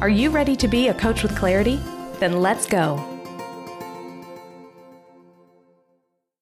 Are 0.00 0.08
you 0.08 0.30
ready 0.30 0.56
to 0.56 0.66
be 0.66 0.88
a 0.88 0.94
coach 0.94 1.22
with 1.22 1.36
clarity? 1.36 1.78
Then 2.20 2.40
let's 2.40 2.64
go. 2.64 2.94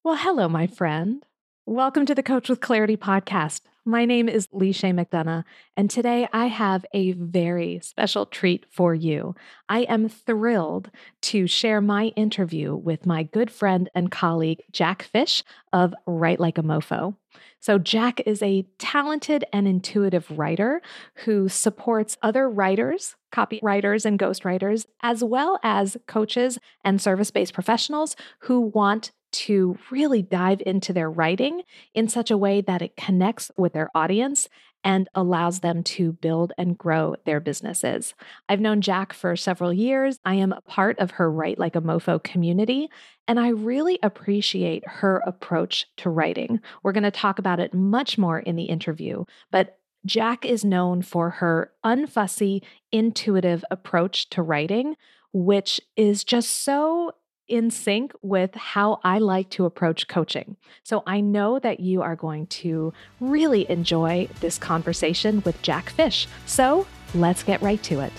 Well, 0.04 0.14
hello, 0.14 0.48
my 0.48 0.68
friend. 0.68 1.26
Welcome 1.66 2.06
to 2.06 2.14
the 2.14 2.22
Coach 2.22 2.48
with 2.48 2.60
Clarity 2.60 2.96
podcast. 2.96 3.62
My 3.84 4.04
name 4.04 4.28
is 4.28 4.46
Leisha 4.48 4.94
McDonough, 4.94 5.42
and 5.76 5.90
today 5.90 6.28
I 6.32 6.46
have 6.46 6.86
a 6.92 7.12
very 7.12 7.80
special 7.82 8.26
treat 8.26 8.64
for 8.70 8.94
you. 8.94 9.34
I 9.68 9.80
am 9.80 10.08
thrilled 10.08 10.92
to 11.22 11.48
share 11.48 11.80
my 11.80 12.12
interview 12.14 12.76
with 12.76 13.06
my 13.06 13.24
good 13.24 13.50
friend 13.50 13.90
and 13.92 14.08
colleague, 14.08 14.62
Jack 14.70 15.02
Fish 15.02 15.42
of 15.72 15.94
Write 16.06 16.38
Like 16.38 16.58
a 16.58 16.62
Mofo. 16.62 17.16
So, 17.60 17.78
Jack 17.78 18.20
is 18.26 18.42
a 18.42 18.66
talented 18.78 19.44
and 19.52 19.66
intuitive 19.66 20.30
writer 20.38 20.80
who 21.24 21.48
supports 21.48 22.16
other 22.22 22.48
writers, 22.48 23.16
copywriters, 23.32 24.04
and 24.04 24.18
ghostwriters, 24.18 24.86
as 25.02 25.24
well 25.24 25.58
as 25.62 25.96
coaches 26.06 26.58
and 26.84 27.00
service 27.00 27.30
based 27.30 27.54
professionals 27.54 28.16
who 28.40 28.60
want 28.60 29.10
to 29.30 29.76
really 29.90 30.22
dive 30.22 30.62
into 30.64 30.92
their 30.92 31.10
writing 31.10 31.62
in 31.94 32.08
such 32.08 32.30
a 32.30 32.38
way 32.38 32.60
that 32.60 32.82
it 32.82 32.96
connects 32.96 33.50
with 33.56 33.72
their 33.72 33.90
audience 33.94 34.48
and 34.84 35.08
allows 35.14 35.60
them 35.60 35.82
to 35.82 36.12
build 36.12 36.52
and 36.56 36.78
grow 36.78 37.16
their 37.24 37.40
businesses. 37.40 38.14
I've 38.48 38.60
known 38.60 38.80
Jack 38.80 39.12
for 39.12 39.36
several 39.36 39.72
years. 39.72 40.18
I 40.24 40.34
am 40.34 40.52
a 40.52 40.60
part 40.62 40.98
of 40.98 41.12
her 41.12 41.30
Write 41.30 41.58
Like 41.58 41.76
a 41.76 41.80
Mofo 41.80 42.22
community, 42.22 42.88
and 43.26 43.38
I 43.38 43.48
really 43.48 43.98
appreciate 44.02 44.86
her 44.86 45.22
approach 45.26 45.86
to 45.98 46.10
writing. 46.10 46.60
We're 46.82 46.92
going 46.92 47.02
to 47.02 47.10
talk 47.10 47.38
about 47.38 47.60
it 47.60 47.74
much 47.74 48.18
more 48.18 48.38
in 48.38 48.56
the 48.56 48.64
interview, 48.64 49.24
but 49.50 49.78
Jack 50.06 50.44
is 50.44 50.64
known 50.64 51.02
for 51.02 51.30
her 51.30 51.72
unfussy, 51.84 52.62
intuitive 52.92 53.64
approach 53.70 54.30
to 54.30 54.42
writing, 54.42 54.96
which 55.32 55.80
is 55.96 56.24
just 56.24 56.62
so 56.62 57.12
in 57.48 57.70
sync 57.70 58.12
with 58.22 58.54
how 58.54 59.00
I 59.04 59.18
like 59.18 59.50
to 59.50 59.64
approach 59.64 60.08
coaching. 60.08 60.56
So 60.82 61.02
I 61.06 61.20
know 61.20 61.58
that 61.58 61.80
you 61.80 62.02
are 62.02 62.16
going 62.16 62.46
to 62.48 62.92
really 63.20 63.68
enjoy 63.70 64.28
this 64.40 64.58
conversation 64.58 65.42
with 65.44 65.60
Jack 65.62 65.90
Fish. 65.90 66.28
So 66.46 66.86
let's 67.14 67.42
get 67.42 67.60
right 67.62 67.82
to 67.84 68.00
it. 68.00 68.12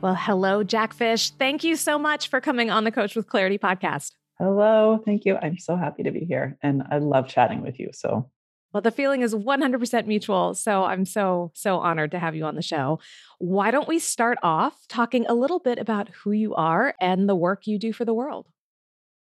Well, 0.00 0.14
hello, 0.14 0.62
Jack 0.62 0.94
Fish. 0.94 1.30
Thank 1.30 1.64
you 1.64 1.74
so 1.74 1.98
much 1.98 2.28
for 2.28 2.40
coming 2.40 2.70
on 2.70 2.84
the 2.84 2.92
Coach 2.92 3.16
with 3.16 3.26
Clarity 3.26 3.58
podcast. 3.58 4.12
Hello. 4.38 5.02
Thank 5.04 5.24
you. 5.24 5.36
I'm 5.40 5.58
so 5.58 5.76
happy 5.76 6.02
to 6.02 6.10
be 6.10 6.20
here 6.20 6.58
and 6.62 6.82
I 6.90 6.98
love 6.98 7.26
chatting 7.26 7.62
with 7.62 7.80
you. 7.80 7.90
So 7.92 8.30
well, 8.72 8.80
the 8.80 8.90
feeling 8.90 9.22
is 9.22 9.34
100% 9.34 10.06
mutual. 10.06 10.54
So 10.54 10.84
I'm 10.84 11.04
so, 11.04 11.50
so 11.54 11.78
honored 11.78 12.10
to 12.10 12.18
have 12.18 12.34
you 12.34 12.44
on 12.44 12.56
the 12.56 12.62
show. 12.62 12.98
Why 13.38 13.70
don't 13.70 13.88
we 13.88 13.98
start 13.98 14.38
off 14.42 14.86
talking 14.88 15.24
a 15.26 15.34
little 15.34 15.60
bit 15.60 15.78
about 15.78 16.10
who 16.10 16.32
you 16.32 16.54
are 16.54 16.94
and 17.00 17.28
the 17.28 17.34
work 17.34 17.66
you 17.66 17.78
do 17.78 17.92
for 17.92 18.04
the 18.04 18.14
world? 18.14 18.46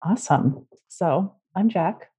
Awesome. 0.02 0.66
So 0.88 1.34
I'm 1.56 1.68
Jack. 1.68 2.10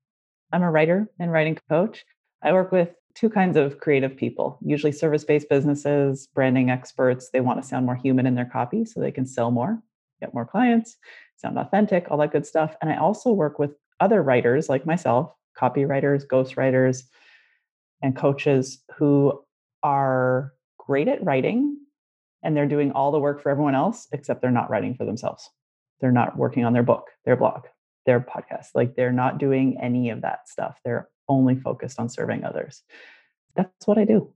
I'm 0.52 0.64
a 0.64 0.72
writer 0.72 1.10
and 1.20 1.32
writing 1.32 1.58
coach. 1.70 2.06
I 2.42 2.52
work 2.52 2.72
with 2.72 2.90
two 3.16 3.30
kinds 3.30 3.58
of 3.58 3.80
creative 3.80 4.18
people, 4.18 4.58
usually 4.62 4.92
service 4.92 5.24
based 5.24 5.50
businesses, 5.50 6.28
branding 6.28 6.70
experts. 6.70 7.30
They 7.30 7.42
want 7.42 7.62
to 7.62 7.68
sound 7.68 7.86
more 7.86 7.96
human 7.96 8.26
in 8.26 8.36
their 8.36 8.46
copy 8.52 8.86
so 8.86 9.00
they 9.00 9.12
can 9.12 9.26
sell 9.26 9.52
more, 9.52 9.82
get 10.20 10.34
more 10.34 10.46
clients, 10.46 10.98
sound 11.38 11.58
authentic, 11.58 12.08
all 12.10 12.18
that 12.18 12.32
good 12.32 12.46
stuff. 12.46 12.76
And 12.82 12.92
I 12.92 12.98
also 12.98 13.32
work 13.32 13.60
with 13.60 13.72
other 14.00 14.22
writers 14.22 14.70
like 14.70 14.86
myself 14.86 15.34
copywriters, 15.60 16.26
ghostwriters, 16.26 17.04
and 18.02 18.16
coaches 18.16 18.84
who 18.98 19.42
are 19.82 20.54
great 20.78 21.08
at 21.08 21.24
writing 21.24 21.78
and 22.44 22.56
they're 22.56 22.68
doing 22.68 22.92
all 22.92 23.12
the 23.12 23.20
work 23.20 23.42
for 23.42 23.50
everyone 23.50 23.76
else, 23.76 24.08
except 24.12 24.42
they're 24.42 24.52
not 24.52 24.70
writing 24.70 24.96
for 24.96 25.06
themselves. 25.06 25.50
They're 26.02 26.12
not 26.12 26.38
working 26.38 26.66
on 26.66 26.74
their 26.74 26.84
book, 26.84 27.08
their 27.26 27.38
blog, 27.38 27.66
their 28.06 28.20
podcast. 28.20 28.68
Like 28.76 28.96
they're 28.96 29.14
not 29.14 29.38
doing 29.38 29.78
any 29.82 30.10
of 30.10 30.22
that 30.22 30.50
stuff. 30.50 30.78
They're 30.84 31.08
only 31.30 31.56
focused 31.56 32.00
on 32.00 32.10
serving 32.10 32.44
others. 32.44 32.84
That's 33.56 33.88
what 33.88 33.98
I 33.98 34.04
do. 34.04 34.34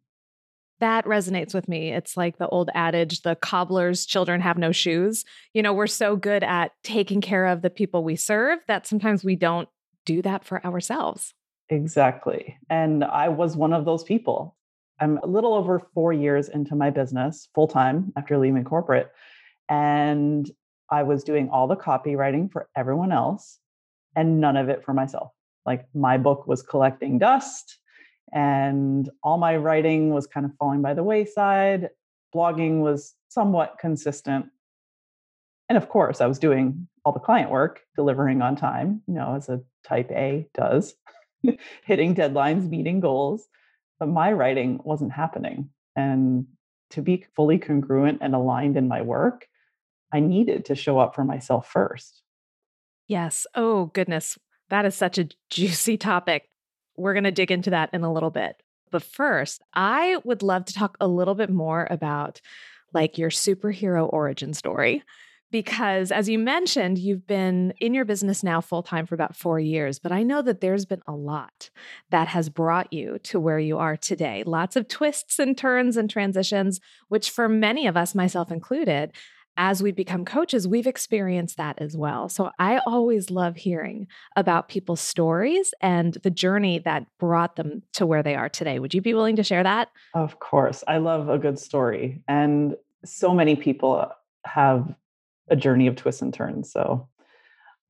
That 0.80 1.06
resonates 1.06 1.56
with 1.56 1.68
me. 1.68 1.92
It's 1.92 2.16
like 2.16 2.38
the 2.38 2.48
old 2.48 2.70
adage 2.76 3.24
the 3.24 3.36
cobbler's 3.36 4.06
children 4.06 4.42
have 4.42 4.60
no 4.60 4.72
shoes. 4.72 5.26
You 5.54 5.64
know, 5.64 5.74
we're 5.74 5.88
so 5.88 6.16
good 6.16 6.44
at 6.44 6.72
taking 6.84 7.20
care 7.20 7.48
of 7.48 7.64
the 7.64 7.72
people 7.72 8.04
we 8.04 8.16
serve 8.16 8.60
that 8.68 8.86
sometimes 8.86 9.24
we 9.24 9.36
don't 9.36 9.68
do 10.08 10.22
that 10.24 10.44
for 10.44 10.66
ourselves. 10.66 11.36
Exactly. 11.70 12.58
And 12.70 13.04
I 13.04 13.28
was 13.28 13.58
one 13.58 13.74
of 13.74 13.86
those 13.86 14.04
people. 14.04 14.56
I'm 15.00 15.20
a 15.22 15.28
little 15.28 15.54
over 15.54 15.80
four 15.94 16.14
years 16.14 16.50
into 16.50 16.76
my 16.76 16.90
business 16.90 17.50
full 17.54 17.68
time 17.68 18.14
after 18.16 18.38
leaving 18.38 18.64
corporate. 18.64 19.12
And 19.70 20.50
I 20.90 21.04
was 21.04 21.24
doing 21.24 21.50
all 21.50 21.68
the 21.68 21.76
copywriting 21.76 22.50
for 22.52 22.70
everyone 22.76 23.12
else 23.12 23.60
and 24.16 24.40
none 24.40 24.56
of 24.56 24.70
it 24.70 24.84
for 24.84 24.94
myself. 24.94 25.32
Like 25.66 25.86
my 25.94 26.18
book 26.18 26.48
was 26.48 26.64
collecting 26.64 27.20
dust 27.20 27.78
and 28.34 29.10
all 29.22 29.38
my 29.38 29.58
writing 29.58 30.14
was 30.14 30.26
kind 30.26 30.46
of 30.46 30.54
falling 30.58 30.82
by 30.82 30.94
the 30.94 31.04
wayside. 31.04 31.90
Blogging 32.34 32.80
was 32.80 33.14
somewhat 33.28 33.76
consistent. 33.80 34.46
And 35.68 35.78
of 35.78 35.90
course, 35.90 36.22
I 36.22 36.28
was 36.28 36.40
doing 36.40 36.88
all 37.08 37.14
the 37.14 37.20
client 37.22 37.50
work, 37.50 37.84
delivering 37.96 38.42
on 38.42 38.58
time, 38.58 39.02
you 39.08 39.14
know, 39.14 39.36
as 39.36 39.48
a 39.48 39.62
type 39.88 40.12
A 40.12 40.46
does, 40.54 40.94
hitting 41.86 42.14
deadlines, 42.14 42.70
meeting 42.70 43.00
goals. 43.00 43.48
But 43.98 44.10
my 44.10 44.34
writing 44.34 44.82
wasn't 44.84 45.14
happening. 45.14 45.70
And 45.96 46.48
to 46.90 47.02
be 47.02 47.26
fully 47.34 47.60
congruent 47.60 48.18
and 48.20 48.36
aligned 48.36 48.76
in 48.76 48.90
my 48.90 49.04
work, 49.04 49.48
I 50.14 50.20
needed 50.20 50.66
to 50.66 50.76
show 50.76 51.00
up 51.00 51.16
for 51.16 51.24
myself 51.24 51.70
first. 51.70 52.24
Yes. 53.08 53.48
Oh, 53.56 53.86
goodness. 53.86 54.38
That 54.70 54.84
is 54.84 54.94
such 54.94 55.18
a 55.18 55.30
juicy 55.50 55.96
topic. 55.96 56.50
We're 56.98 57.14
going 57.14 57.24
to 57.24 57.32
dig 57.32 57.52
into 57.52 57.70
that 57.70 57.90
in 57.94 58.04
a 58.04 58.12
little 58.12 58.32
bit. 58.32 58.62
But 58.92 59.04
first, 59.04 59.62
I 59.74 60.18
would 60.26 60.44
love 60.44 60.66
to 60.66 60.74
talk 60.74 60.98
a 61.00 61.08
little 61.08 61.36
bit 61.36 61.50
more 61.50 61.88
about 61.90 62.42
like 62.94 63.18
your 63.18 63.30
superhero 63.30 64.12
origin 64.12 64.54
story 64.54 65.04
because 65.52 66.12
as 66.12 66.28
you 66.28 66.40
mentioned, 66.40 66.98
you've 66.98 67.26
been 67.26 67.74
in 67.80 67.94
your 67.94 68.06
business 68.06 68.44
now 68.44 68.62
full 68.62 68.84
time 68.84 69.06
for 69.06 69.16
about 69.16 69.36
four 69.36 69.60
years, 69.60 70.00
but 70.00 70.12
I 70.12 70.24
know 70.24 70.42
that 70.42 70.62
there's 70.62 70.86
been 70.86 71.02
a 71.08 71.14
lot 71.14 71.70
that 72.10 72.28
has 72.30 72.50
brought 72.50 72.92
you 72.92 73.20
to 73.24 73.40
where 73.40 73.60
you 73.60 73.78
are 73.78 73.96
today. 73.96 74.44
Lots 74.46 74.76
of 74.76 74.88
twists 74.88 75.40
and 75.40 75.58
turns 75.58 75.98
and 75.98 76.10
transitions, 76.10 76.80
which 77.08 77.30
for 77.30 77.48
many 77.48 77.88
of 77.88 77.96
us, 77.96 78.14
myself 78.14 78.52
included, 78.52 79.14
as 79.58 79.82
we 79.82 79.92
become 79.92 80.24
coaches, 80.24 80.68
we've 80.68 80.86
experienced 80.86 81.58
that 81.58 81.82
as 81.82 81.98
well. 81.98 82.30
So 82.30 82.52
I 82.60 82.80
always 82.86 83.32
love 83.32 83.56
hearing 83.56 84.08
about 84.36 84.70
people's 84.70 85.02
stories 85.02 85.74
and 85.82 86.14
the 86.22 86.30
journey 86.30 86.78
that 86.80 87.08
brought 87.20 87.56
them 87.56 87.82
to 87.94 88.06
where 88.06 88.22
they 88.22 88.36
are 88.36 88.50
today. 88.50 88.78
Would 88.78 88.94
you 88.94 89.02
be 89.02 89.16
willing 89.16 89.36
to 89.38 89.44
share 89.44 89.64
that? 89.64 89.90
Of 90.14 90.40
course. 90.40 90.84
I 90.88 90.98
love 90.98 91.28
a 91.28 91.40
good 91.40 91.58
story. 91.58 92.22
And 92.28 92.76
so 93.04 93.34
many 93.34 93.56
people 93.56 94.12
have 94.46 94.94
a 95.50 95.56
journey 95.56 95.88
of 95.88 95.96
twists 95.96 96.22
and 96.22 96.34
turns. 96.34 96.72
So 96.72 97.08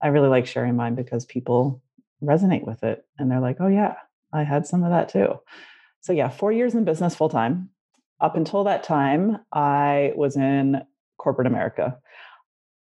I 0.01 0.07
really 0.07 0.29
like 0.29 0.45
sharing 0.45 0.75
mine 0.75 0.95
because 0.95 1.25
people 1.25 1.81
resonate 2.23 2.65
with 2.65 2.83
it 2.83 3.05
and 3.17 3.29
they're 3.29 3.39
like, 3.39 3.57
oh, 3.59 3.67
yeah, 3.67 3.95
I 4.33 4.43
had 4.43 4.67
some 4.67 4.83
of 4.83 4.91
that 4.91 5.09
too. 5.09 5.39
So, 6.01 6.13
yeah, 6.13 6.29
four 6.29 6.51
years 6.51 6.73
in 6.73 6.85
business 6.85 7.15
full 7.15 7.29
time. 7.29 7.69
Up 8.19 8.35
until 8.35 8.63
that 8.63 8.83
time, 8.83 9.39
I 9.51 10.13
was 10.15 10.35
in 10.35 10.81
corporate 11.17 11.47
America. 11.47 11.97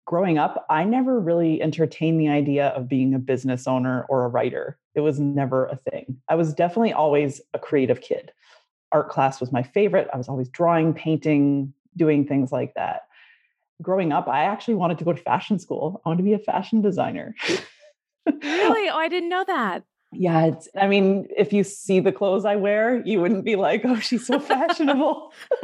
Growing 0.07 0.39
up, 0.39 0.67
I 0.69 0.85
never 0.85 1.21
really 1.21 1.63
entertained 1.63 2.21
the 2.21 2.29
idea 2.29 2.69
of 2.69 2.89
being 2.89 3.15
a 3.15 3.19
business 3.19 3.69
owner 3.69 4.07
or 4.09 4.25
a 4.25 4.29
writer. 4.29 4.79
It 4.95 5.01
was 5.01 5.21
never 5.21 5.67
a 5.67 5.77
thing. 5.77 6.17
I 6.29 6.35
was 6.35 6.53
definitely 6.53 6.93
always 6.93 7.41
a 7.55 7.61
creative 7.61 8.01
kid. 8.01 8.33
Art 8.91 9.09
class 9.09 9.41
was 9.41 9.53
my 9.53 9.63
favorite. 9.63 10.09
I 10.13 10.17
was 10.17 10.29
always 10.29 10.49
drawing, 10.49 10.95
painting, 10.95 11.73
doing 11.97 12.27
things 12.27 12.51
like 12.51 12.75
that 12.75 13.03
growing 13.83 14.13
up, 14.13 14.29
I 14.29 14.45
actually 14.45 14.75
wanted 14.75 14.99
to 14.99 15.05
go 15.05 15.13
to 15.13 15.23
fashion 15.23 15.59
school. 15.59 16.01
I 16.05 16.09
wanted 16.09 16.19
to 16.19 16.25
be 16.25 16.35
a 16.35 16.39
fashion 16.39 16.81
designer. 16.83 17.35
really? 18.27 18.89
Oh, 18.91 18.97
I 18.97 19.09
didn't 19.09 19.29
know 19.29 19.45
that. 19.47 19.85
Yeah, 20.13 20.47
it's, 20.47 20.69
I 20.81 20.89
mean, 20.89 21.29
if 21.37 21.53
you 21.53 21.63
see 21.63 22.01
the 22.01 22.13
clothes 22.13 22.45
I 22.45 22.57
wear, 22.57 23.01
you 23.07 23.21
wouldn't 23.21 23.45
be 23.45 23.57
like, 23.57 23.83
oh, 23.85 24.01
she's 24.01 24.27
so 24.27 24.41
fashionable. 24.41 25.33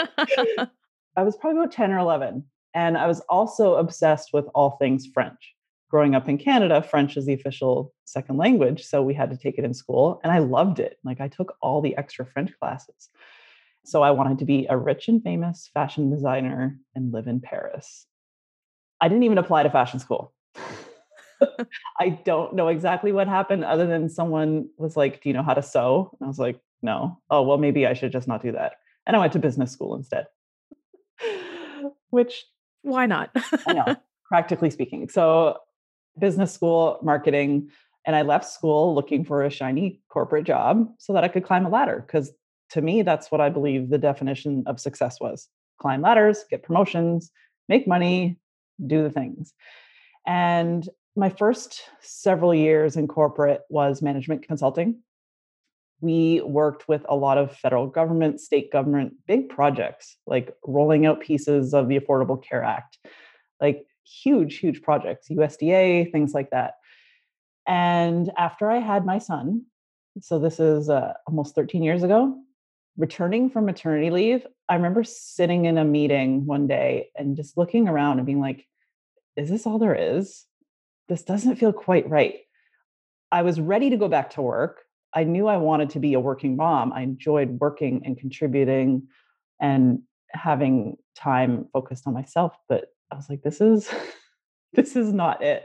I 1.17 1.23
was 1.23 1.37
probably 1.37 1.61
about 1.61 1.73
10 1.73 1.91
or 1.91 1.99
11. 1.99 2.45
And 2.75 2.97
I 2.97 3.07
was 3.07 3.21
also 3.29 3.75
obsessed 3.75 4.31
with 4.33 4.45
all 4.55 4.73
things 4.73 5.07
French. 5.07 5.55
Growing 5.91 6.15
up 6.15 6.29
in 6.29 6.39
Canada, 6.39 6.83
French 6.83 7.17
is 7.17 7.27
the 7.27 7.33
official 7.33 7.93
second 8.05 8.37
language. 8.37 8.85
So 8.85 9.03
we 9.03 9.15
had 9.15 9.31
to 9.31 9.37
take 9.37 9.59
it 9.59 9.65
in 9.65 9.75
school. 9.75 10.21
And 10.23 10.33
I 10.33 10.39
loved 10.39 10.79
it. 10.79 10.99
Like 11.05 11.21
I 11.21 11.29
took 11.29 11.57
all 11.61 11.81
the 11.81 11.97
extra 11.97 12.27
French 12.27 12.53
classes. 12.61 13.09
So 13.87 14.03
I 14.03 14.11
wanted 14.11 14.39
to 14.41 14.45
be 14.45 14.67
a 14.69 14.77
rich 14.77 15.07
and 15.07 15.23
famous 15.23 15.71
fashion 15.73 16.11
designer 16.11 16.77
and 16.97 17.13
live 17.13 17.29
in 17.29 17.41
Paris. 17.41 18.07
I 19.01 19.07
didn't 19.07 19.23
even 19.23 19.39
apply 19.39 19.63
to 19.63 19.71
fashion 19.71 20.01
school. 20.01 20.35
I 22.01 22.09
don't 22.25 22.55
know 22.55 22.67
exactly 22.67 23.13
what 23.13 23.29
happened 23.29 23.65
other 23.65 23.87
than 23.87 24.09
someone 24.09 24.69
was 24.77 24.97
like, 24.97 25.23
Do 25.23 25.29
you 25.29 25.35
know 25.35 25.45
how 25.45 25.55
to 25.55 25.63
sew? 25.63 26.11
And 26.19 26.27
I 26.27 26.29
was 26.29 26.39
like, 26.41 26.59
No. 26.83 27.21
Oh, 27.31 27.43
well, 27.43 27.59
maybe 27.59 27.87
I 27.87 27.95
should 27.95 28.11
just 28.11 28.27
not 28.27 28.43
do 28.43 28.51
that. 28.53 28.73
And 29.07 29.15
I 29.15 29.21
went 29.21 29.33
to 29.35 29.39
business 29.39 29.71
school 29.71 29.95
instead, 29.95 30.27
which. 32.11 32.45
Why 32.83 33.07
not? 33.07 33.31
I 33.67 33.73
know, 33.73 33.97
practically 34.25 34.71
speaking. 34.71 35.09
So, 35.09 35.59
business 36.19 36.53
school, 36.53 36.99
marketing, 37.03 37.71
and 38.05 38.17
I 38.17 38.23
left 38.23 38.47
school 38.47 38.97
looking 38.97 39.25
for 39.25 39.43
a 39.45 39.51
shiny 39.51 40.01
corporate 40.09 40.45
job 40.45 40.89
so 40.99 41.13
that 41.13 41.23
I 41.23 41.29
could 41.29 41.45
climb 41.45 41.67
a 41.67 41.69
ladder. 41.69 42.03
Because 42.05 42.33
to 42.71 42.83
me, 42.83 43.03
that's 43.03 43.31
what 43.31 43.41
I 43.41 43.49
believe 43.49 43.89
the 43.89 43.99
definition 43.99 44.65
of 44.67 44.81
success 44.81 45.21
was 45.21 45.49
climb 45.81 46.03
ladders, 46.03 46.45
get 46.51 46.63
promotions, 46.63 47.31
make 47.69 47.87
money, 47.87 48.39
do 48.87 49.03
the 49.03 49.11
things. 49.11 49.53
And 50.27 50.89
my 51.15 51.31
first 51.31 51.83
several 52.01 52.55
years 52.55 52.97
in 52.97 53.09
corporate 53.09 53.63
was 53.71 54.03
management 54.03 54.47
consulting. 54.47 55.01
We 56.01 56.43
worked 56.43 56.89
with 56.89 57.07
a 57.09 57.17
lot 57.17 57.39
of 57.39 57.57
federal 57.57 57.87
government, 57.87 58.41
state 58.41 58.71
government, 58.71 59.15
big 59.27 59.49
projects 59.49 60.17
like 60.27 60.55
rolling 60.67 61.07
out 61.07 61.21
pieces 61.21 61.73
of 61.73 61.89
the 61.89 61.99
Affordable 61.99 62.43
Care 62.43 62.63
Act, 62.63 62.99
like 63.61 63.87
huge, 64.05 64.59
huge 64.59 64.83
projects, 64.83 65.29
USDA, 65.31 66.13
things 66.13 66.35
like 66.35 66.51
that. 66.51 66.75
And 67.67 68.31
after 68.37 68.71
I 68.71 68.79
had 68.79 69.07
my 69.07 69.19
son, 69.19 69.65
so 70.21 70.39
this 70.39 70.61
is 70.61 70.89
uh, 70.89 71.15
almost 71.27 71.55
13 71.55 71.83
years 71.83 72.03
ago, 72.03 72.37
returning 72.97 73.51
from 73.51 73.67
maternity 73.67 74.11
leave, 74.11 74.47
I 74.69 74.75
remember 74.75 75.05
sitting 75.05 75.65
in 75.67 75.79
a 75.79 75.85
meeting 75.85 76.47
one 76.47 76.67
day 76.67 77.09
and 77.17 77.37
just 77.37 77.57
looking 77.57 77.89
around 77.89 78.19
and 78.19 78.27
being 78.27 78.41
like, 78.41 78.67
is 79.37 79.51
this 79.51 79.67
all 79.67 79.79
there 79.79 79.95
is? 79.95 80.47
this 81.09 81.23
doesn't 81.23 81.57
feel 81.57 81.73
quite 81.73 82.09
right. 82.09 82.41
I 83.31 83.43
was 83.43 83.61
ready 83.61 83.91
to 83.91 83.97
go 83.97 84.09
back 84.09 84.31
to 84.31 84.43
work. 84.43 84.83
I 85.13 85.25
knew 85.25 85.47
I 85.47 85.57
wanted 85.57 85.91
to 85.91 86.01
be 86.01 86.15
a 86.15 86.21
working 86.21 86.57
mom. 86.57 86.93
I 86.93 87.03
enjoyed 87.03 87.59
working 87.61 88.03
and 88.05 88.19
contributing 88.19 89.09
and 89.61 90.03
having 90.31 90.97
time 91.17 91.67
focused 91.73 92.07
on 92.07 92.15
myself, 92.15 92.53
but 92.69 92.87
I 93.11 93.17
was 93.17 93.29
like 93.31 93.43
this 93.43 93.61
is 93.61 93.89
this 94.73 94.97
is 94.97 95.13
not 95.13 95.43
it. 95.43 95.65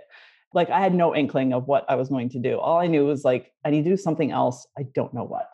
Like 0.54 0.69
I 0.69 0.80
had 0.80 0.94
no 0.94 1.16
inkling 1.16 1.54
of 1.54 1.68
what 1.68 1.86
I 1.89 1.95
was 1.95 2.10
going 2.10 2.30
to 2.30 2.39
do. 2.39 2.60
All 2.60 2.78
I 2.78 2.88
knew 2.88 3.06
was 3.06 3.24
like 3.24 3.51
I 3.66 3.72
need 3.72 3.83
to 3.83 3.89
do 3.92 3.98
something 3.98 4.31
else. 4.31 4.68
I 4.78 4.83
don't 4.94 5.13
know 5.13 5.24
what. 5.24 5.48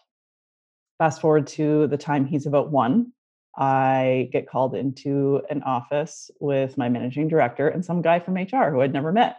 Fast 0.98 1.22
forward 1.22 1.48
to 1.48 1.88
the 1.88 1.98
time 1.98 2.26
he's 2.26 2.46
about 2.46 2.72
1, 2.72 3.12
I 3.58 4.30
get 4.32 4.48
called 4.48 4.76
into 4.76 5.42
an 5.50 5.64
office 5.64 6.30
with 6.40 6.78
my 6.78 6.90
managing 6.90 7.28
director 7.28 7.68
and 7.68 7.84
some 7.84 8.02
guy 8.02 8.20
from 8.20 8.36
HR 8.36 8.72
who 8.72 8.82
I'd 8.82 8.94
never 8.94 9.12
met 9.12 9.38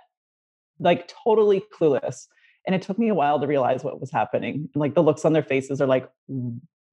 like 0.81 1.11
totally 1.25 1.63
clueless. 1.79 2.27
And 2.67 2.75
it 2.75 2.83
took 2.83 2.99
me 2.99 3.09
a 3.09 3.15
while 3.15 3.41
to 3.41 3.47
realize 3.47 3.83
what 3.83 4.01
was 4.01 4.11
happening. 4.11 4.69
And 4.75 4.81
like 4.81 4.95
the 4.95 5.03
looks 5.03 5.25
on 5.25 5.33
their 5.33 5.43
faces 5.43 5.81
are 5.81 5.87
like, 5.87 6.09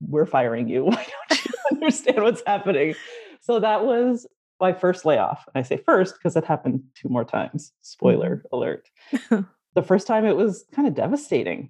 we're 0.02 0.26
firing 0.26 0.68
you. 0.68 0.86
Why 0.86 1.06
don't 1.30 1.46
you 1.46 1.52
understand 1.72 2.24
what's 2.24 2.44
happening? 2.46 2.96
So 3.42 3.60
that 3.60 3.86
was 3.86 4.28
my 4.60 4.74
first 4.74 5.06
layoff. 5.06 5.46
And 5.54 5.64
I 5.64 5.68
say 5.68 5.78
first 5.78 6.16
because 6.16 6.36
it 6.36 6.46
happened 6.46 6.84
two 6.96 7.10
more 7.10 7.26
times. 7.26 7.72
Spoiler 7.82 8.38
mm-hmm. 8.38 8.56
alert. 8.56 8.90
the 9.76 9.84
first 9.84 10.08
time 10.08 10.26
it 10.26 10.36
was 10.36 10.66
kind 10.74 10.88
of 10.88 10.96
devastating. 10.96 11.70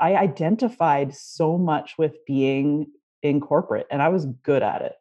I 0.00 0.16
identified 0.16 1.14
so 1.14 1.58
much 1.58 1.96
with 1.98 2.14
being 2.26 2.86
in 3.22 3.40
corporate 3.40 3.86
and 3.90 4.00
I 4.00 4.08
was 4.08 4.26
good 4.26 4.62
at 4.62 4.82
it. 4.82 4.94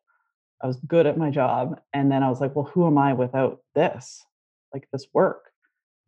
I 0.62 0.68
was 0.68 0.78
good 0.86 1.08
at 1.08 1.18
my 1.18 1.30
job. 1.30 1.80
And 1.94 2.12
then 2.12 2.22
I 2.22 2.30
was 2.30 2.42
like, 2.42 2.56
well, 2.56 2.66
who 2.66 2.86
am 2.86 2.98
I 2.98 3.14
without 3.14 3.62
this? 3.76 4.26
Like 4.74 4.88
this 4.92 5.08
work? 5.14 5.50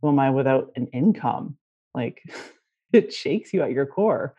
who 0.02 0.10
am 0.10 0.20
I 0.20 0.30
without 0.30 0.72
an 0.76 0.88
income? 0.88 1.58
Like 1.94 2.22
it 2.94 3.14
shakes 3.14 3.54
you 3.54 3.62
at 3.62 3.72
your 3.72 3.86
core. 3.86 4.36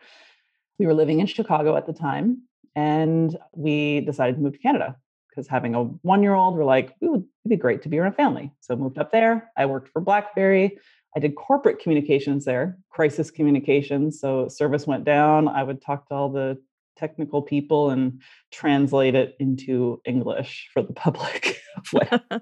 We 0.77 0.85
were 0.85 0.93
living 0.93 1.19
in 1.19 1.27
Chicago 1.27 1.75
at 1.75 1.85
the 1.85 1.93
time 1.93 2.43
and 2.75 3.37
we 3.55 4.01
decided 4.01 4.35
to 4.35 4.41
move 4.41 4.53
to 4.53 4.59
Canada 4.59 4.97
because 5.29 5.47
having 5.47 5.75
a 5.75 5.83
one 5.83 6.21
year 6.21 6.33
old, 6.33 6.55
we're 6.55 6.65
like, 6.65 6.93
it 7.01 7.09
would 7.09 7.25
be 7.47 7.55
great 7.55 7.81
to 7.83 7.89
be 7.89 7.99
around 7.99 8.13
family. 8.13 8.51
So 8.59 8.75
moved 8.75 8.97
up 8.97 9.11
there. 9.11 9.51
I 9.57 9.65
worked 9.65 9.89
for 9.89 10.01
Blackberry. 10.01 10.79
I 11.15 11.19
did 11.19 11.35
corporate 11.35 11.79
communications 11.79 12.45
there, 12.45 12.77
crisis 12.89 13.29
communications. 13.29 14.19
So 14.19 14.47
service 14.47 14.87
went 14.87 15.03
down. 15.03 15.47
I 15.47 15.63
would 15.63 15.81
talk 15.81 16.07
to 16.09 16.15
all 16.15 16.29
the 16.29 16.57
technical 16.97 17.41
people 17.41 17.89
and 17.89 18.21
translate 18.51 19.15
it 19.15 19.35
into 19.39 20.01
English 20.05 20.69
for 20.73 20.81
the 20.81 20.93
public. 20.93 21.59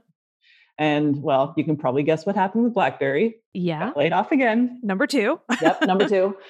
And 0.77 1.21
well, 1.21 1.53
you 1.57 1.63
can 1.63 1.77
probably 1.77 2.01
guess 2.01 2.25
what 2.25 2.35
happened 2.35 2.63
with 2.63 2.73
BlackBerry. 2.73 3.35
Yeah. 3.53 3.89
Got 3.89 3.97
laid 3.97 4.13
off 4.13 4.31
again. 4.31 4.79
Number 4.81 5.05
two. 5.05 5.39
yep, 5.61 5.83
number 5.83 6.09
two. 6.09 6.35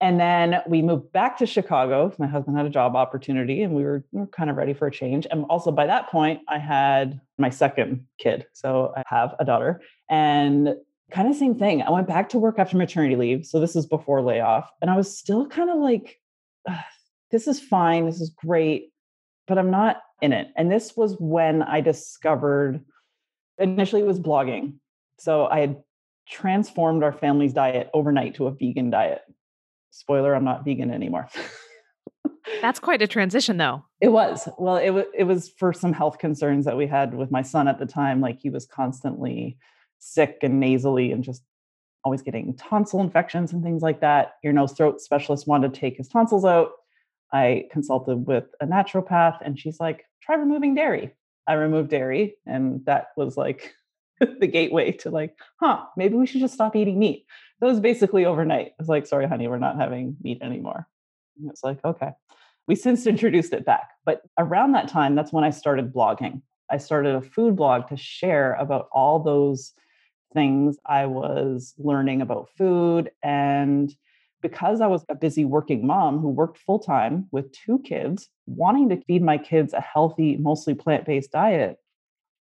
And 0.00 0.18
then 0.18 0.62
we 0.66 0.82
moved 0.82 1.12
back 1.12 1.38
to 1.38 1.46
Chicago. 1.46 2.12
My 2.18 2.26
husband 2.26 2.56
had 2.56 2.66
a 2.66 2.70
job 2.70 2.96
opportunity 2.96 3.62
and 3.62 3.72
we 3.72 3.84
were, 3.84 4.04
we 4.10 4.22
were 4.22 4.26
kind 4.26 4.50
of 4.50 4.56
ready 4.56 4.74
for 4.74 4.88
a 4.88 4.90
change. 4.90 5.28
And 5.30 5.44
also 5.44 5.70
by 5.70 5.86
that 5.86 6.10
point, 6.10 6.40
I 6.48 6.58
had 6.58 7.20
my 7.38 7.50
second 7.50 8.06
kid. 8.18 8.46
So 8.52 8.92
I 8.96 9.04
have 9.06 9.36
a 9.38 9.44
daughter. 9.44 9.80
And 10.10 10.74
kind 11.12 11.28
of 11.28 11.36
same 11.36 11.54
thing. 11.54 11.82
I 11.82 11.90
went 11.90 12.08
back 12.08 12.28
to 12.30 12.38
work 12.38 12.58
after 12.58 12.76
maternity 12.76 13.16
leave. 13.16 13.46
So 13.46 13.60
this 13.60 13.76
is 13.76 13.86
before 13.86 14.22
layoff. 14.22 14.70
And 14.80 14.90
I 14.90 14.96
was 14.96 15.16
still 15.16 15.46
kind 15.46 15.70
of 15.70 15.78
like, 15.78 16.20
this 17.30 17.46
is 17.46 17.60
fine. 17.60 18.06
This 18.06 18.20
is 18.20 18.30
great. 18.30 18.92
But 19.46 19.58
I'm 19.58 19.70
not 19.70 20.02
in 20.20 20.32
it. 20.32 20.48
And 20.56 20.70
this 20.70 20.96
was 20.96 21.16
when 21.18 21.62
I 21.62 21.80
discovered 21.80 22.80
initially 23.58 24.02
it 24.02 24.06
was 24.06 24.20
blogging. 24.20 24.74
So 25.18 25.46
I 25.46 25.60
had 25.60 25.82
transformed 26.28 27.02
our 27.02 27.12
family's 27.12 27.52
diet 27.52 27.90
overnight 27.92 28.36
to 28.36 28.46
a 28.46 28.52
vegan 28.52 28.90
diet. 28.90 29.22
Spoiler, 29.90 30.34
I'm 30.34 30.44
not 30.44 30.64
vegan 30.64 30.90
anymore. 30.90 31.28
That's 32.60 32.80
quite 32.80 33.02
a 33.02 33.06
transition 33.06 33.56
though. 33.56 33.84
It 34.00 34.08
was. 34.08 34.48
Well, 34.58 34.76
it 34.76 34.90
was 34.90 35.04
it 35.14 35.24
was 35.24 35.50
for 35.58 35.72
some 35.72 35.92
health 35.92 36.18
concerns 36.18 36.64
that 36.64 36.76
we 36.76 36.86
had 36.86 37.14
with 37.14 37.30
my 37.30 37.42
son 37.42 37.68
at 37.68 37.78
the 37.78 37.86
time. 37.86 38.20
Like 38.20 38.38
he 38.40 38.50
was 38.50 38.66
constantly 38.66 39.58
sick 40.02 40.38
and 40.42 40.58
nasally 40.58 41.12
and 41.12 41.22
just 41.22 41.42
always 42.04 42.22
getting 42.22 42.54
tonsil 42.56 43.00
infections 43.00 43.52
and 43.52 43.62
things 43.62 43.82
like 43.82 44.00
that. 44.00 44.34
Ear, 44.44 44.52
nose, 44.52 44.72
throat 44.72 45.00
specialist 45.00 45.46
wanted 45.46 45.72
to 45.72 45.80
take 45.80 45.96
his 45.96 46.08
tonsils 46.08 46.44
out. 46.44 46.72
I 47.32 47.68
consulted 47.70 48.26
with 48.26 48.44
a 48.60 48.66
naturopath 48.66 49.38
and 49.42 49.58
she's 49.58 49.78
like, 49.78 50.04
try 50.20 50.34
removing 50.34 50.74
dairy. 50.74 51.14
I 51.46 51.54
removed 51.54 51.90
dairy, 51.90 52.36
and 52.46 52.84
that 52.86 53.08
was 53.16 53.36
like 53.36 53.74
the 54.20 54.46
gateway 54.46 54.92
to 54.92 55.10
like, 55.10 55.36
huh, 55.60 55.84
maybe 55.96 56.14
we 56.14 56.26
should 56.26 56.40
just 56.40 56.54
stop 56.54 56.76
eating 56.76 56.98
meat. 56.98 57.26
That 57.60 57.66
was 57.66 57.80
basically 57.80 58.24
overnight. 58.24 58.68
I 58.68 58.74
was 58.78 58.88
like, 58.88 59.06
sorry, 59.06 59.26
honey, 59.26 59.48
we're 59.48 59.58
not 59.58 59.76
having 59.76 60.16
meat 60.22 60.38
anymore. 60.40 60.86
And 61.40 61.50
it's 61.50 61.64
like, 61.64 61.84
okay. 61.84 62.10
We 62.68 62.76
since 62.76 63.06
introduced 63.08 63.52
it 63.52 63.64
back. 63.64 63.90
But 64.04 64.22
around 64.38 64.72
that 64.72 64.88
time, 64.88 65.16
that's 65.16 65.32
when 65.32 65.42
I 65.42 65.50
started 65.50 65.92
blogging. 65.92 66.42
I 66.70 66.78
started 66.78 67.16
a 67.16 67.22
food 67.22 67.56
blog 67.56 67.88
to 67.88 67.96
share 67.96 68.54
about 68.54 68.88
all 68.92 69.18
those 69.18 69.72
things 70.32 70.78
I 70.86 71.06
was 71.06 71.74
learning 71.78 72.22
about 72.22 72.50
food 72.56 73.10
and 73.22 73.94
because 74.42 74.80
I 74.80 74.88
was 74.88 75.04
a 75.08 75.14
busy 75.14 75.44
working 75.44 75.86
mom 75.86 76.18
who 76.18 76.28
worked 76.28 76.58
full 76.58 76.80
time 76.80 77.28
with 77.30 77.52
two 77.52 77.78
kids, 77.78 78.28
wanting 78.46 78.88
to 78.88 79.00
feed 79.04 79.22
my 79.22 79.38
kids 79.38 79.72
a 79.72 79.80
healthy, 79.80 80.36
mostly 80.36 80.74
plant 80.74 81.06
based 81.06 81.30
diet, 81.30 81.78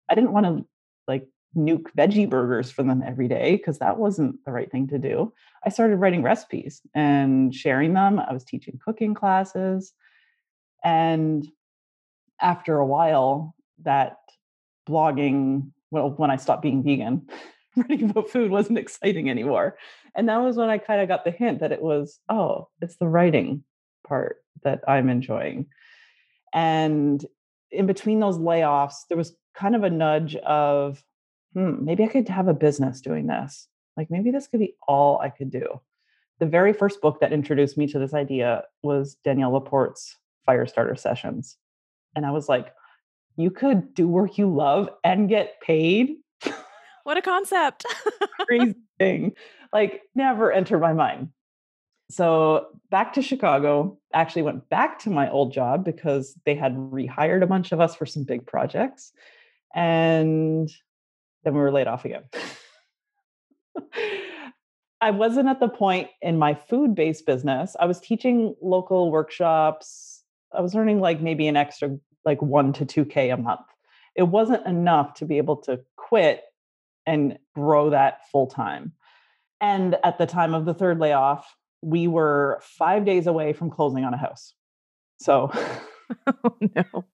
I 0.10 0.16
didn't 0.16 0.32
want 0.32 0.46
to 0.46 0.66
like 1.08 1.28
nuke 1.56 1.88
veggie 1.98 2.30
burgers 2.30 2.70
for 2.70 2.84
them 2.84 3.04
every 3.06 3.28
day 3.28 3.58
because 3.58 3.80
that 3.80 3.98
wasn't 3.98 4.44
the 4.46 4.52
right 4.52 4.72
thing 4.72 4.88
to 4.90 5.00
do. 5.00 5.34
I 5.66 5.70
started 5.70 5.98
writing 5.98 6.22
recipes 6.22 6.82
and 6.94 7.54
sharing 7.54 7.94
them. 7.94 8.20
I 8.20 8.32
was 8.32 8.44
teaching 8.44 8.80
cooking 8.84 9.14
classes. 9.14 9.94
And 10.84 11.48
after 12.40 12.78
a 12.78 12.86
while, 12.86 13.56
that 13.84 14.18
blogging, 14.88 15.72
well, 15.92 16.12
when 16.12 16.30
I 16.30 16.36
stopped 16.36 16.62
being 16.62 16.84
vegan, 16.84 17.28
writing 17.90 18.10
about 18.10 18.30
food 18.30 18.52
wasn't 18.52 18.78
exciting 18.80 19.30
anymore. 19.30 19.78
And 20.16 20.28
that 20.30 20.38
was 20.38 20.58
when 20.58 20.70
I 20.70 20.78
kind 20.78 21.02
of 21.02 21.08
got 21.08 21.24
the 21.24 21.32
hint 21.32 21.60
that 21.60 21.72
it 21.72 21.82
was, 21.82 22.20
oh, 22.30 22.70
it's 22.82 22.98
the 22.98 23.08
writing 23.08 23.64
part 24.08 24.38
that 24.64 24.82
I'm 24.88 25.10
enjoying. 25.10 25.68
And 26.54 27.24
in 27.72 27.86
between 27.86 28.20
those 28.20 28.38
layoffs, 28.38 29.08
there 29.10 29.18
was 29.18 29.36
kind 29.54 29.76
of 29.76 29.84
a 29.84 29.90
nudge 29.90 30.36
of, 30.38 31.04
hmm, 31.54 31.84
maybe 31.84 32.04
I 32.04 32.08
could 32.08 32.30
have 32.30 32.48
a 32.48 32.54
business 32.54 33.02
doing 33.02 33.28
this. 33.28 33.68
Like 33.96 34.10
maybe 34.10 34.32
this 34.32 34.48
could 34.48 34.60
be 34.60 34.76
all 34.88 35.20
I 35.20 35.30
could 35.30 35.52
do. 35.52 35.82
the 36.40 36.46
very 36.46 36.74
first 36.74 37.02
book 37.02 37.20
that 37.20 37.34
introduced 37.34 37.78
me 37.78 37.88
to 37.88 38.00
this 38.00 38.14
idea 38.14 38.64
was 38.84 39.16
Danielle 39.24 39.52
LaPorte's 39.52 40.16
Firestarter 40.48 40.98
Sessions. 40.98 41.58
And 42.16 42.26
I 42.26 42.32
was 42.32 42.48
like, 42.48 42.74
you 43.38 43.52
could 43.52 43.94
do 43.94 44.08
work 44.08 44.38
you 44.38 44.54
love 44.54 44.90
and 45.04 45.30
get 45.30 45.62
paid. 45.62 46.18
What 47.08 47.16
a 47.16 47.22
concept. 47.22 47.86
Crazy 48.48 48.76
thing. 49.00 49.32
Like, 49.72 50.02
never 50.14 50.52
entered 50.52 50.80
my 50.80 50.92
mind. 50.92 51.30
So, 52.12 52.66
back 52.92 53.14
to 53.14 53.22
Chicago, 53.22 53.98
actually 54.14 54.42
went 54.42 54.68
back 54.68 55.00
to 55.00 55.10
my 55.10 55.30
old 55.30 55.54
job 55.54 55.86
because 55.86 56.38
they 56.46 56.54
had 56.54 56.76
rehired 56.76 57.44
a 57.44 57.48
bunch 57.48 57.72
of 57.72 57.80
us 57.80 57.96
for 57.96 58.06
some 58.06 58.26
big 58.26 58.46
projects. 58.46 59.14
And 59.74 60.70
then 61.46 61.54
we 61.54 61.62
were 61.62 61.72
laid 61.72 61.88
off 61.88 62.04
again. 62.04 62.24
I 65.00 65.12
wasn't 65.12 65.48
at 65.48 65.62
the 65.62 65.70
point 65.70 66.10
in 66.22 66.38
my 66.38 66.56
food 66.56 66.94
based 66.94 67.26
business. 67.26 67.74
I 67.80 67.86
was 67.86 68.02
teaching 68.02 68.54
local 68.62 69.12
workshops. 69.12 70.24
I 70.54 70.60
was 70.60 70.76
earning 70.76 71.00
like 71.00 71.22
maybe 71.22 71.48
an 71.48 71.56
extra 71.56 71.98
like 72.26 72.42
one 72.42 72.74
to 72.74 72.86
2K 72.86 73.34
a 73.34 73.38
month. 73.38 73.62
It 74.14 74.24
wasn't 74.24 74.68
enough 74.68 75.14
to 75.14 75.26
be 75.26 75.38
able 75.38 75.56
to 75.62 75.80
quit 75.96 76.44
and 77.08 77.40
grow 77.56 77.90
that 77.90 78.30
full 78.32 78.46
time. 78.46 78.92
And 79.60 79.98
at 80.04 80.20
the 80.20 80.28
time 80.28 80.54
of 80.54 80.66
the 80.66 80.74
third 80.76 81.00
layoff, 81.00 81.56
we 81.82 82.08
were 82.08 82.62
five 82.62 83.06
days 83.06 83.26
away 83.26 83.54
from 83.54 83.72
closing 83.72 84.04
on 84.04 84.14
a 84.14 84.18
house. 84.18 84.54
So, 85.20 85.52
oh, 86.28 86.58
no. 86.76 87.06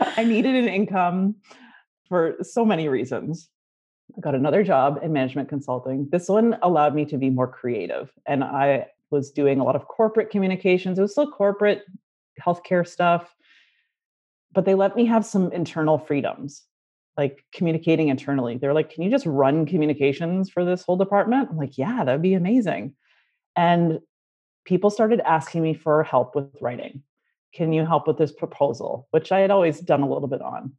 I 0.00 0.24
needed 0.24 0.56
an 0.56 0.68
income 0.68 1.36
for 2.08 2.36
so 2.42 2.64
many 2.64 2.88
reasons. 2.88 3.48
I 4.16 4.20
got 4.20 4.34
another 4.34 4.64
job 4.64 5.00
in 5.02 5.12
management 5.12 5.48
consulting. 5.48 6.08
This 6.10 6.28
one 6.28 6.56
allowed 6.62 6.94
me 6.94 7.04
to 7.06 7.18
be 7.18 7.30
more 7.30 7.48
creative. 7.48 8.12
And 8.26 8.42
I 8.42 8.86
was 9.10 9.30
doing 9.30 9.60
a 9.60 9.64
lot 9.64 9.76
of 9.76 9.86
corporate 9.86 10.30
communications. 10.30 10.98
It 10.98 11.02
was 11.02 11.12
still 11.12 11.30
corporate 11.30 11.82
healthcare 12.44 12.86
stuff, 12.86 13.34
but 14.52 14.64
they 14.64 14.74
let 14.74 14.96
me 14.96 15.04
have 15.06 15.24
some 15.24 15.52
internal 15.52 15.98
freedoms, 15.98 16.64
like 17.16 17.44
communicating 17.52 18.08
internally. 18.08 18.56
They're 18.56 18.74
like, 18.74 18.90
can 18.90 19.02
you 19.02 19.10
just 19.10 19.26
run 19.26 19.66
communications 19.66 20.50
for 20.50 20.64
this 20.64 20.82
whole 20.82 20.96
department? 20.96 21.48
I'm 21.50 21.56
like, 21.56 21.78
yeah, 21.78 22.04
that'd 22.04 22.22
be 22.22 22.34
amazing. 22.34 22.94
And 23.56 24.00
people 24.64 24.90
started 24.90 25.20
asking 25.20 25.62
me 25.62 25.74
for 25.74 26.02
help 26.02 26.34
with 26.34 26.50
writing. 26.60 27.02
Can 27.54 27.72
you 27.72 27.86
help 27.86 28.08
with 28.08 28.18
this 28.18 28.32
proposal? 28.32 29.06
Which 29.12 29.30
I 29.30 29.40
had 29.40 29.50
always 29.50 29.80
done 29.80 30.02
a 30.02 30.08
little 30.08 30.28
bit 30.28 30.42
on 30.42 30.72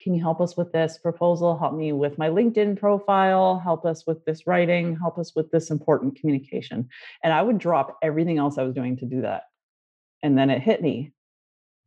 can 0.00 0.14
you 0.14 0.20
help 0.20 0.40
us 0.40 0.56
with 0.56 0.72
this 0.72 0.98
proposal? 0.98 1.58
Help 1.58 1.74
me 1.74 1.92
with 1.92 2.18
my 2.18 2.28
LinkedIn 2.28 2.78
profile, 2.78 3.58
help 3.58 3.84
us 3.84 4.06
with 4.06 4.24
this 4.24 4.46
writing, 4.46 4.96
help 4.96 5.18
us 5.18 5.34
with 5.34 5.50
this 5.50 5.70
important 5.70 6.18
communication. 6.20 6.88
And 7.24 7.32
I 7.32 7.42
would 7.42 7.58
drop 7.58 7.98
everything 8.02 8.38
else 8.38 8.58
I 8.58 8.62
was 8.62 8.74
doing 8.74 8.96
to 8.98 9.06
do 9.06 9.22
that. 9.22 9.44
And 10.22 10.36
then 10.36 10.50
it 10.50 10.62
hit 10.62 10.82
me 10.82 11.12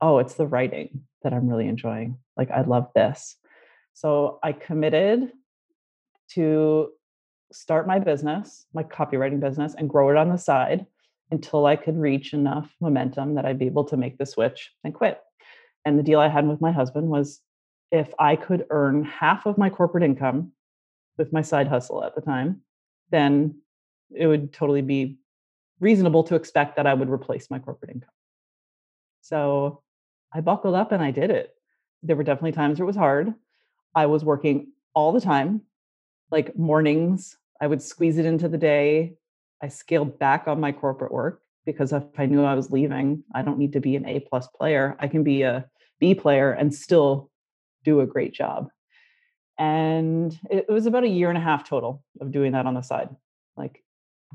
oh, 0.01 0.19
it's 0.19 0.35
the 0.35 0.47
writing 0.47 1.01
that 1.23 1.33
I'm 1.33 1.49
really 1.49 1.67
enjoying. 1.67 2.17
Like, 2.37 2.49
I 2.51 2.61
love 2.61 2.87
this. 2.95 3.35
So 3.93 4.39
I 4.43 4.53
committed 4.53 5.31
to 6.31 6.89
start 7.51 7.87
my 7.87 7.99
business, 7.99 8.65
my 8.73 8.83
copywriting 8.83 9.39
business, 9.39 9.75
and 9.75 9.89
grow 9.89 10.09
it 10.09 10.17
on 10.17 10.29
the 10.29 10.37
side 10.37 10.85
until 11.31 11.65
I 11.65 11.75
could 11.75 11.97
reach 11.97 12.33
enough 12.33 12.73
momentum 12.79 13.35
that 13.35 13.45
I'd 13.45 13.59
be 13.59 13.65
able 13.65 13.85
to 13.85 13.97
make 13.97 14.17
the 14.17 14.25
switch 14.25 14.71
and 14.83 14.93
quit. 14.93 15.19
And 15.85 15.97
the 15.97 16.03
deal 16.03 16.19
I 16.19 16.27
had 16.27 16.47
with 16.47 16.61
my 16.61 16.71
husband 16.71 17.07
was 17.07 17.41
if 17.91 18.13
I 18.19 18.35
could 18.35 18.65
earn 18.69 19.03
half 19.03 19.45
of 19.45 19.57
my 19.57 19.69
corporate 19.69 20.03
income 20.03 20.51
with 21.17 21.33
my 21.33 21.41
side 21.41 21.67
hustle 21.67 22.03
at 22.03 22.15
the 22.15 22.21
time, 22.21 22.61
then 23.11 23.61
it 24.15 24.27
would 24.27 24.53
totally 24.53 24.81
be 24.81 25.17
reasonable 25.79 26.23
to 26.23 26.35
expect 26.35 26.75
that 26.75 26.87
I 26.87 26.93
would 26.93 27.09
replace 27.09 27.49
my 27.49 27.59
corporate 27.59 27.91
income. 27.91 28.09
So 29.21 29.81
I 30.33 30.41
buckled 30.41 30.75
up 30.75 30.91
and 30.91 31.03
I 31.03 31.11
did 31.11 31.31
it. 31.31 31.53
There 32.03 32.15
were 32.15 32.23
definitely 32.23 32.51
times 32.51 32.79
where 32.79 32.83
it 32.83 32.87
was 32.87 32.95
hard. 32.95 33.33
I 33.95 34.05
was 34.05 34.23
working 34.23 34.71
all 34.93 35.11
the 35.11 35.21
time, 35.21 35.61
like 36.31 36.57
mornings. 36.57 37.37
I 37.61 37.67
would 37.67 37.81
squeeze 37.81 38.17
it 38.17 38.25
into 38.25 38.47
the 38.47 38.57
day. 38.57 39.15
I 39.61 39.67
scaled 39.67 40.19
back 40.19 40.47
on 40.47 40.59
my 40.59 40.71
corporate 40.71 41.11
work 41.11 41.41
because 41.65 41.91
if 41.91 42.03
I 42.17 42.25
knew 42.25 42.43
I 42.43 42.55
was 42.55 42.71
leaving, 42.71 43.23
I 43.33 43.41
don't 43.41 43.59
need 43.59 43.73
to 43.73 43.79
be 43.79 43.95
an 43.95 44.05
A 44.05 44.19
plus 44.19 44.47
player. 44.47 44.95
I 44.99 45.07
can 45.07 45.23
be 45.23 45.41
a 45.41 45.65
B 45.99 46.15
player 46.15 46.51
and 46.51 46.73
still 46.73 47.29
do 47.83 48.01
a 48.01 48.07
great 48.07 48.33
job. 48.33 48.69
And 49.57 50.37
it, 50.49 50.69
was 50.69 50.85
about 50.85 51.03
a 51.03 51.09
year 51.09 51.27
and 51.27 51.37
a 51.37 51.41
half 51.41 51.67
total 51.67 52.01
of 52.21 52.31
doing 52.31 52.53
that 52.53 52.65
on 52.65 52.75
the 52.75 52.81
side, 52.81 53.09
like 53.57 53.83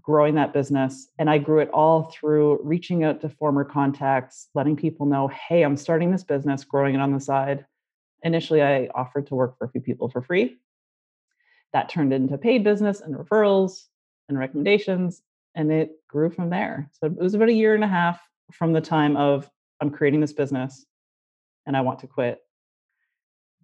growing 0.03 0.35
that 0.35 0.53
business. 0.53 1.09
And 1.19 1.31
I 1.31 1.39
grew 1.39 1.61
it 1.61 1.71
all 1.71 2.11
through 2.13 2.61
reaching 2.63 3.05
out 3.05 3.23
to 3.23 3.31
former 3.31 3.65
contacts, 3.65 4.49
letting 4.55 4.77
people 4.77 5.07
know, 5.07 5.29
hey, 5.29 5.63
I'm 5.63 5.79
starting 5.79 6.11
this 6.11 6.25
business, 6.25 6.63
growing 6.63 6.95
it 6.95 7.01
on 7.01 7.13
the 7.13 7.21
side. 7.21 7.65
Initially, 8.25 8.63
I 8.63 8.89
offered 8.95 9.27
to 9.29 9.35
work 9.35 9.57
for 9.57 9.67
a 9.67 9.69
few 9.69 9.81
people 9.81 10.09
for 10.09 10.23
free. 10.23 10.59
That 11.73 11.89
turned 11.89 12.13
into 12.13 12.37
paid 12.39 12.65
business 12.65 13.01
and 13.01 13.15
referrals 13.15 13.87
and 14.29 14.39
recommendations, 14.39 15.23
and 15.55 15.71
it 15.71 15.93
grew 16.09 16.31
from 16.31 16.51
there. 16.51 16.91
So 16.93 17.07
it 17.07 17.17
was 17.17 17.35
about 17.35 17.49
a 17.49 17.53
year 17.53 17.75
and 17.75 17.85
a 17.85 17.89
half 17.89 18.21
from 18.53 18.73
the 18.73 18.81
time 18.81 19.17
of 19.17 19.49
I'm 19.81 19.91
creating 19.91 20.21
this 20.21 20.33
business 20.33 20.85
and 21.67 21.77
I 21.77 21.81
want 21.81 21.99
to 22.01 22.07
quit 22.07 22.41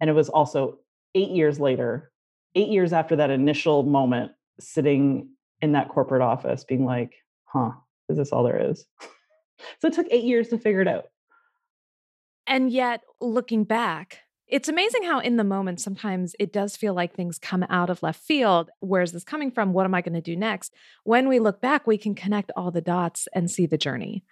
and 0.01 0.09
it 0.09 0.13
was 0.13 0.27
also 0.27 0.79
eight 1.15 1.29
years 1.29 1.59
later, 1.59 2.11
eight 2.55 2.69
years 2.69 2.91
after 2.91 3.15
that 3.15 3.29
initial 3.29 3.83
moment, 3.83 4.31
sitting 4.59 5.29
in 5.61 5.71
that 5.73 5.89
corporate 5.89 6.23
office 6.23 6.63
being 6.63 6.85
like, 6.85 7.13
huh, 7.45 7.71
is 8.09 8.17
this 8.17 8.31
all 8.31 8.43
there 8.43 8.71
is? 8.71 8.85
so 9.79 9.87
it 9.87 9.93
took 9.93 10.07
eight 10.09 10.23
years 10.23 10.49
to 10.49 10.57
figure 10.57 10.81
it 10.81 10.87
out. 10.87 11.05
And 12.47 12.71
yet, 12.71 13.01
looking 13.21 13.63
back, 13.63 14.17
it's 14.51 14.69
amazing 14.69 15.03
how 15.03 15.19
in 15.19 15.37
the 15.37 15.43
moment 15.43 15.79
sometimes 15.79 16.35
it 16.37 16.51
does 16.51 16.75
feel 16.75 16.93
like 16.93 17.15
things 17.15 17.39
come 17.39 17.63
out 17.69 17.89
of 17.89 18.03
left 18.03 18.21
field. 18.21 18.69
Where's 18.81 19.13
this 19.13 19.23
coming 19.23 19.49
from? 19.49 19.71
What 19.71 19.85
am 19.85 19.95
I 19.95 20.01
going 20.01 20.13
to 20.13 20.21
do 20.21 20.35
next? 20.35 20.73
When 21.05 21.29
we 21.29 21.39
look 21.39 21.61
back, 21.61 21.87
we 21.87 21.97
can 21.97 22.13
connect 22.13 22.51
all 22.55 22.69
the 22.69 22.81
dots 22.81 23.27
and 23.33 23.49
see 23.49 23.65
the 23.65 23.77
journey 23.77 24.23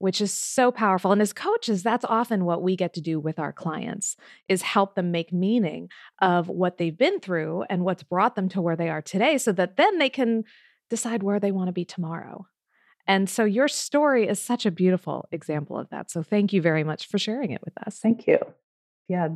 which 0.00 0.22
is 0.22 0.32
so 0.32 0.72
powerful 0.72 1.12
and 1.12 1.20
as 1.20 1.34
coaches 1.34 1.82
that's 1.82 2.06
often 2.06 2.46
what 2.46 2.62
we 2.62 2.74
get 2.74 2.94
to 2.94 3.02
do 3.02 3.20
with 3.20 3.38
our 3.38 3.52
clients 3.52 4.16
is 4.48 4.62
help 4.62 4.94
them 4.94 5.10
make 5.10 5.30
meaning 5.30 5.88
of 6.20 6.48
what 6.48 6.78
they've 6.78 6.96
been 6.96 7.20
through 7.20 7.62
and 7.68 7.84
what's 7.84 8.02
brought 8.02 8.34
them 8.34 8.48
to 8.48 8.62
where 8.62 8.76
they 8.76 8.88
are 8.88 9.02
today 9.02 9.36
so 9.36 9.52
that 9.52 9.76
then 9.76 9.98
they 9.98 10.08
can 10.08 10.42
decide 10.88 11.22
where 11.22 11.38
they 11.38 11.52
want 11.52 11.68
to 11.68 11.72
be 11.72 11.84
tomorrow 11.84 12.46
and 13.06 13.28
so 13.28 13.44
your 13.44 13.68
story 13.68 14.26
is 14.26 14.40
such 14.40 14.64
a 14.64 14.70
beautiful 14.70 15.28
example 15.30 15.78
of 15.78 15.88
that 15.90 16.10
so 16.10 16.22
thank 16.22 16.52
you 16.52 16.62
very 16.62 16.82
much 16.82 17.06
for 17.06 17.18
sharing 17.18 17.50
it 17.50 17.60
with 17.62 17.76
us 17.86 17.98
thank 17.98 18.26
you 18.26 18.38
yeah 19.10 19.28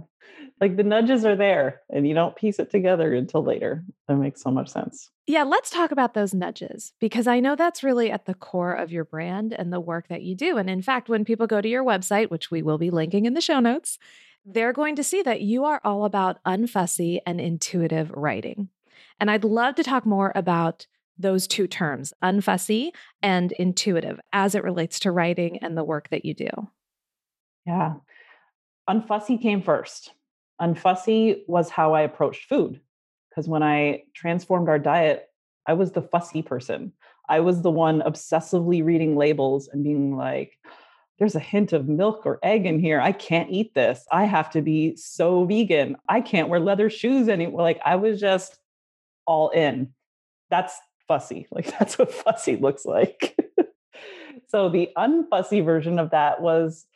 like 0.60 0.76
the 0.76 0.84
nudges 0.84 1.24
are 1.24 1.34
there 1.36 1.80
and 1.90 2.06
you 2.06 2.14
don't 2.14 2.36
piece 2.36 2.58
it 2.58 2.70
together 2.70 3.12
until 3.12 3.42
later. 3.42 3.84
That 4.06 4.16
makes 4.16 4.40
so 4.40 4.50
much 4.50 4.70
sense. 4.70 5.10
Yeah 5.26 5.42
let's 5.42 5.68
talk 5.68 5.90
about 5.90 6.14
those 6.14 6.32
nudges 6.32 6.92
because 7.00 7.26
i 7.26 7.40
know 7.40 7.56
that's 7.56 7.82
really 7.82 8.10
at 8.10 8.26
the 8.26 8.34
core 8.34 8.72
of 8.74 8.92
your 8.92 9.04
brand 9.04 9.52
and 9.52 9.72
the 9.72 9.80
work 9.80 10.08
that 10.08 10.22
you 10.22 10.34
do 10.34 10.56
and 10.58 10.70
in 10.70 10.82
fact 10.82 11.08
when 11.08 11.24
people 11.24 11.46
go 11.46 11.60
to 11.60 11.68
your 11.68 11.84
website 11.84 12.30
which 12.30 12.50
we 12.50 12.62
will 12.62 12.78
be 12.78 12.90
linking 12.90 13.24
in 13.24 13.34
the 13.34 13.40
show 13.40 13.58
notes 13.58 13.98
they're 14.44 14.74
going 14.74 14.94
to 14.94 15.02
see 15.02 15.22
that 15.22 15.40
you 15.40 15.64
are 15.64 15.80
all 15.82 16.04
about 16.04 16.42
unfussy 16.44 17.20
and 17.26 17.40
intuitive 17.40 18.10
writing 18.10 18.68
and 19.18 19.30
i'd 19.30 19.44
love 19.44 19.74
to 19.74 19.82
talk 19.82 20.04
more 20.04 20.30
about 20.34 20.86
those 21.18 21.46
two 21.46 21.66
terms 21.66 22.12
unfussy 22.22 22.90
and 23.22 23.52
intuitive 23.52 24.20
as 24.32 24.54
it 24.54 24.62
relates 24.62 25.00
to 25.00 25.10
writing 25.10 25.58
and 25.58 25.78
the 25.78 25.84
work 25.84 26.08
that 26.10 26.24
you 26.24 26.34
do. 26.34 26.50
Yeah 27.64 27.94
Unfussy 28.88 29.40
came 29.40 29.62
first. 29.62 30.12
Unfussy 30.60 31.42
was 31.46 31.70
how 31.70 31.94
I 31.94 32.02
approached 32.02 32.48
food. 32.48 32.80
Because 33.30 33.48
when 33.48 33.62
I 33.62 34.04
transformed 34.14 34.68
our 34.68 34.78
diet, 34.78 35.28
I 35.66 35.72
was 35.72 35.92
the 35.92 36.02
fussy 36.02 36.42
person. 36.42 36.92
I 37.28 37.40
was 37.40 37.62
the 37.62 37.70
one 37.70 38.00
obsessively 38.02 38.84
reading 38.84 39.16
labels 39.16 39.68
and 39.72 39.82
being 39.82 40.16
like, 40.16 40.58
there's 41.18 41.34
a 41.34 41.40
hint 41.40 41.72
of 41.72 41.88
milk 41.88 42.26
or 42.26 42.38
egg 42.42 42.66
in 42.66 42.78
here. 42.78 43.00
I 43.00 43.12
can't 43.12 43.50
eat 43.50 43.74
this. 43.74 44.04
I 44.10 44.24
have 44.24 44.50
to 44.50 44.62
be 44.62 44.96
so 44.96 45.44
vegan. 45.44 45.96
I 46.08 46.20
can't 46.20 46.48
wear 46.48 46.60
leather 46.60 46.90
shoes 46.90 47.28
anymore. 47.28 47.62
Like 47.62 47.80
I 47.84 47.96
was 47.96 48.20
just 48.20 48.58
all 49.26 49.50
in. 49.50 49.94
That's 50.50 50.78
fussy. 51.08 51.46
Like 51.52 51.78
that's 51.78 51.98
what 51.98 52.12
fussy 52.12 52.56
looks 52.56 52.84
like. 52.84 53.36
so 54.48 54.68
the 54.68 54.90
unfussy 54.96 55.64
version 55.64 55.98
of 55.98 56.10
that 56.10 56.40
was 56.40 56.86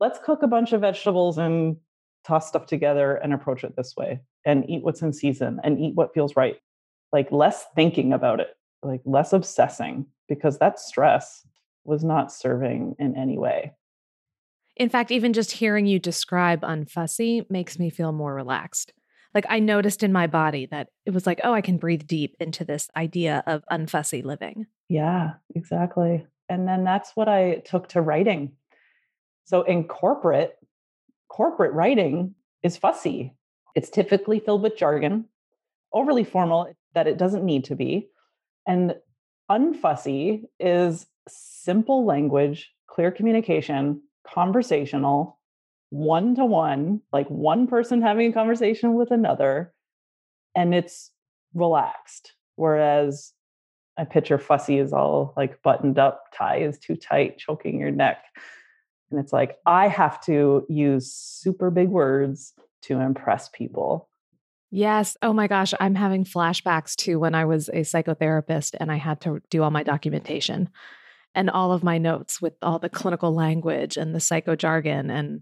let's 0.00 0.18
cook 0.24 0.42
a 0.42 0.48
bunch 0.48 0.72
of 0.72 0.80
vegetables 0.80 1.38
and 1.38 1.76
toss 2.24 2.48
stuff 2.48 2.66
together 2.66 3.16
and 3.16 3.32
approach 3.32 3.64
it 3.64 3.76
this 3.76 3.94
way 3.96 4.20
and 4.44 4.68
eat 4.68 4.82
what's 4.82 5.02
in 5.02 5.12
season 5.12 5.60
and 5.64 5.78
eat 5.80 5.94
what 5.94 6.12
feels 6.14 6.36
right. 6.36 6.56
Like 7.12 7.32
less 7.32 7.64
thinking 7.74 8.12
about 8.12 8.40
it, 8.40 8.56
like 8.82 9.00
less 9.04 9.32
obsessing, 9.32 10.06
because 10.28 10.58
that 10.58 10.78
stress 10.78 11.46
was 11.84 12.04
not 12.04 12.32
serving 12.32 12.96
in 12.98 13.16
any 13.16 13.38
way. 13.38 13.72
In 14.76 14.90
fact, 14.90 15.10
even 15.10 15.32
just 15.32 15.52
hearing 15.52 15.86
you 15.86 15.98
describe 15.98 16.60
unfussy 16.60 17.48
makes 17.50 17.78
me 17.78 17.90
feel 17.90 18.12
more 18.12 18.34
relaxed. 18.34 18.92
Like 19.34 19.46
I 19.48 19.58
noticed 19.58 20.02
in 20.02 20.12
my 20.12 20.26
body 20.26 20.66
that 20.66 20.88
it 21.04 21.10
was 21.10 21.26
like, 21.26 21.40
oh, 21.42 21.52
I 21.52 21.60
can 21.60 21.78
breathe 21.78 22.06
deep 22.06 22.36
into 22.40 22.64
this 22.64 22.88
idea 22.96 23.42
of 23.46 23.64
unfussy 23.70 24.24
living. 24.24 24.66
Yeah, 24.88 25.32
exactly. 25.54 26.26
And 26.48 26.66
then 26.66 26.84
that's 26.84 27.12
what 27.14 27.28
I 27.28 27.62
took 27.64 27.88
to 27.90 28.00
writing. 28.00 28.52
So 29.48 29.62
in 29.62 29.84
corporate, 29.84 30.58
corporate 31.28 31.72
writing 31.72 32.34
is 32.62 32.76
fussy. 32.76 33.34
It's 33.74 33.88
typically 33.88 34.40
filled 34.40 34.60
with 34.60 34.76
jargon, 34.76 35.24
overly 35.94 36.24
formal 36.24 36.70
that 36.94 37.06
it 37.06 37.16
doesn't 37.16 37.46
need 37.46 37.64
to 37.64 37.74
be. 37.74 38.10
And 38.66 38.96
unfussy 39.50 40.42
is 40.60 41.06
simple 41.26 42.04
language, 42.04 42.70
clear 42.88 43.10
communication, 43.10 44.02
conversational, 44.26 45.38
one 45.88 46.34
to 46.34 46.44
one, 46.44 47.00
like 47.10 47.28
one 47.28 47.66
person 47.66 48.02
having 48.02 48.28
a 48.28 48.34
conversation 48.34 48.96
with 48.96 49.10
another, 49.10 49.72
and 50.54 50.74
it's 50.74 51.10
relaxed. 51.54 52.34
Whereas 52.56 53.32
I 53.96 54.04
picture 54.04 54.36
fussy 54.36 54.78
is 54.78 54.92
all 54.92 55.32
like 55.38 55.62
buttoned 55.62 55.98
up, 55.98 56.24
tie 56.34 56.58
is 56.58 56.78
too 56.78 56.96
tight, 56.96 57.38
choking 57.38 57.80
your 57.80 57.90
neck. 57.90 58.18
And 59.10 59.20
it's 59.20 59.32
like, 59.32 59.58
I 59.66 59.88
have 59.88 60.20
to 60.22 60.66
use 60.68 61.12
super 61.12 61.70
big 61.70 61.88
words 61.88 62.52
to 62.82 63.00
impress 63.00 63.48
people. 63.48 64.08
Yes. 64.70 65.16
Oh 65.22 65.32
my 65.32 65.46
gosh. 65.46 65.72
I'm 65.80 65.94
having 65.94 66.24
flashbacks 66.24 66.94
to 66.96 67.18
when 67.18 67.34
I 67.34 67.46
was 67.46 67.68
a 67.70 67.80
psychotherapist 67.80 68.74
and 68.78 68.92
I 68.92 68.96
had 68.96 69.20
to 69.22 69.40
do 69.48 69.62
all 69.62 69.70
my 69.70 69.82
documentation 69.82 70.68
and 71.34 71.48
all 71.48 71.72
of 71.72 71.82
my 71.82 71.96
notes 71.98 72.42
with 72.42 72.54
all 72.60 72.78
the 72.78 72.90
clinical 72.90 73.34
language 73.34 73.96
and 73.96 74.14
the 74.14 74.20
psycho 74.20 74.56
jargon. 74.56 75.10
And 75.10 75.40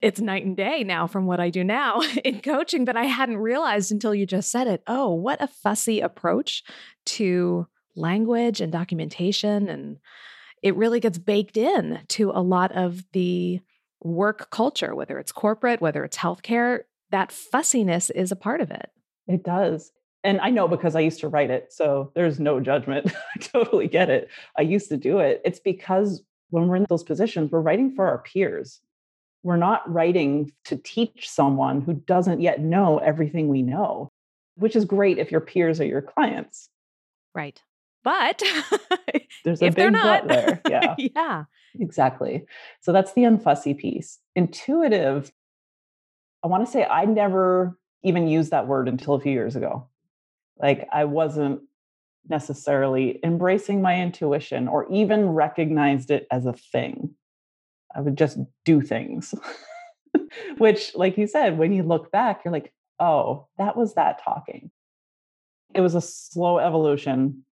it's 0.00 0.20
night 0.20 0.46
and 0.46 0.56
day 0.56 0.82
now 0.84 1.06
from 1.06 1.26
what 1.26 1.40
I 1.40 1.50
do 1.50 1.62
now 1.62 2.00
in 2.24 2.40
coaching, 2.40 2.84
but 2.86 2.96
I 2.96 3.04
hadn't 3.04 3.36
realized 3.36 3.92
until 3.92 4.14
you 4.14 4.24
just 4.24 4.50
said 4.50 4.66
it. 4.66 4.82
Oh, 4.86 5.12
what 5.12 5.42
a 5.42 5.46
fussy 5.46 6.00
approach 6.00 6.62
to 7.06 7.66
language 7.94 8.60
and 8.60 8.72
documentation. 8.72 9.68
And 9.68 9.98
it 10.62 10.76
really 10.76 11.00
gets 11.00 11.18
baked 11.18 11.56
in 11.56 12.00
to 12.08 12.30
a 12.30 12.42
lot 12.42 12.72
of 12.72 13.04
the 13.12 13.60
work 14.02 14.50
culture, 14.50 14.94
whether 14.94 15.18
it's 15.18 15.32
corporate, 15.32 15.80
whether 15.80 16.04
it's 16.04 16.16
healthcare. 16.16 16.80
That 17.10 17.32
fussiness 17.32 18.10
is 18.10 18.30
a 18.30 18.36
part 18.36 18.60
of 18.60 18.70
it. 18.70 18.90
It 19.26 19.42
does. 19.42 19.92
And 20.22 20.40
I 20.40 20.50
know 20.50 20.68
because 20.68 20.94
I 20.94 21.00
used 21.00 21.20
to 21.20 21.28
write 21.28 21.50
it. 21.50 21.72
So 21.72 22.12
there's 22.14 22.38
no 22.38 22.60
judgment. 22.60 23.12
I 23.36 23.38
totally 23.38 23.88
get 23.88 24.10
it. 24.10 24.28
I 24.58 24.62
used 24.62 24.88
to 24.90 24.96
do 24.96 25.18
it. 25.18 25.40
It's 25.44 25.60
because 25.60 26.22
when 26.50 26.68
we're 26.68 26.76
in 26.76 26.86
those 26.88 27.04
positions, 27.04 27.50
we're 27.50 27.60
writing 27.60 27.94
for 27.94 28.06
our 28.06 28.18
peers. 28.18 28.80
We're 29.42 29.56
not 29.56 29.90
writing 29.90 30.52
to 30.66 30.76
teach 30.76 31.30
someone 31.30 31.80
who 31.80 31.94
doesn't 31.94 32.40
yet 32.40 32.60
know 32.60 32.98
everything 32.98 33.48
we 33.48 33.62
know, 33.62 34.10
which 34.56 34.76
is 34.76 34.84
great 34.84 35.18
if 35.18 35.30
your 35.30 35.40
peers 35.40 35.80
are 35.80 35.86
your 35.86 36.02
clients. 36.02 36.68
Right. 37.34 37.62
But 38.02 38.42
there's 39.44 39.62
a 39.62 39.66
if 39.66 39.74
big 39.74 39.92
not, 39.92 40.26
but 40.26 40.28
there. 40.28 40.62
Yeah. 40.68 40.94
yeah. 40.98 41.44
Exactly. 41.78 42.44
So 42.80 42.92
that's 42.92 43.12
the 43.12 43.22
unfussy 43.22 43.76
piece. 43.76 44.18
Intuitive, 44.34 45.30
I 46.42 46.48
want 46.48 46.64
to 46.64 46.70
say 46.70 46.84
I 46.84 47.04
never 47.04 47.78
even 48.02 48.28
used 48.28 48.50
that 48.50 48.66
word 48.66 48.88
until 48.88 49.14
a 49.14 49.20
few 49.20 49.32
years 49.32 49.56
ago. 49.56 49.88
Like 50.58 50.88
I 50.92 51.04
wasn't 51.04 51.60
necessarily 52.28 53.20
embracing 53.24 53.82
my 53.82 54.00
intuition 54.00 54.68
or 54.68 54.90
even 54.90 55.30
recognized 55.30 56.10
it 56.10 56.26
as 56.30 56.46
a 56.46 56.52
thing. 56.52 57.14
I 57.94 58.00
would 58.00 58.16
just 58.16 58.38
do 58.64 58.80
things, 58.80 59.34
which, 60.58 60.94
like 60.94 61.18
you 61.18 61.26
said, 61.26 61.58
when 61.58 61.72
you 61.72 61.82
look 61.82 62.12
back, 62.12 62.42
you're 62.44 62.52
like, 62.52 62.72
oh, 63.00 63.48
that 63.58 63.76
was 63.76 63.94
that 63.94 64.22
talking. 64.22 64.70
It 65.74 65.80
was 65.80 65.94
a 65.94 66.00
slow 66.00 66.58
evolution. 66.58 67.44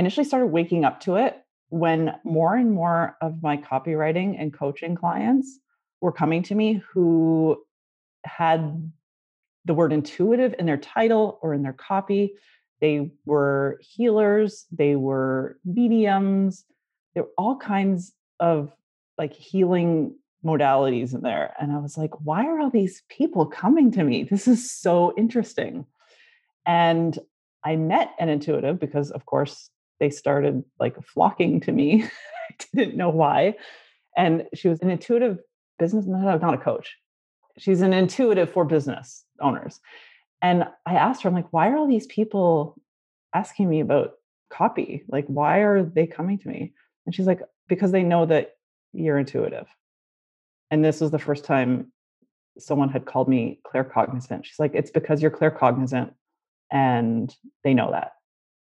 I 0.00 0.02
initially 0.02 0.24
started 0.24 0.46
waking 0.46 0.86
up 0.86 1.00
to 1.00 1.16
it 1.16 1.36
when 1.68 2.14
more 2.24 2.56
and 2.56 2.72
more 2.72 3.18
of 3.20 3.42
my 3.42 3.58
copywriting 3.58 4.34
and 4.38 4.50
coaching 4.50 4.94
clients 4.94 5.58
were 6.00 6.10
coming 6.10 6.42
to 6.44 6.54
me 6.54 6.82
who 6.90 7.62
had 8.24 8.90
the 9.66 9.74
word 9.74 9.92
intuitive 9.92 10.54
in 10.58 10.64
their 10.64 10.78
title 10.78 11.38
or 11.42 11.52
in 11.52 11.62
their 11.62 11.74
copy. 11.74 12.32
They 12.80 13.10
were 13.26 13.78
healers, 13.82 14.64
they 14.72 14.96
were 14.96 15.58
mediums, 15.66 16.64
there 17.12 17.24
were 17.24 17.32
all 17.36 17.58
kinds 17.58 18.14
of 18.40 18.72
like 19.18 19.34
healing 19.34 20.14
modalities 20.42 21.12
in 21.14 21.20
there. 21.20 21.54
And 21.60 21.72
I 21.72 21.76
was 21.76 21.98
like, 21.98 22.18
why 22.24 22.46
are 22.46 22.58
all 22.58 22.70
these 22.70 23.02
people 23.10 23.44
coming 23.44 23.90
to 23.90 24.02
me? 24.02 24.22
This 24.22 24.48
is 24.48 24.72
so 24.72 25.12
interesting. 25.18 25.84
And 26.64 27.18
I 27.66 27.76
met 27.76 28.14
an 28.18 28.30
intuitive 28.30 28.80
because, 28.80 29.10
of 29.10 29.26
course, 29.26 29.68
they 30.00 30.10
started 30.10 30.64
like 30.80 30.96
flocking 31.04 31.60
to 31.60 31.72
me. 31.72 32.04
I 32.50 32.54
didn't 32.74 32.96
know 32.96 33.10
why. 33.10 33.54
And 34.16 34.46
she 34.54 34.68
was 34.68 34.80
an 34.80 34.90
intuitive 34.90 35.38
business, 35.78 36.06
no, 36.06 36.36
not 36.38 36.54
a 36.54 36.58
coach. 36.58 36.96
She's 37.58 37.80
an 37.82 37.92
intuitive 37.92 38.50
for 38.50 38.64
business 38.64 39.24
owners. 39.40 39.80
And 40.42 40.66
I 40.86 40.94
asked 40.94 41.22
her, 41.22 41.28
I'm 41.28 41.34
like, 41.34 41.52
why 41.52 41.68
are 41.68 41.76
all 41.76 41.86
these 41.86 42.06
people 42.06 42.80
asking 43.34 43.68
me 43.68 43.80
about 43.80 44.14
copy? 44.50 45.04
Like, 45.08 45.26
why 45.26 45.58
are 45.58 45.82
they 45.82 46.06
coming 46.06 46.38
to 46.38 46.48
me? 46.48 46.72
And 47.06 47.14
she's 47.14 47.26
like, 47.26 47.40
because 47.68 47.92
they 47.92 48.02
know 48.02 48.26
that 48.26 48.56
you're 48.92 49.18
intuitive. 49.18 49.66
And 50.70 50.84
this 50.84 51.00
was 51.00 51.10
the 51.10 51.18
first 51.18 51.44
time 51.44 51.92
someone 52.58 52.88
had 52.88 53.04
called 53.04 53.28
me 53.28 53.60
claircognizant. 53.64 54.44
She's 54.44 54.58
like, 54.58 54.72
it's 54.74 54.90
because 54.90 55.20
you're 55.20 55.30
claircognizant 55.30 56.12
and 56.70 57.34
they 57.64 57.74
know 57.74 57.90
that. 57.92 58.12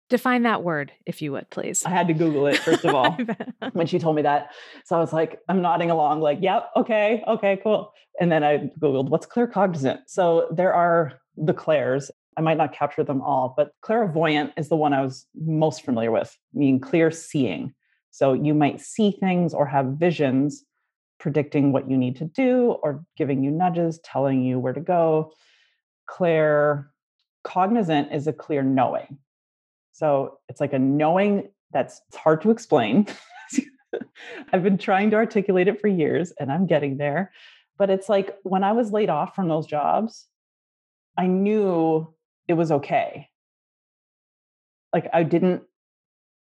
Define 0.09 0.43
that 0.43 0.63
word, 0.63 0.91
if 1.07 1.21
you 1.21 1.31
would, 1.31 1.49
please. 1.49 1.83
I 1.83 1.89
had 1.89 2.07
to 2.09 2.13
Google 2.13 2.45
it, 2.45 2.57
first 2.57 2.85
of 2.85 2.93
all, 2.93 3.17
when 3.73 3.87
she 3.87 3.97
told 3.97 4.15
me 4.15 4.21
that. 4.21 4.51
So 4.85 4.95
I 4.95 4.99
was 4.99 5.11
like, 5.11 5.39
I'm 5.49 5.61
nodding 5.63 5.89
along, 5.89 6.21
like, 6.21 6.39
yep, 6.41 6.69
okay, 6.75 7.23
okay, 7.27 7.59
cool. 7.63 7.91
And 8.19 8.31
then 8.31 8.43
I 8.43 8.69
Googled, 8.79 9.09
what's 9.09 9.25
claircognizant? 9.25 10.01
So 10.07 10.47
there 10.51 10.73
are 10.73 11.13
the 11.37 11.53
clairs. 11.53 12.11
I 12.37 12.41
might 12.41 12.57
not 12.57 12.73
capture 12.73 13.03
them 13.03 13.21
all, 13.21 13.53
but 13.57 13.71
clairvoyant 13.81 14.51
is 14.57 14.69
the 14.69 14.75
one 14.75 14.93
I 14.93 15.01
was 15.01 15.25
most 15.35 15.83
familiar 15.83 16.11
with, 16.11 16.37
meaning 16.53 16.79
clear 16.79 17.09
seeing. 17.09 17.73
So 18.11 18.33
you 18.33 18.53
might 18.53 18.81
see 18.81 19.11
things 19.11 19.53
or 19.53 19.65
have 19.65 19.85
visions 19.97 20.63
predicting 21.19 21.71
what 21.71 21.89
you 21.89 21.97
need 21.97 22.15
to 22.17 22.25
do 22.25 22.77
or 22.83 23.03
giving 23.17 23.43
you 23.43 23.49
nudges, 23.49 23.99
telling 24.03 24.43
you 24.43 24.59
where 24.59 24.73
to 24.73 24.81
go. 24.81 25.31
Clair 26.07 26.91
cognizant 27.43 28.13
is 28.13 28.27
a 28.27 28.33
clear 28.33 28.61
knowing. 28.61 29.17
So 29.95 30.39
it's 30.49 30.59
like 30.59 30.73
a 30.73 30.79
knowing 30.79 31.47
that's 31.71 32.01
hard 32.13 32.41
to 32.41 32.51
explain. 32.51 33.07
I've 34.51 34.61
been 34.61 34.77
trying 34.77 35.09
to 35.11 35.15
articulate 35.15 35.69
it 35.69 35.79
for 35.79 35.87
years 35.87 36.33
and 36.37 36.51
I'm 36.51 36.65
getting 36.65 36.97
there. 36.97 37.31
But 37.77 37.89
it's 37.89 38.09
like 38.09 38.35
when 38.43 38.65
I 38.65 38.73
was 38.73 38.91
laid 38.91 39.09
off 39.09 39.35
from 39.35 39.47
those 39.47 39.65
jobs, 39.65 40.25
I 41.17 41.27
knew 41.27 42.13
it 42.49 42.55
was 42.55 42.73
okay. 42.73 43.29
Like 44.91 45.07
I 45.13 45.23
didn't 45.23 45.63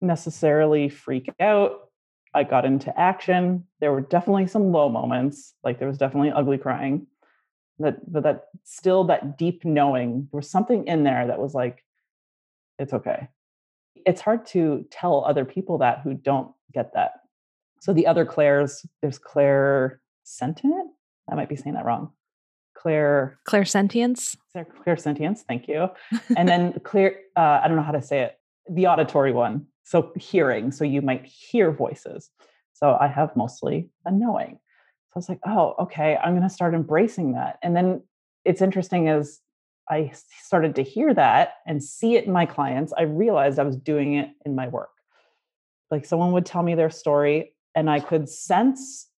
necessarily 0.00 0.88
freak 0.88 1.28
out. 1.40 1.90
I 2.32 2.44
got 2.44 2.64
into 2.64 2.96
action. 2.96 3.66
There 3.80 3.90
were 3.90 4.02
definitely 4.02 4.46
some 4.46 4.70
low 4.70 4.88
moments, 4.88 5.52
like 5.64 5.80
there 5.80 5.88
was 5.88 5.98
definitely 5.98 6.30
ugly 6.30 6.58
crying. 6.58 7.08
That 7.80 8.10
but 8.10 8.22
that 8.22 8.44
still 8.62 9.02
that 9.04 9.36
deep 9.36 9.64
knowing, 9.64 10.28
there 10.30 10.38
was 10.38 10.48
something 10.48 10.86
in 10.86 11.02
there 11.02 11.26
that 11.26 11.40
was 11.40 11.54
like, 11.54 11.82
it's 12.78 12.92
okay. 12.92 13.28
It's 14.06 14.20
hard 14.20 14.46
to 14.46 14.84
tell 14.90 15.24
other 15.24 15.44
people 15.44 15.78
that 15.78 16.00
who 16.02 16.14
don't 16.14 16.52
get 16.72 16.92
that. 16.94 17.12
So 17.80 17.92
the 17.92 18.06
other 18.06 18.24
Clairs, 18.24 18.86
there's 19.00 19.18
Claire 19.18 20.00
Sentient. 20.24 20.90
I 21.30 21.34
might 21.34 21.48
be 21.48 21.56
saying 21.56 21.74
that 21.74 21.84
wrong. 21.84 22.12
Claire 22.74 23.38
clairsentience. 23.48 24.36
Clairsentience, 24.56 25.40
thank 25.40 25.68
you. 25.68 25.88
And 26.36 26.48
then 26.48 26.74
Claire, 26.84 27.16
uh, 27.36 27.60
I 27.62 27.68
don't 27.68 27.76
know 27.76 27.82
how 27.82 27.92
to 27.92 28.02
say 28.02 28.22
it. 28.22 28.38
The 28.68 28.86
auditory 28.86 29.32
one. 29.32 29.66
So 29.84 30.12
hearing. 30.16 30.72
So 30.72 30.84
you 30.84 31.02
might 31.02 31.24
hear 31.24 31.70
voices. 31.70 32.30
So 32.72 32.96
I 33.00 33.06
have 33.06 33.36
mostly 33.36 33.90
a 34.04 34.10
knowing. 34.10 34.58
So 35.08 35.16
I 35.16 35.18
was 35.18 35.28
like, 35.28 35.40
oh, 35.46 35.74
okay, 35.80 36.16
I'm 36.16 36.32
going 36.32 36.48
to 36.48 36.52
start 36.52 36.74
embracing 36.74 37.34
that. 37.34 37.58
And 37.62 37.76
then 37.76 38.02
it's 38.44 38.62
interesting 38.62 39.08
as 39.08 39.40
I 39.92 40.12
started 40.42 40.74
to 40.76 40.82
hear 40.82 41.12
that 41.12 41.56
and 41.66 41.84
see 41.84 42.16
it 42.16 42.24
in 42.24 42.32
my 42.32 42.46
clients, 42.46 42.94
I 42.96 43.02
realized 43.02 43.58
I 43.58 43.64
was 43.64 43.76
doing 43.76 44.14
it 44.14 44.30
in 44.46 44.54
my 44.54 44.68
work. 44.68 44.90
Like 45.90 46.06
someone 46.06 46.32
would 46.32 46.46
tell 46.46 46.62
me 46.62 46.74
their 46.74 46.88
story, 46.88 47.52
and 47.74 47.90
I 47.90 48.00
could 48.00 48.28
sense 48.28 49.08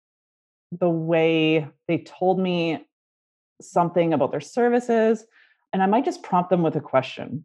the 0.73 0.89
way 0.89 1.69
they 1.87 1.99
told 1.99 2.41
me 2.41 2.85
something 3.61 4.13
about 4.13 4.33
their 4.33 4.41
services. 4.41 5.25
And 5.73 5.81
I 5.81 5.87
might 5.87 6.05
just 6.05 6.25
prompt 6.25 6.51
them 6.51 6.63
with 6.63 6.75
a 6.75 6.81
question. 6.81 7.45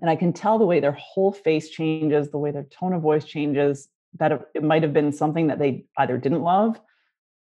And 0.00 0.10
I 0.10 0.16
can 0.16 0.32
tell 0.32 0.58
the 0.58 0.66
way 0.66 0.80
their 0.80 0.98
whole 1.00 1.32
face 1.32 1.70
changes, 1.70 2.30
the 2.30 2.38
way 2.38 2.50
their 2.50 2.64
tone 2.64 2.92
of 2.92 3.02
voice 3.02 3.24
changes, 3.24 3.88
that 4.18 4.50
it 4.54 4.64
might 4.64 4.82
have 4.82 4.92
been 4.92 5.12
something 5.12 5.46
that 5.46 5.60
they 5.60 5.84
either 5.98 6.18
didn't 6.18 6.42
love 6.42 6.80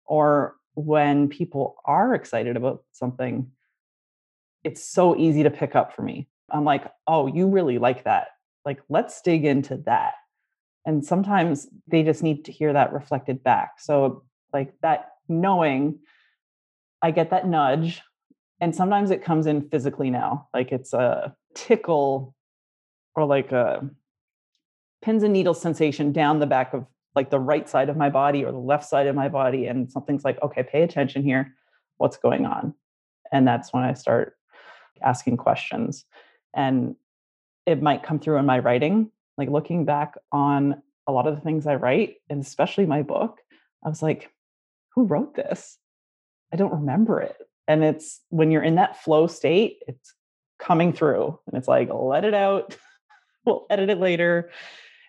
or 0.06 0.56
when 0.74 1.28
people 1.28 1.76
are 1.84 2.14
excited 2.14 2.56
about 2.56 2.84
something, 2.92 3.50
it's 4.64 4.84
so 4.84 5.16
easy 5.16 5.42
to 5.42 5.50
pick 5.50 5.74
up 5.74 5.94
for 5.94 6.02
me. 6.02 6.28
I'm 6.50 6.64
like, 6.64 6.84
oh, 7.06 7.26
you 7.26 7.48
really 7.48 7.78
like 7.78 8.04
that. 8.04 8.28
Like, 8.64 8.80
let's 8.88 9.20
dig 9.22 9.44
into 9.44 9.76
that. 9.86 10.14
And 10.86 11.04
sometimes 11.04 11.68
they 11.86 12.02
just 12.02 12.22
need 12.22 12.44
to 12.46 12.52
hear 12.52 12.72
that 12.72 12.92
reflected 12.92 13.42
back. 13.42 13.80
So, 13.80 14.24
like 14.52 14.74
that 14.82 15.12
knowing, 15.28 16.00
I 17.02 17.10
get 17.10 17.30
that 17.30 17.46
nudge. 17.46 18.02
And 18.60 18.74
sometimes 18.74 19.10
it 19.10 19.24
comes 19.24 19.46
in 19.46 19.68
physically 19.68 20.10
now, 20.10 20.48
like 20.52 20.72
it's 20.72 20.92
a 20.92 21.34
tickle 21.54 22.34
or 23.14 23.24
like 23.24 23.52
a 23.52 23.88
pins 25.02 25.22
and 25.22 25.32
needles 25.32 25.60
sensation 25.60 26.12
down 26.12 26.40
the 26.40 26.46
back 26.46 26.74
of 26.74 26.86
like 27.14 27.30
the 27.30 27.40
right 27.40 27.68
side 27.68 27.88
of 27.88 27.96
my 27.96 28.10
body 28.10 28.44
or 28.44 28.52
the 28.52 28.58
left 28.58 28.84
side 28.84 29.06
of 29.06 29.14
my 29.14 29.28
body. 29.28 29.66
And 29.66 29.90
something's 29.90 30.24
like, 30.24 30.40
okay, 30.42 30.62
pay 30.62 30.82
attention 30.82 31.22
here. 31.22 31.54
What's 31.96 32.18
going 32.18 32.44
on? 32.44 32.74
And 33.32 33.46
that's 33.46 33.72
when 33.72 33.82
I 33.82 33.94
start 33.94 34.36
asking 35.02 35.36
questions. 35.36 36.04
And 36.54 36.96
it 37.66 37.82
might 37.82 38.02
come 38.02 38.18
through 38.18 38.38
in 38.38 38.46
my 38.46 38.58
writing. 38.58 39.10
Like 39.38 39.48
looking 39.48 39.84
back 39.84 40.14
on 40.32 40.82
a 41.06 41.12
lot 41.12 41.26
of 41.26 41.34
the 41.34 41.40
things 41.40 41.66
I 41.66 41.76
write, 41.76 42.16
and 42.28 42.40
especially 42.40 42.86
my 42.86 43.02
book, 43.02 43.38
I 43.84 43.88
was 43.88 44.02
like, 44.02 44.30
who 44.94 45.04
wrote 45.04 45.34
this? 45.34 45.78
I 46.52 46.56
don't 46.56 46.72
remember 46.72 47.20
it. 47.20 47.36
And 47.68 47.84
it's 47.84 48.20
when 48.28 48.50
you're 48.50 48.62
in 48.62 48.74
that 48.76 49.02
flow 49.02 49.26
state, 49.26 49.82
it's 49.86 50.14
coming 50.58 50.92
through 50.92 51.38
and 51.46 51.56
it's 51.56 51.68
like, 51.68 51.88
let 51.92 52.24
it 52.24 52.34
out. 52.34 52.76
we'll 53.46 53.66
edit 53.70 53.90
it 53.90 53.98
later. 53.98 54.50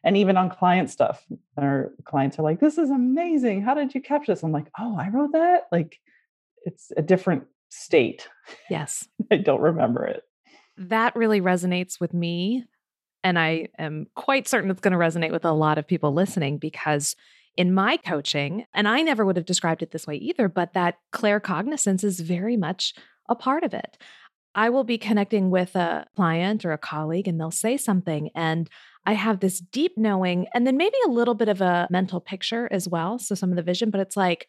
And 0.04 0.18
even 0.18 0.38
on 0.38 0.50
client 0.50 0.90
stuff, 0.90 1.24
our 1.58 1.92
clients 2.06 2.40
are 2.40 2.44
like, 2.44 2.60
this 2.60 2.78
is 2.78 2.90
amazing. 2.90 3.62
How 3.62 3.74
did 3.74 3.94
you 3.94 4.02
capture 4.02 4.32
this? 4.32 4.44
I'm 4.44 4.52
like, 4.52 4.68
oh, 4.80 4.98
I 4.98 5.10
wrote 5.10 5.34
that. 5.34 5.68
Like 5.72 6.00
it's 6.64 6.92
a 6.96 7.02
different 7.02 7.46
state. 7.72 8.28
Yes. 8.70 9.08
I 9.32 9.38
don't 9.38 9.62
remember 9.62 10.06
it. 10.06 10.24
That 10.78 11.16
really 11.16 11.42
resonates 11.42 12.00
with 12.00 12.14
me. 12.14 12.66
And 13.24 13.38
I 13.40 13.70
am 13.78 14.08
quite 14.16 14.48
certain 14.48 14.70
it's 14.72 14.82
going 14.82 14.94
to 14.94 14.98
resonate 14.98 15.32
with 15.32 15.46
a 15.46 15.52
lot 15.52 15.78
of 15.78 15.88
people 15.88 16.14
listening 16.14 16.58
because 16.58 17.16
in 17.58 17.74
my 17.74 17.98
coaching, 17.98 18.66
and 18.74 18.88
I 18.88 19.02
never 19.02 19.26
would 19.26 19.36
have 19.36 19.46
described 19.46 19.84
it 19.84 19.92
this 19.92 20.08
way 20.08 20.16
either, 20.16 20.48
but 20.48 20.74
that 20.74 20.98
claircognizance 21.14 22.04
is 22.04 22.20
very 22.20 22.58
much 22.58 22.94
a 23.30 23.36
part 23.36 23.64
of 23.64 23.74
it. 23.74 23.98
I 24.56 24.70
will 24.70 24.84
be 24.84 24.98
connecting 24.98 25.50
with 25.50 25.76
a 25.76 26.06
client 26.16 26.66
or 26.66 26.72
a 26.72 26.78
colleague, 26.78 27.28
and 27.28 27.40
they'll 27.40 27.52
say 27.52 27.78
something, 27.78 28.30
and 28.36 28.70
I 29.06 29.14
have 29.14 29.40
this 29.40 29.60
deep 29.60 29.98
knowing, 29.98 30.48
and 30.54 30.66
then 30.66 30.78
maybe 30.78 30.96
a 31.06 31.12
little 31.12 31.34
bit 31.36 31.50
of 31.50 31.62
a 31.62 31.88
mental 31.90 32.20
picture 32.20 32.68
as 32.72 32.88
well. 32.88 33.18
So, 33.18 33.36
some 33.36 33.50
of 33.50 33.56
the 33.56 33.64
vision, 33.64 33.90
but 33.90 34.02
it's 34.02 34.18
like, 34.18 34.48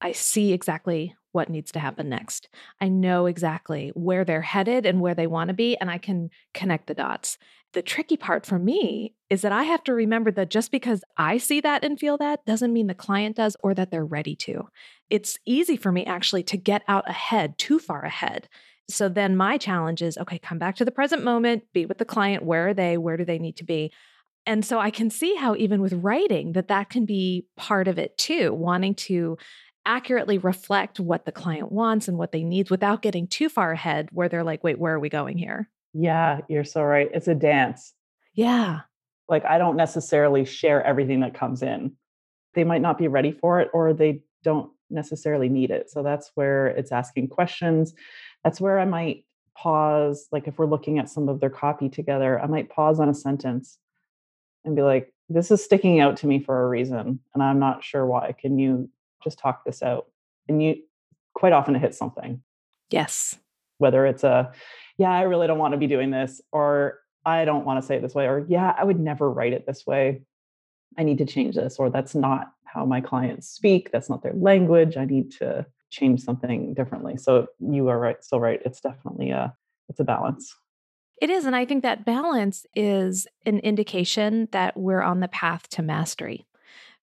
I 0.00 0.12
see 0.12 0.52
exactly 0.52 1.14
what 1.32 1.48
needs 1.48 1.72
to 1.72 1.78
happen 1.78 2.08
next. 2.08 2.48
I 2.80 2.88
know 2.88 3.26
exactly 3.26 3.92
where 3.94 4.24
they're 4.24 4.42
headed 4.42 4.86
and 4.86 5.00
where 5.00 5.14
they 5.14 5.26
want 5.26 5.48
to 5.48 5.54
be, 5.54 5.76
and 5.76 5.90
I 5.90 5.98
can 5.98 6.30
connect 6.54 6.86
the 6.86 6.94
dots. 6.94 7.38
The 7.74 7.82
tricky 7.82 8.16
part 8.16 8.46
for 8.46 8.58
me 8.58 9.14
is 9.28 9.42
that 9.42 9.52
I 9.52 9.64
have 9.64 9.84
to 9.84 9.92
remember 9.92 10.30
that 10.32 10.48
just 10.48 10.70
because 10.70 11.04
I 11.18 11.36
see 11.36 11.60
that 11.60 11.84
and 11.84 12.00
feel 12.00 12.16
that 12.16 12.44
doesn't 12.46 12.72
mean 12.72 12.86
the 12.86 12.94
client 12.94 13.36
does 13.36 13.56
or 13.62 13.74
that 13.74 13.90
they're 13.90 14.06
ready 14.06 14.34
to. 14.36 14.68
It's 15.10 15.38
easy 15.44 15.76
for 15.76 15.92
me 15.92 16.04
actually 16.06 16.42
to 16.44 16.56
get 16.56 16.82
out 16.88 17.08
ahead, 17.08 17.58
too 17.58 17.78
far 17.78 18.02
ahead. 18.04 18.48
So 18.88 19.10
then 19.10 19.36
my 19.36 19.58
challenge 19.58 20.00
is 20.00 20.16
okay, 20.16 20.38
come 20.38 20.58
back 20.58 20.76
to 20.76 20.84
the 20.84 20.90
present 20.90 21.22
moment, 21.22 21.64
be 21.74 21.84
with 21.84 21.98
the 21.98 22.06
client. 22.06 22.42
Where 22.42 22.68
are 22.68 22.74
they? 22.74 22.96
Where 22.96 23.18
do 23.18 23.24
they 23.24 23.38
need 23.38 23.58
to 23.58 23.64
be? 23.64 23.92
And 24.46 24.64
so 24.64 24.80
I 24.80 24.90
can 24.90 25.10
see 25.10 25.34
how 25.34 25.54
even 25.56 25.82
with 25.82 25.92
writing 25.92 26.52
that 26.52 26.68
that 26.68 26.88
can 26.88 27.04
be 27.04 27.44
part 27.58 27.86
of 27.86 27.98
it 27.98 28.16
too, 28.16 28.54
wanting 28.54 28.94
to 28.94 29.36
accurately 29.86 30.38
reflect 30.38 31.00
what 31.00 31.24
the 31.24 31.32
client 31.32 31.72
wants 31.72 32.08
and 32.08 32.18
what 32.18 32.32
they 32.32 32.42
need 32.42 32.70
without 32.70 33.02
getting 33.02 33.26
too 33.26 33.48
far 33.48 33.72
ahead 33.72 34.08
where 34.12 34.28
they're 34.28 34.44
like, 34.44 34.62
wait, 34.62 34.78
where 34.78 34.94
are 34.94 35.00
we 35.00 35.08
going 35.08 35.38
here? 35.38 35.68
Yeah, 35.94 36.40
you're 36.48 36.64
so 36.64 36.82
right. 36.82 37.10
It's 37.12 37.28
a 37.28 37.34
dance. 37.34 37.94
Yeah. 38.34 38.80
Like 39.28 39.44
I 39.44 39.58
don't 39.58 39.76
necessarily 39.76 40.44
share 40.44 40.82
everything 40.84 41.20
that 41.20 41.34
comes 41.34 41.62
in. 41.62 41.92
They 42.54 42.64
might 42.64 42.82
not 42.82 42.98
be 42.98 43.08
ready 43.08 43.32
for 43.32 43.60
it 43.60 43.70
or 43.72 43.92
they 43.92 44.22
don't 44.42 44.70
necessarily 44.90 45.48
need 45.48 45.70
it. 45.70 45.90
So 45.90 46.02
that's 46.02 46.30
where 46.34 46.68
it's 46.68 46.92
asking 46.92 47.28
questions. 47.28 47.94
That's 48.44 48.60
where 48.60 48.78
I 48.78 48.84
might 48.84 49.24
pause. 49.56 50.28
Like 50.32 50.46
if 50.46 50.58
we're 50.58 50.66
looking 50.66 50.98
at 50.98 51.08
some 51.08 51.28
of 51.28 51.40
their 51.40 51.50
copy 51.50 51.88
together, 51.88 52.40
I 52.40 52.46
might 52.46 52.70
pause 52.70 53.00
on 53.00 53.08
a 53.08 53.14
sentence 53.14 53.78
and 54.64 54.76
be 54.76 54.82
like, 54.82 55.12
this 55.28 55.50
is 55.50 55.62
sticking 55.62 56.00
out 56.00 56.16
to 56.18 56.26
me 56.26 56.38
for 56.38 56.62
a 56.62 56.68
reason. 56.68 57.20
And 57.34 57.42
I'm 57.42 57.58
not 57.58 57.84
sure 57.84 58.06
why. 58.06 58.32
Can 58.32 58.58
you 58.58 58.88
just 59.22 59.38
talk 59.38 59.64
this 59.64 59.82
out 59.82 60.06
and 60.48 60.62
you 60.62 60.76
quite 61.34 61.52
often 61.52 61.76
it 61.76 61.80
hits 61.80 61.98
something. 61.98 62.42
Yes. 62.90 63.36
Whether 63.78 64.06
it's 64.06 64.24
a 64.24 64.52
yeah 64.98 65.12
i 65.12 65.22
really 65.22 65.46
don't 65.46 65.58
want 65.58 65.72
to 65.72 65.78
be 65.78 65.86
doing 65.86 66.10
this 66.10 66.40
or 66.52 66.98
i 67.24 67.44
don't 67.44 67.64
want 67.64 67.80
to 67.80 67.86
say 67.86 67.96
it 67.96 68.02
this 68.02 68.14
way 68.14 68.26
or 68.26 68.44
yeah 68.48 68.74
i 68.76 68.82
would 68.82 68.98
never 68.98 69.30
write 69.30 69.52
it 69.52 69.66
this 69.66 69.86
way. 69.86 70.22
I 70.96 71.04
need 71.04 71.18
to 71.18 71.26
change 71.26 71.54
this 71.54 71.76
or 71.78 71.90
that's 71.90 72.14
not 72.14 72.52
how 72.64 72.84
my 72.84 73.00
clients 73.00 73.48
speak. 73.48 73.90
That's 73.92 74.10
not 74.10 74.22
their 74.22 74.34
language. 74.34 74.96
I 74.96 75.04
need 75.04 75.30
to 75.32 75.64
change 75.90 76.20
something 76.20 76.74
differently. 76.74 77.16
So 77.16 77.46
you 77.60 77.88
are 77.88 77.98
right 77.98 78.22
so 78.22 78.38
right. 78.38 78.60
It's 78.64 78.80
definitely 78.80 79.30
a 79.30 79.54
it's 79.88 80.00
a 80.00 80.04
balance. 80.04 80.54
It 81.20 81.30
is 81.30 81.44
and 81.46 81.56
i 81.56 81.64
think 81.64 81.82
that 81.82 82.04
balance 82.04 82.66
is 82.74 83.26
an 83.44 83.58
indication 83.60 84.48
that 84.52 84.76
we're 84.76 85.02
on 85.02 85.20
the 85.20 85.28
path 85.28 85.68
to 85.70 85.82
mastery 85.82 86.46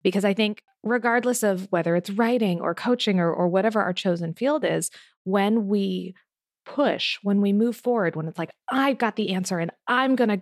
because 0.04 0.26
i 0.26 0.34
think 0.34 0.64
regardless 0.84 1.44
of 1.44 1.68
whether 1.70 1.96
it's 1.96 2.10
writing 2.10 2.60
or 2.60 2.74
coaching 2.74 3.20
or, 3.20 3.32
or 3.32 3.48
whatever 3.48 3.82
our 3.82 3.94
chosen 3.94 4.34
field 4.34 4.66
is, 4.66 4.90
when 5.24 5.68
we 5.68 6.16
push, 6.66 7.18
when 7.24 7.42
we 7.42 7.54
move 7.54 7.76
forward, 7.76 8.16
when 8.16 8.28
it's 8.28 8.38
like, 8.38 8.52
I've 8.70 8.98
got 8.98 9.16
the 9.16 9.34
answer 9.34 9.60
and 9.60 9.72
I'm 9.88 10.16
going 10.16 10.30
to, 10.30 10.42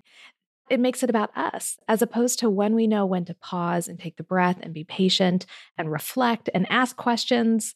it 0.70 0.80
makes 0.80 1.04
it 1.04 1.10
about 1.10 1.36
us, 1.36 1.78
as 1.88 2.02
opposed 2.02 2.40
to 2.40 2.50
when 2.50 2.76
we 2.76 2.88
know 2.88 3.06
when 3.06 3.26
to 3.26 3.34
pause 3.34 3.88
and 3.88 4.00
take 4.00 4.18
the 4.18 4.24
breath 4.24 4.58
and 4.62 4.74
be 4.74 4.84
patient 4.84 5.46
and 5.78 5.92
reflect 5.92 6.50
and 6.54 6.72
ask 6.72 6.96
questions. 6.96 7.74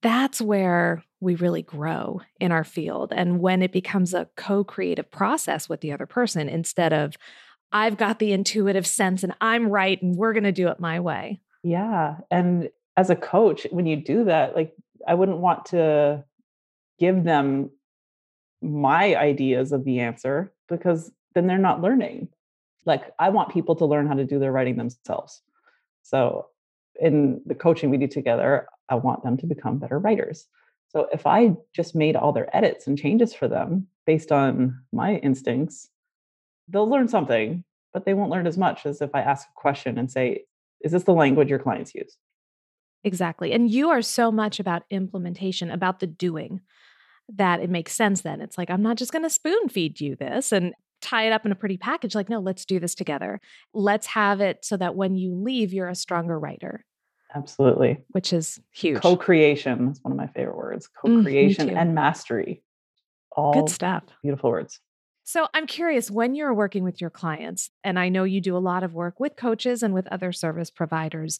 That's 0.00 0.40
where 0.40 1.02
we 1.20 1.34
really 1.34 1.62
grow 1.62 2.20
in 2.38 2.52
our 2.52 2.62
field. 2.62 3.12
And 3.14 3.40
when 3.40 3.62
it 3.62 3.72
becomes 3.72 4.14
a 4.14 4.28
co 4.36 4.62
creative 4.62 5.10
process 5.10 5.68
with 5.68 5.80
the 5.80 5.90
other 5.90 6.06
person 6.06 6.48
instead 6.48 6.92
of, 6.92 7.16
I've 7.72 7.96
got 7.96 8.18
the 8.18 8.32
intuitive 8.32 8.86
sense 8.86 9.22
and 9.22 9.34
I'm 9.40 9.68
right 9.68 10.00
and 10.00 10.16
we're 10.16 10.32
going 10.32 10.44
to 10.44 10.52
do 10.52 10.68
it 10.68 10.80
my 10.80 11.00
way. 11.00 11.40
Yeah. 11.62 12.16
And 12.30 12.70
as 12.96 13.10
a 13.10 13.16
coach, 13.16 13.66
when 13.70 13.86
you 13.86 13.96
do 13.96 14.24
that, 14.24 14.56
like 14.56 14.74
I 15.06 15.14
wouldn't 15.14 15.38
want 15.38 15.66
to 15.66 16.24
give 16.98 17.24
them 17.24 17.70
my 18.62 19.14
ideas 19.14 19.72
of 19.72 19.84
the 19.84 20.00
answer 20.00 20.52
because 20.68 21.12
then 21.34 21.46
they're 21.46 21.58
not 21.58 21.82
learning. 21.82 22.28
Like 22.86 23.12
I 23.18 23.28
want 23.28 23.52
people 23.52 23.76
to 23.76 23.84
learn 23.84 24.06
how 24.06 24.14
to 24.14 24.24
do 24.24 24.38
their 24.38 24.52
writing 24.52 24.76
themselves. 24.76 25.42
So 26.02 26.46
in 27.00 27.40
the 27.46 27.54
coaching 27.54 27.90
we 27.90 27.98
do 27.98 28.08
together, 28.08 28.66
I 28.88 28.96
want 28.96 29.22
them 29.22 29.36
to 29.36 29.46
become 29.46 29.78
better 29.78 29.98
writers. 29.98 30.46
So 30.88 31.06
if 31.12 31.26
I 31.26 31.54
just 31.74 31.94
made 31.94 32.16
all 32.16 32.32
their 32.32 32.54
edits 32.56 32.86
and 32.86 32.98
changes 32.98 33.34
for 33.34 33.46
them 33.46 33.86
based 34.06 34.32
on 34.32 34.80
my 34.90 35.16
instincts, 35.16 35.90
they'll 36.68 36.88
learn 36.88 37.08
something, 37.08 37.64
but 37.92 38.04
they 38.04 38.14
won't 38.14 38.30
learn 38.30 38.46
as 38.46 38.58
much 38.58 38.86
as 38.86 39.00
if 39.00 39.10
I 39.14 39.20
ask 39.20 39.46
a 39.46 39.60
question 39.60 39.98
and 39.98 40.10
say, 40.10 40.44
is 40.80 40.92
this 40.92 41.04
the 41.04 41.12
language 41.12 41.48
your 41.48 41.58
clients 41.58 41.94
use? 41.94 42.16
Exactly. 43.04 43.52
And 43.52 43.70
you 43.70 43.90
are 43.90 44.02
so 44.02 44.30
much 44.30 44.60
about 44.60 44.82
implementation, 44.90 45.70
about 45.70 46.00
the 46.00 46.06
doing, 46.06 46.60
that 47.34 47.60
it 47.60 47.70
makes 47.70 47.92
sense 47.92 48.22
then. 48.22 48.40
It's 48.40 48.58
like, 48.58 48.70
I'm 48.70 48.82
not 48.82 48.96
just 48.96 49.12
going 49.12 49.22
to 49.22 49.30
spoon 49.30 49.68
feed 49.68 50.00
you 50.00 50.16
this 50.16 50.52
and 50.52 50.74
tie 51.00 51.26
it 51.26 51.32
up 51.32 51.46
in 51.46 51.52
a 51.52 51.56
pretty 51.56 51.76
package. 51.76 52.14
Like, 52.14 52.28
no, 52.28 52.40
let's 52.40 52.64
do 52.64 52.80
this 52.80 52.94
together. 52.94 53.40
Let's 53.72 54.06
have 54.08 54.40
it 54.40 54.64
so 54.64 54.76
that 54.76 54.94
when 54.94 55.14
you 55.14 55.34
leave, 55.34 55.72
you're 55.72 55.88
a 55.88 55.94
stronger 55.94 56.38
writer. 56.38 56.84
Absolutely. 57.34 57.98
Which 58.08 58.32
is 58.32 58.58
huge. 58.72 59.02
Co 59.02 59.16
creation 59.16 59.88
is 59.88 60.00
one 60.02 60.12
of 60.12 60.18
my 60.18 60.28
favorite 60.28 60.56
words 60.56 60.88
co 60.88 61.22
creation 61.22 61.68
mm, 61.68 61.76
and 61.76 61.94
mastery. 61.94 62.62
All 63.36 63.52
good 63.52 63.68
stuff. 63.68 64.04
Beautiful 64.22 64.50
words. 64.50 64.80
So 65.28 65.46
I'm 65.52 65.66
curious 65.66 66.10
when 66.10 66.34
you're 66.34 66.54
working 66.54 66.84
with 66.84 67.02
your 67.02 67.10
clients, 67.10 67.68
and 67.84 67.98
I 67.98 68.08
know 68.08 68.24
you 68.24 68.40
do 68.40 68.56
a 68.56 68.64
lot 68.64 68.82
of 68.82 68.94
work 68.94 69.20
with 69.20 69.36
coaches 69.36 69.82
and 69.82 69.92
with 69.92 70.06
other 70.06 70.32
service 70.32 70.70
providers, 70.70 71.38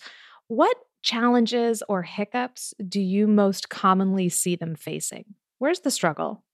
what 0.48 0.76
challenges 1.00 1.82
or 1.88 2.02
hiccups 2.02 2.74
do 2.86 3.00
you 3.00 3.26
most 3.26 3.70
commonly 3.70 4.28
see 4.28 4.56
them 4.56 4.74
facing? 4.74 5.24
Where's 5.56 5.80
the 5.80 5.90
struggle? 5.90 6.44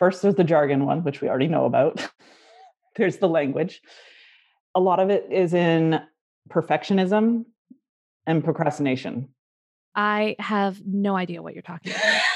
First, 0.00 0.22
there's 0.22 0.34
the 0.34 0.42
jargon 0.42 0.84
one, 0.84 1.04
which 1.04 1.20
we 1.20 1.28
already 1.28 1.46
know 1.46 1.64
about. 1.64 2.04
there's 2.96 3.18
the 3.18 3.28
language. 3.28 3.80
A 4.74 4.80
lot 4.80 4.98
of 4.98 5.10
it 5.10 5.28
is 5.30 5.54
in 5.54 6.00
perfectionism 6.50 7.44
and 8.26 8.42
procrastination. 8.42 9.28
I 9.94 10.34
have 10.40 10.84
no 10.84 11.14
idea 11.14 11.40
what 11.40 11.54
you're 11.54 11.62
talking 11.62 11.92
about. 11.92 12.20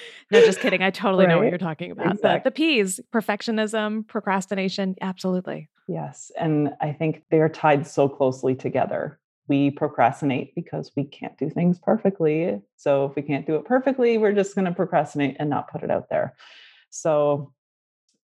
no, 0.30 0.40
just 0.44 0.60
kidding. 0.60 0.82
I 0.82 0.90
totally 0.90 1.26
right? 1.26 1.32
know 1.32 1.38
what 1.38 1.48
you're 1.48 1.58
talking 1.58 1.90
about. 1.90 2.12
Exactly. 2.12 2.38
The, 2.38 2.44
the 2.44 2.50
P's, 2.50 3.00
perfectionism, 3.12 4.06
procrastination, 4.06 4.94
absolutely. 5.00 5.68
Yes. 5.86 6.30
And 6.38 6.74
I 6.80 6.92
think 6.92 7.22
they're 7.30 7.48
tied 7.48 7.86
so 7.86 8.08
closely 8.08 8.54
together. 8.54 9.18
we 9.48 9.70
procrastinate 9.70 10.54
because 10.54 10.92
we 10.94 11.04
can't 11.04 11.36
do 11.38 11.50
things 11.50 11.78
perfectly. 11.78 12.60
So 12.76 13.06
if 13.06 13.16
we 13.16 13.22
can't 13.22 13.46
do 13.46 13.56
it 13.56 13.64
perfectly, 13.64 14.18
we're 14.18 14.34
just 14.34 14.54
going 14.54 14.66
to 14.66 14.72
procrastinate 14.72 15.36
and 15.40 15.50
not 15.50 15.70
put 15.70 15.82
it 15.82 15.90
out 15.90 16.08
there. 16.10 16.34
So 16.90 17.52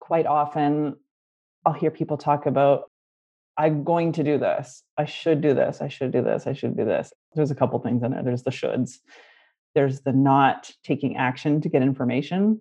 quite 0.01 0.27
often 0.27 0.97
I'll 1.65 1.75
hear 1.75 1.91
people 1.91 2.17
talk 2.17 2.47
about 2.47 2.91
I'm 3.59 3.85
going 3.85 4.13
to 4.13 4.25
do 4.25 4.39
this. 4.39 4.83
I 4.97 5.05
should 5.05 5.43
do 5.43 5.53
this. 5.53 5.83
I 5.83 5.89
should 5.89 6.13
do 6.13 6.23
this. 6.23 6.47
I 6.47 6.55
should 6.55 6.77
do 6.77 6.85
this. 6.87 7.13
There's 7.35 7.51
a 7.51 7.55
couple 7.55 7.79
things 7.81 8.03
in 8.03 8.13
there. 8.13 8.23
There's 8.23 8.43
the 8.43 8.51
shoulds. 8.51 9.01
There's 9.75 10.01
the 10.01 10.13
not 10.13 10.73
taking 10.83 11.17
action 11.17 11.61
to 11.61 11.69
get 11.69 11.83
information. 11.83 12.61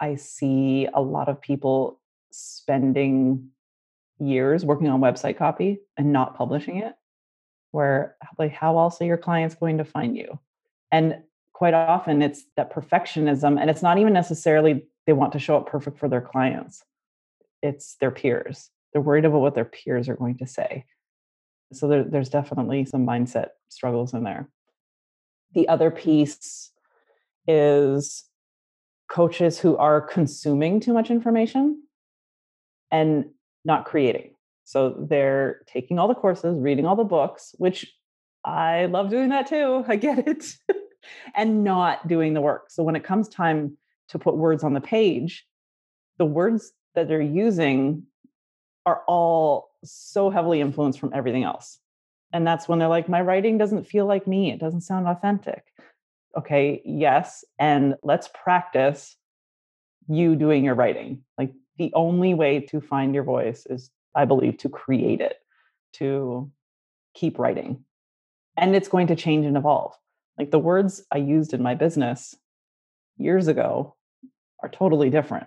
I 0.00 0.16
see 0.16 0.88
a 0.92 1.00
lot 1.00 1.28
of 1.28 1.40
people 1.40 2.00
spending 2.30 3.48
years 4.18 4.64
working 4.64 4.88
on 4.88 5.00
website 5.00 5.36
copy 5.36 5.80
and 5.96 6.12
not 6.12 6.36
publishing 6.36 6.78
it 6.78 6.94
where 7.76 8.16
like 8.38 8.52
how 8.52 8.78
else 8.78 9.00
are 9.02 9.04
your 9.04 9.18
clients 9.18 9.54
going 9.54 9.78
to 9.78 9.84
find 9.84 10.16
you? 10.16 10.38
And 10.90 11.18
quite 11.52 11.74
often 11.74 12.22
it's 12.22 12.44
that 12.56 12.72
perfectionism 12.72 13.60
and 13.60 13.68
it's 13.68 13.82
not 13.82 13.98
even 13.98 14.12
necessarily 14.12 14.86
they 15.06 15.12
want 15.12 15.32
to 15.32 15.38
show 15.38 15.58
up 15.58 15.68
perfect 15.68 15.98
for 15.98 16.08
their 16.08 16.20
clients. 16.20 16.82
It's 17.62 17.96
their 17.96 18.10
peers. 18.10 18.70
They're 18.92 19.02
worried 19.02 19.26
about 19.26 19.40
what 19.40 19.54
their 19.54 19.66
peers 19.66 20.08
are 20.08 20.16
going 20.16 20.38
to 20.38 20.46
say. 20.46 20.86
So 21.72 21.88
there, 21.88 22.04
there's 22.04 22.30
definitely 22.30 22.86
some 22.86 23.06
mindset 23.06 23.48
struggles 23.68 24.14
in 24.14 24.24
there 24.24 24.48
the 25.56 25.66
other 25.68 25.90
piece 25.90 26.70
is 27.48 28.24
coaches 29.08 29.58
who 29.58 29.74
are 29.78 30.02
consuming 30.02 30.80
too 30.80 30.92
much 30.92 31.10
information 31.10 31.82
and 32.92 33.24
not 33.64 33.86
creating. 33.86 34.34
So 34.64 35.06
they're 35.08 35.62
taking 35.66 35.98
all 35.98 36.08
the 36.08 36.14
courses, 36.14 36.60
reading 36.60 36.84
all 36.84 36.94
the 36.94 37.04
books, 37.04 37.54
which 37.56 37.90
I 38.44 38.84
love 38.86 39.08
doing 39.08 39.30
that 39.30 39.48
too. 39.48 39.82
I 39.88 39.96
get 39.96 40.28
it. 40.28 40.44
and 41.34 41.64
not 41.64 42.06
doing 42.06 42.34
the 42.34 42.42
work. 42.42 42.70
So 42.70 42.82
when 42.82 42.94
it 42.94 43.04
comes 43.04 43.28
time 43.28 43.78
to 44.08 44.18
put 44.18 44.36
words 44.36 44.62
on 44.62 44.74
the 44.74 44.80
page, 44.80 45.46
the 46.18 46.26
words 46.26 46.72
that 46.94 47.08
they're 47.08 47.20
using 47.20 48.02
are 48.84 49.02
all 49.08 49.70
so 49.84 50.28
heavily 50.28 50.60
influenced 50.60 51.00
from 51.00 51.12
everything 51.14 51.44
else. 51.44 51.78
And 52.32 52.46
that's 52.46 52.68
when 52.68 52.78
they're 52.78 52.88
like, 52.88 53.08
my 53.08 53.20
writing 53.20 53.58
doesn't 53.58 53.86
feel 53.86 54.06
like 54.06 54.26
me. 54.26 54.52
It 54.52 54.60
doesn't 54.60 54.82
sound 54.82 55.06
authentic. 55.06 55.64
Okay, 56.36 56.82
yes. 56.84 57.44
And 57.58 57.94
let's 58.02 58.28
practice 58.28 59.16
you 60.08 60.36
doing 60.36 60.64
your 60.64 60.74
writing. 60.74 61.24
Like 61.38 61.52
the 61.78 61.92
only 61.94 62.34
way 62.34 62.60
to 62.60 62.80
find 62.80 63.14
your 63.14 63.24
voice 63.24 63.66
is, 63.66 63.90
I 64.14 64.24
believe, 64.24 64.58
to 64.58 64.68
create 64.68 65.20
it, 65.20 65.36
to 65.94 66.50
keep 67.14 67.38
writing. 67.38 67.84
And 68.56 68.74
it's 68.74 68.88
going 68.88 69.06
to 69.08 69.16
change 69.16 69.46
and 69.46 69.56
evolve. 69.56 69.94
Like 70.38 70.50
the 70.50 70.58
words 70.58 71.04
I 71.10 71.18
used 71.18 71.54
in 71.54 71.62
my 71.62 71.74
business 71.74 72.34
years 73.16 73.48
ago 73.48 73.96
are 74.62 74.68
totally 74.68 75.10
different. 75.10 75.46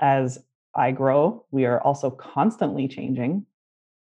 As 0.00 0.38
I 0.74 0.90
grow, 0.90 1.46
we 1.50 1.64
are 1.66 1.80
also 1.80 2.10
constantly 2.10 2.88
changing. 2.88 3.46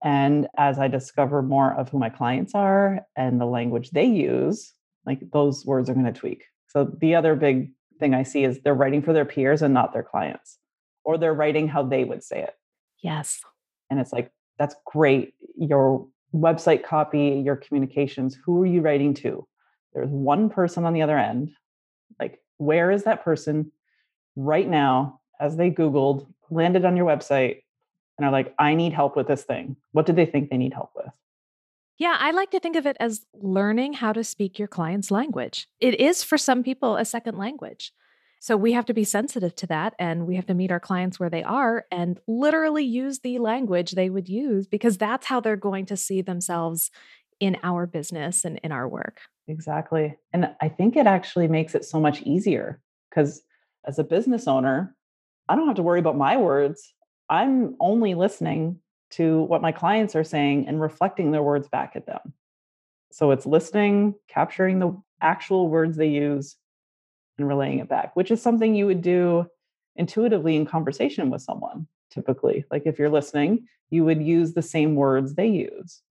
And 0.02 0.48
as 0.56 0.78
I 0.78 0.88
discover 0.88 1.42
more 1.42 1.72
of 1.74 1.88
who 1.88 1.98
my 1.98 2.10
clients 2.10 2.54
are 2.54 3.06
and 3.16 3.40
the 3.40 3.46
language 3.46 3.90
they 3.90 4.04
use, 4.04 4.72
like 5.06 5.20
those 5.32 5.64
words 5.64 5.88
are 5.88 5.94
going 5.94 6.06
to 6.06 6.12
tweak. 6.12 6.44
So 6.68 6.84
the 7.00 7.14
other 7.14 7.34
big 7.34 7.72
thing 8.00 8.14
I 8.14 8.22
see 8.24 8.44
is 8.44 8.60
they're 8.60 8.74
writing 8.74 9.02
for 9.02 9.12
their 9.12 9.24
peers 9.24 9.62
and 9.62 9.72
not 9.72 9.92
their 9.92 10.02
clients 10.02 10.58
or 11.04 11.18
they're 11.18 11.34
writing 11.34 11.68
how 11.68 11.82
they 11.82 12.04
would 12.04 12.22
say 12.22 12.42
it. 12.42 12.54
Yes. 13.02 13.40
And 13.90 14.00
it's 14.00 14.12
like, 14.12 14.30
that's 14.58 14.74
great. 14.86 15.34
Your 15.56 16.06
website 16.34 16.84
copy, 16.84 17.42
your 17.44 17.56
communications, 17.56 18.36
who 18.44 18.62
are 18.62 18.66
you 18.66 18.80
writing 18.80 19.14
to? 19.14 19.46
There's 19.92 20.08
one 20.08 20.48
person 20.48 20.84
on 20.84 20.94
the 20.94 21.02
other 21.02 21.18
end. 21.18 21.50
Like, 22.18 22.40
where 22.58 22.90
is 22.90 23.04
that 23.04 23.24
person 23.24 23.72
right 24.36 24.68
now 24.68 25.20
as 25.40 25.56
they 25.56 25.70
Googled, 25.70 26.26
landed 26.50 26.84
on 26.84 26.96
your 26.96 27.06
website, 27.06 27.62
and 28.18 28.26
are 28.26 28.32
like, 28.32 28.54
I 28.58 28.74
need 28.74 28.92
help 28.92 29.16
with 29.16 29.28
this 29.28 29.42
thing? 29.42 29.76
What 29.92 30.06
do 30.06 30.12
they 30.12 30.26
think 30.26 30.50
they 30.50 30.56
need 30.56 30.74
help 30.74 30.90
with? 30.94 31.08
Yeah, 31.98 32.16
I 32.18 32.30
like 32.32 32.50
to 32.50 32.60
think 32.60 32.76
of 32.76 32.86
it 32.86 32.96
as 32.98 33.26
learning 33.34 33.94
how 33.94 34.12
to 34.12 34.24
speak 34.24 34.58
your 34.58 34.68
client's 34.68 35.10
language. 35.10 35.68
It 35.80 36.00
is 36.00 36.24
for 36.24 36.36
some 36.36 36.62
people 36.62 36.96
a 36.96 37.04
second 37.04 37.38
language. 37.38 37.92
So 38.40 38.56
we 38.56 38.72
have 38.72 38.86
to 38.86 38.94
be 38.94 39.04
sensitive 39.04 39.54
to 39.54 39.68
that 39.68 39.94
and 40.00 40.26
we 40.26 40.34
have 40.34 40.46
to 40.46 40.54
meet 40.54 40.72
our 40.72 40.80
clients 40.80 41.20
where 41.20 41.30
they 41.30 41.44
are 41.44 41.86
and 41.92 42.18
literally 42.26 42.82
use 42.82 43.20
the 43.20 43.38
language 43.38 43.92
they 43.92 44.10
would 44.10 44.28
use 44.28 44.66
because 44.66 44.98
that's 44.98 45.26
how 45.26 45.38
they're 45.38 45.54
going 45.54 45.86
to 45.86 45.96
see 45.96 46.22
themselves 46.22 46.90
in 47.38 47.56
our 47.62 47.86
business 47.86 48.44
and 48.44 48.58
in 48.64 48.72
our 48.72 48.88
work. 48.88 49.20
Exactly. 49.46 50.16
And 50.32 50.50
I 50.60 50.68
think 50.68 50.96
it 50.96 51.06
actually 51.06 51.46
makes 51.46 51.76
it 51.76 51.84
so 51.84 52.00
much 52.00 52.20
easier 52.22 52.80
because 53.10 53.42
as 53.86 54.00
a 54.00 54.04
business 54.04 54.48
owner, 54.48 54.96
I 55.48 55.54
don't 55.54 55.68
have 55.68 55.76
to 55.76 55.82
worry 55.84 56.00
about 56.00 56.16
my 56.16 56.36
words. 56.36 56.94
I'm 57.32 57.76
only 57.80 58.14
listening 58.14 58.78
to 59.12 59.40
what 59.44 59.62
my 59.62 59.72
clients 59.72 60.14
are 60.14 60.22
saying 60.22 60.68
and 60.68 60.78
reflecting 60.78 61.30
their 61.30 61.42
words 61.42 61.66
back 61.66 61.92
at 61.96 62.04
them. 62.04 62.34
So 63.10 63.30
it's 63.30 63.46
listening, 63.46 64.16
capturing 64.28 64.80
the 64.80 65.00
actual 65.22 65.68
words 65.68 65.96
they 65.96 66.08
use, 66.08 66.56
and 67.38 67.48
relaying 67.48 67.78
it 67.78 67.88
back, 67.88 68.14
which 68.14 68.30
is 68.30 68.42
something 68.42 68.74
you 68.74 68.84
would 68.84 69.00
do 69.00 69.46
intuitively 69.96 70.56
in 70.56 70.66
conversation 70.66 71.30
with 71.30 71.40
someone, 71.40 71.86
typically. 72.10 72.66
Like 72.70 72.82
if 72.84 72.98
you're 72.98 73.08
listening, 73.08 73.66
you 73.88 74.04
would 74.04 74.22
use 74.22 74.52
the 74.52 74.60
same 74.60 74.94
words 74.94 75.34
they 75.34 75.48
use 75.48 76.02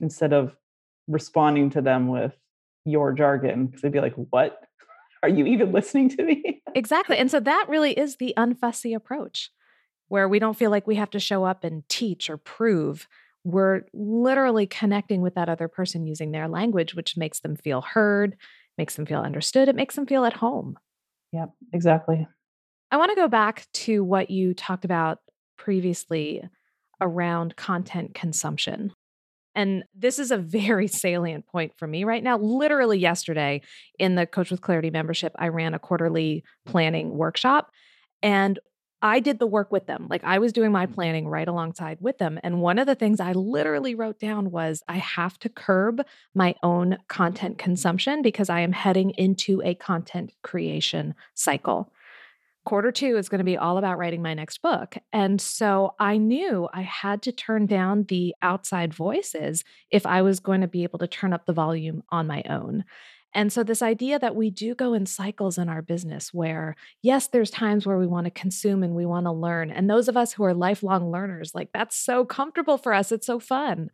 instead 0.00 0.32
of 0.32 0.56
responding 1.06 1.70
to 1.70 1.80
them 1.80 2.08
with 2.08 2.36
your 2.84 3.12
jargon 3.12 3.66
because 3.66 3.82
they'd 3.82 3.92
be 3.92 4.00
like, 4.00 4.14
What? 4.30 4.60
Are 5.22 5.28
you 5.28 5.46
even 5.46 5.70
listening 5.70 6.08
to 6.08 6.24
me? 6.24 6.60
exactly. 6.74 7.18
And 7.18 7.30
so 7.30 7.38
that 7.38 7.66
really 7.68 7.92
is 7.92 8.16
the 8.16 8.34
unfussy 8.36 8.96
approach 8.96 9.52
where 10.10 10.28
we 10.28 10.40
don't 10.40 10.58
feel 10.58 10.72
like 10.72 10.88
we 10.88 10.96
have 10.96 11.10
to 11.10 11.20
show 11.20 11.44
up 11.44 11.62
and 11.62 11.88
teach 11.88 12.28
or 12.28 12.36
prove. 12.36 13.08
We're 13.44 13.82
literally 13.94 14.66
connecting 14.66 15.22
with 15.22 15.36
that 15.36 15.48
other 15.48 15.68
person 15.68 16.04
using 16.04 16.32
their 16.32 16.48
language, 16.48 16.96
which 16.96 17.16
makes 17.16 17.40
them 17.40 17.54
feel 17.54 17.80
heard, 17.80 18.36
makes 18.76 18.96
them 18.96 19.06
feel 19.06 19.20
understood, 19.20 19.68
it 19.68 19.76
makes 19.76 19.94
them 19.94 20.06
feel 20.06 20.24
at 20.24 20.34
home. 20.34 20.76
Yep, 21.32 21.50
exactly. 21.72 22.26
I 22.90 22.96
want 22.96 23.12
to 23.12 23.16
go 23.16 23.28
back 23.28 23.68
to 23.72 24.02
what 24.02 24.30
you 24.30 24.52
talked 24.52 24.84
about 24.84 25.18
previously 25.56 26.42
around 27.00 27.54
content 27.54 28.12
consumption. 28.12 28.92
And 29.54 29.84
this 29.94 30.18
is 30.18 30.32
a 30.32 30.38
very 30.38 30.88
salient 30.88 31.46
point 31.46 31.72
for 31.76 31.86
me 31.86 32.02
right 32.02 32.22
now. 32.22 32.36
Literally, 32.36 32.98
yesterday 32.98 33.62
in 34.00 34.16
the 34.16 34.26
Coach 34.26 34.50
with 34.50 34.60
Clarity 34.60 34.90
membership, 34.90 35.36
I 35.38 35.48
ran 35.48 35.72
a 35.72 35.78
quarterly 35.78 36.42
planning 36.66 37.16
workshop. 37.16 37.70
And 38.22 38.58
I 39.02 39.20
did 39.20 39.38
the 39.38 39.46
work 39.46 39.72
with 39.72 39.86
them. 39.86 40.06
Like 40.10 40.24
I 40.24 40.38
was 40.38 40.52
doing 40.52 40.72
my 40.72 40.86
mm. 40.86 40.94
planning 40.94 41.28
right 41.28 41.48
alongside 41.48 41.98
with 42.00 42.18
them. 42.18 42.38
And 42.42 42.60
one 42.60 42.78
of 42.78 42.86
the 42.86 42.94
things 42.94 43.20
I 43.20 43.32
literally 43.32 43.94
wrote 43.94 44.18
down 44.18 44.50
was 44.50 44.82
I 44.88 44.98
have 44.98 45.38
to 45.40 45.48
curb 45.48 46.02
my 46.34 46.54
own 46.62 46.98
content 47.08 47.58
consumption 47.58 48.22
because 48.22 48.50
I 48.50 48.60
am 48.60 48.72
heading 48.72 49.10
into 49.10 49.62
a 49.64 49.74
content 49.74 50.32
creation 50.42 51.14
cycle. 51.34 51.92
Quarter 52.66 52.92
two 52.92 53.16
is 53.16 53.30
going 53.30 53.38
to 53.38 53.44
be 53.44 53.56
all 53.56 53.78
about 53.78 53.96
writing 53.96 54.20
my 54.20 54.34
next 54.34 54.60
book. 54.60 54.96
And 55.14 55.40
so 55.40 55.94
I 55.98 56.18
knew 56.18 56.68
I 56.74 56.82
had 56.82 57.22
to 57.22 57.32
turn 57.32 57.64
down 57.64 58.04
the 58.04 58.34
outside 58.42 58.92
voices 58.92 59.64
if 59.90 60.04
I 60.04 60.20
was 60.20 60.40
going 60.40 60.60
to 60.60 60.68
be 60.68 60.82
able 60.82 60.98
to 60.98 61.06
turn 61.06 61.32
up 61.32 61.46
the 61.46 61.54
volume 61.54 62.02
on 62.10 62.26
my 62.26 62.42
own. 62.50 62.84
And 63.32 63.52
so, 63.52 63.62
this 63.62 63.82
idea 63.82 64.18
that 64.18 64.34
we 64.34 64.50
do 64.50 64.74
go 64.74 64.92
in 64.92 65.06
cycles 65.06 65.56
in 65.56 65.68
our 65.68 65.82
business 65.82 66.34
where, 66.34 66.74
yes, 67.00 67.28
there's 67.28 67.50
times 67.50 67.86
where 67.86 67.98
we 67.98 68.06
want 68.06 68.24
to 68.24 68.30
consume 68.30 68.82
and 68.82 68.94
we 68.94 69.06
want 69.06 69.26
to 69.26 69.32
learn. 69.32 69.70
And 69.70 69.88
those 69.88 70.08
of 70.08 70.16
us 70.16 70.32
who 70.32 70.44
are 70.44 70.54
lifelong 70.54 71.10
learners, 71.10 71.54
like 71.54 71.70
that's 71.72 71.96
so 71.96 72.24
comfortable 72.24 72.76
for 72.76 72.92
us. 72.92 73.12
It's 73.12 73.26
so 73.26 73.38
fun. 73.38 73.90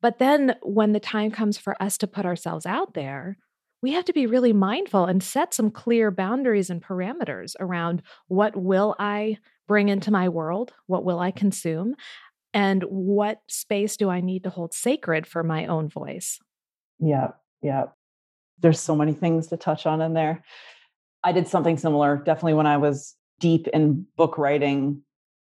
But 0.00 0.18
then, 0.18 0.56
when 0.62 0.92
the 0.92 1.00
time 1.00 1.30
comes 1.30 1.56
for 1.56 1.80
us 1.80 1.98
to 1.98 2.08
put 2.08 2.26
ourselves 2.26 2.66
out 2.66 2.94
there, 2.94 3.38
we 3.80 3.92
have 3.92 4.04
to 4.06 4.12
be 4.12 4.26
really 4.26 4.52
mindful 4.52 5.04
and 5.04 5.22
set 5.22 5.54
some 5.54 5.70
clear 5.70 6.10
boundaries 6.10 6.68
and 6.68 6.82
parameters 6.82 7.54
around 7.60 8.02
what 8.26 8.56
will 8.56 8.96
I 8.98 9.38
bring 9.68 9.88
into 9.88 10.10
my 10.10 10.28
world? 10.28 10.72
What 10.86 11.04
will 11.04 11.20
I 11.20 11.30
consume? 11.30 11.94
And 12.52 12.82
what 12.84 13.40
space 13.46 13.96
do 13.96 14.10
I 14.10 14.20
need 14.20 14.42
to 14.44 14.50
hold 14.50 14.74
sacred 14.74 15.28
for 15.28 15.44
my 15.44 15.66
own 15.66 15.88
voice? 15.88 16.40
Yeah, 16.98 17.28
yeah 17.62 17.84
there's 18.60 18.80
so 18.80 18.96
many 18.96 19.12
things 19.12 19.48
to 19.48 19.56
touch 19.56 19.86
on 19.86 20.00
in 20.00 20.14
there. 20.14 20.42
I 21.22 21.32
did 21.32 21.48
something 21.48 21.76
similar. 21.76 22.16
Definitely 22.16 22.54
when 22.54 22.66
I 22.66 22.76
was 22.76 23.14
deep 23.40 23.68
in 23.68 24.06
book 24.16 24.38
writing, 24.38 25.02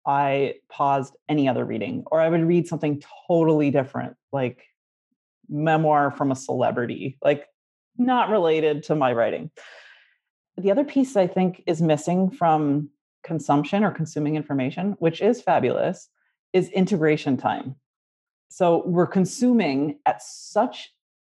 I 0.07 0.55
paused 0.69 1.17
any 1.29 1.49
other 1.49 1.65
reading, 1.65 2.05
or 2.11 2.21
I 2.21 2.29
would 2.29 2.45
read 2.45 2.67
something 2.67 3.03
totally 3.29 3.71
different, 3.71 4.17
like 4.33 4.65
memoir 5.49 6.11
from 6.11 6.31
a 6.31 6.37
celebrity, 6.37 7.19
like 7.23 7.47
not 7.99 8.31
related 8.31 8.85
to 8.85 8.95
my 8.95 9.13
writing. 9.13 9.51
The 10.57 10.71
other 10.71 10.85
piece 10.85 11.17
I 11.17 11.27
think 11.27 11.63
is 11.67 11.83
missing 11.83 12.31
from 12.31 12.91
consumption 13.23 13.85
or 13.85 13.91
consuming 13.91 14.37
information, 14.37 14.97
which 14.99 15.21
is 15.21 15.43
fabulous, 15.43 16.09
is 16.53 16.69
integration 16.71 17.37
time. 17.37 17.77
So 18.49 18.83
we're 18.87 19.07
consuming 19.07 19.99
at 20.07 20.23
such 20.23 20.93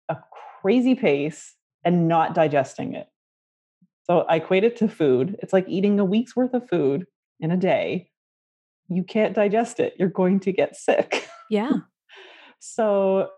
a 0.09 0.17
crazy 0.61 0.95
pace 0.95 1.55
and 1.85 2.09
not 2.09 2.35
digesting 2.35 2.95
it. 2.95 3.09
So 4.05 4.21
I 4.21 4.37
equate 4.37 4.65
it 4.65 4.77
to 4.77 4.89
food. 4.89 5.37
It's 5.41 5.53
like 5.53 5.69
eating 5.69 5.99
a 6.01 6.05
week's 6.05 6.35
worth 6.35 6.55
of 6.55 6.69
food 6.69 7.07
in 7.41 7.51
a 7.51 7.57
day. 7.57 8.11
You 8.89 9.05
can't 9.05 9.35
digest 9.35 9.81
it. 9.81 9.95
You're 9.99 10.09
going 10.09 10.41
to 10.41 10.53
get 10.53 10.77
sick. 10.77 11.29
Yeah. 11.49 11.71
so 12.59 13.29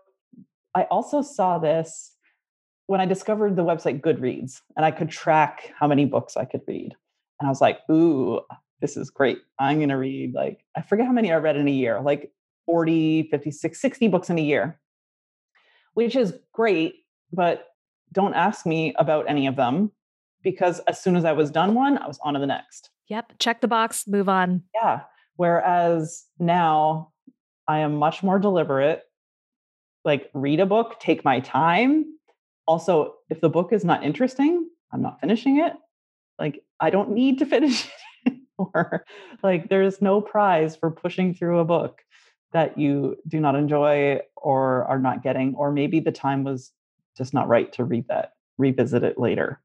I 0.73 0.83
also 0.83 1.21
saw 1.21 1.59
this 1.59 2.13
when 2.87 2.99
I 2.99 3.05
discovered 3.05 3.55
the 3.55 3.63
website 3.63 4.01
Goodreads 4.01 4.61
and 4.75 4.85
I 4.85 4.91
could 4.91 5.09
track 5.09 5.71
how 5.79 5.87
many 5.87 6.05
books 6.05 6.37
I 6.37 6.45
could 6.45 6.61
read. 6.67 6.95
And 7.39 7.47
I 7.47 7.49
was 7.49 7.61
like, 7.61 7.79
ooh, 7.89 8.41
this 8.81 8.97
is 8.97 9.09
great. 9.09 9.39
I'm 9.59 9.77
going 9.77 9.89
to 9.89 9.97
read 9.97 10.33
like, 10.33 10.63
I 10.75 10.81
forget 10.81 11.05
how 11.05 11.11
many 11.11 11.31
I 11.31 11.37
read 11.37 11.57
in 11.57 11.67
a 11.67 11.71
year, 11.71 12.01
like 12.01 12.31
40, 12.65 13.29
56, 13.29 13.79
60 13.79 14.07
books 14.07 14.29
in 14.29 14.37
a 14.37 14.41
year, 14.41 14.79
which 15.93 16.15
is 16.15 16.33
great. 16.53 16.95
But 17.31 17.67
don't 18.15 18.33
ask 18.33 18.65
me 18.65 18.95
about 18.97 19.29
any 19.29 19.45
of 19.45 19.55
them 19.55 19.91
because 20.41 20.79
as 20.87 21.01
soon 21.01 21.15
as 21.15 21.25
I 21.25 21.33
was 21.33 21.51
done 21.51 21.75
one, 21.75 21.97
I 21.99 22.07
was 22.07 22.17
on 22.23 22.33
to 22.33 22.39
the 22.39 22.47
next. 22.47 22.89
Yep. 23.09 23.33
Check 23.37 23.61
the 23.61 23.67
box, 23.67 24.07
move 24.07 24.29
on. 24.29 24.63
Yeah. 24.73 25.01
Whereas 25.35 26.25
now 26.39 27.11
I 27.67 27.79
am 27.79 27.95
much 27.95 28.23
more 28.23 28.39
deliberate. 28.39 29.01
Like, 30.03 30.29
read 30.33 30.59
a 30.59 30.65
book, 30.65 30.99
take 30.99 31.25
my 31.25 31.39
time. 31.41 32.05
Also, 32.67 33.15
if 33.29 33.41
the 33.41 33.49
book 33.49 33.73
is 33.73 33.83
not 33.83 34.03
interesting, 34.03 34.69
I'm 34.91 35.01
not 35.01 35.19
finishing 35.19 35.59
it. 35.59 35.73
Like, 36.39 36.63
I 36.79 36.89
don't 36.89 37.11
need 37.11 37.39
to 37.39 37.45
finish 37.55 37.89
it 38.25 38.33
anymore. 38.57 39.05
Like, 39.43 39.69
there's 39.69 40.01
no 40.01 40.21
prize 40.21 40.75
for 40.75 40.89
pushing 40.89 41.33
through 41.33 41.59
a 41.59 41.65
book 41.65 42.01
that 42.53 42.77
you 42.77 43.17
do 43.27 43.39
not 43.39 43.55
enjoy 43.55 44.19
or 44.37 44.85
are 44.85 44.99
not 44.99 45.23
getting, 45.23 45.55
or 45.55 45.71
maybe 45.71 45.99
the 45.99 46.11
time 46.11 46.43
was 46.43 46.71
just 47.17 47.33
not 47.33 47.47
right 47.47 47.71
to 47.73 47.83
read 47.83 48.07
that, 48.07 48.33
revisit 48.57 49.03
it 49.03 49.17
later. 49.17 49.61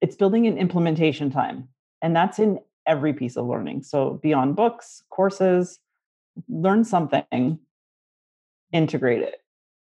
It's 0.00 0.16
building 0.16 0.46
an 0.46 0.58
implementation 0.58 1.30
time, 1.30 1.68
and 2.02 2.14
that's 2.14 2.38
in 2.38 2.58
every 2.86 3.12
piece 3.12 3.36
of 3.36 3.46
learning. 3.46 3.82
So, 3.82 4.20
beyond 4.22 4.56
books, 4.56 5.02
courses, 5.10 5.78
learn 6.48 6.84
something, 6.84 7.58
integrate 8.72 9.22
it. 9.22 9.36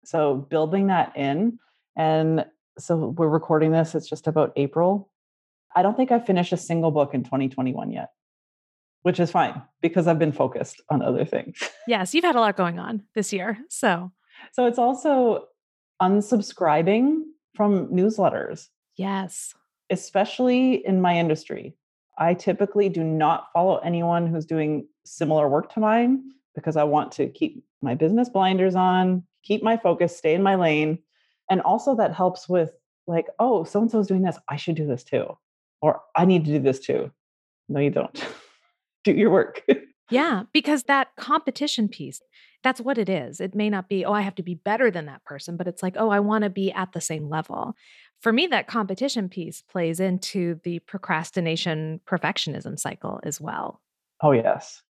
So, 0.04 0.36
building 0.36 0.88
that 0.88 1.16
in. 1.16 1.60
And 1.96 2.46
so, 2.78 3.14
we're 3.18 3.28
recording 3.28 3.72
this, 3.72 3.96
it's 3.96 4.10
just 4.10 4.28
about 4.28 4.52
April. 4.56 5.10
I 5.76 5.82
don't 5.82 5.96
think 5.96 6.12
I 6.12 6.20
finished 6.20 6.52
a 6.52 6.58
single 6.58 6.92
book 6.92 7.14
in 7.14 7.24
2021 7.24 7.92
yet, 7.92 8.10
which 9.04 9.20
is 9.20 9.32
fine 9.32 9.62
because 9.82 10.08
I've 10.08 10.20
been 10.20 10.32
focused 10.32 10.82
on 10.90 11.02
other 11.02 11.26
things. 11.26 11.62
Yes, 11.88 12.14
you've 12.14 12.24
had 12.24 12.36
a 12.36 12.40
lot 12.40 12.58
going 12.58 12.80
on 12.80 13.04
this 13.16 13.32
year. 13.32 13.60
So, 13.70 14.12
so 14.52 14.66
it's 14.66 14.80
also 14.80 15.49
unsubscribing 16.02 17.22
from 17.56 17.88
newsletters. 17.88 18.68
Yes. 18.96 19.54
Especially 19.90 20.86
in 20.86 21.02
my 21.02 21.18
industry. 21.18 21.76
I 22.18 22.34
typically 22.34 22.90
do 22.90 23.04
not 23.04 23.48
follow 23.54 23.78
anyone 23.78 24.28
who's 24.28 24.46
doing 24.46 24.88
similar 25.06 25.48
work 25.48 25.74
to 25.74 25.80
mine 25.80 26.32
because 26.54 26.76
I 26.76 26.84
want 26.84 27.12
to 27.14 27.28
keep 27.28 27.64
my 27.82 27.96
business 27.96 28.30
blinders 28.30 28.76
on, 28.76 29.24
keep 29.44 29.64
my 29.64 29.78
focus, 29.78 30.18
stay 30.18 30.34
in 30.34 30.44
my 30.44 30.56
lane. 30.56 31.00
And 31.50 31.62
also, 31.62 31.96
that 31.96 32.14
helps 32.14 32.48
with 32.50 32.72
like, 33.08 33.28
oh, 33.40 33.64
so 33.64 33.82
and 33.82 33.90
so 33.90 34.00
is 34.00 34.08
doing 34.08 34.22
this. 34.22 34.38
I 34.50 34.58
should 34.58 34.76
do 34.76 34.86
this 34.86 35.04
too. 35.04 35.38
Or 35.82 36.02
I 36.16 36.26
need 36.26 36.46
to 36.46 36.52
do 36.52 36.60
this 36.60 36.80
too. 36.80 37.12
No, 37.70 37.80
you 37.80 37.90
don't. 37.90 38.28
do 39.04 39.14
your 39.14 39.30
work. 39.30 39.64
yeah, 40.10 40.44
because 40.54 40.84
that 40.84 41.16
competition 41.18 41.88
piece, 41.88 42.22
that's 42.64 42.82
what 42.82 42.98
it 42.98 43.10
is. 43.10 43.40
It 43.40 43.56
may 43.56 43.70
not 43.70 43.88
be, 43.88 44.06
oh, 44.06 44.14
I 44.14 44.22
have 44.22 44.36
to 44.36 44.44
be 44.44 44.56
better 44.56 44.92
than 44.92 45.06
that 45.06 45.24
person, 45.24 45.56
but 45.56 45.68
it's 45.68 45.82
like, 45.82 45.96
oh, 45.98 46.10
I 46.10 46.20
want 46.20 46.44
to 46.44 46.50
be 46.50 46.72
at 46.72 46.94
the 46.94 47.02
same 47.02 47.30
level. 47.30 47.76
For 48.22 48.34
me, 48.34 48.48
that 48.48 48.68
competition 48.68 49.30
piece 49.30 49.62
plays 49.62 50.00
into 50.00 50.60
the 50.64 50.80
procrastination 50.80 52.02
perfectionism 52.06 52.78
cycle 52.78 53.20
as 53.24 53.40
well. 53.40 53.82
Oh, 54.22 54.32
yes. 54.32 54.82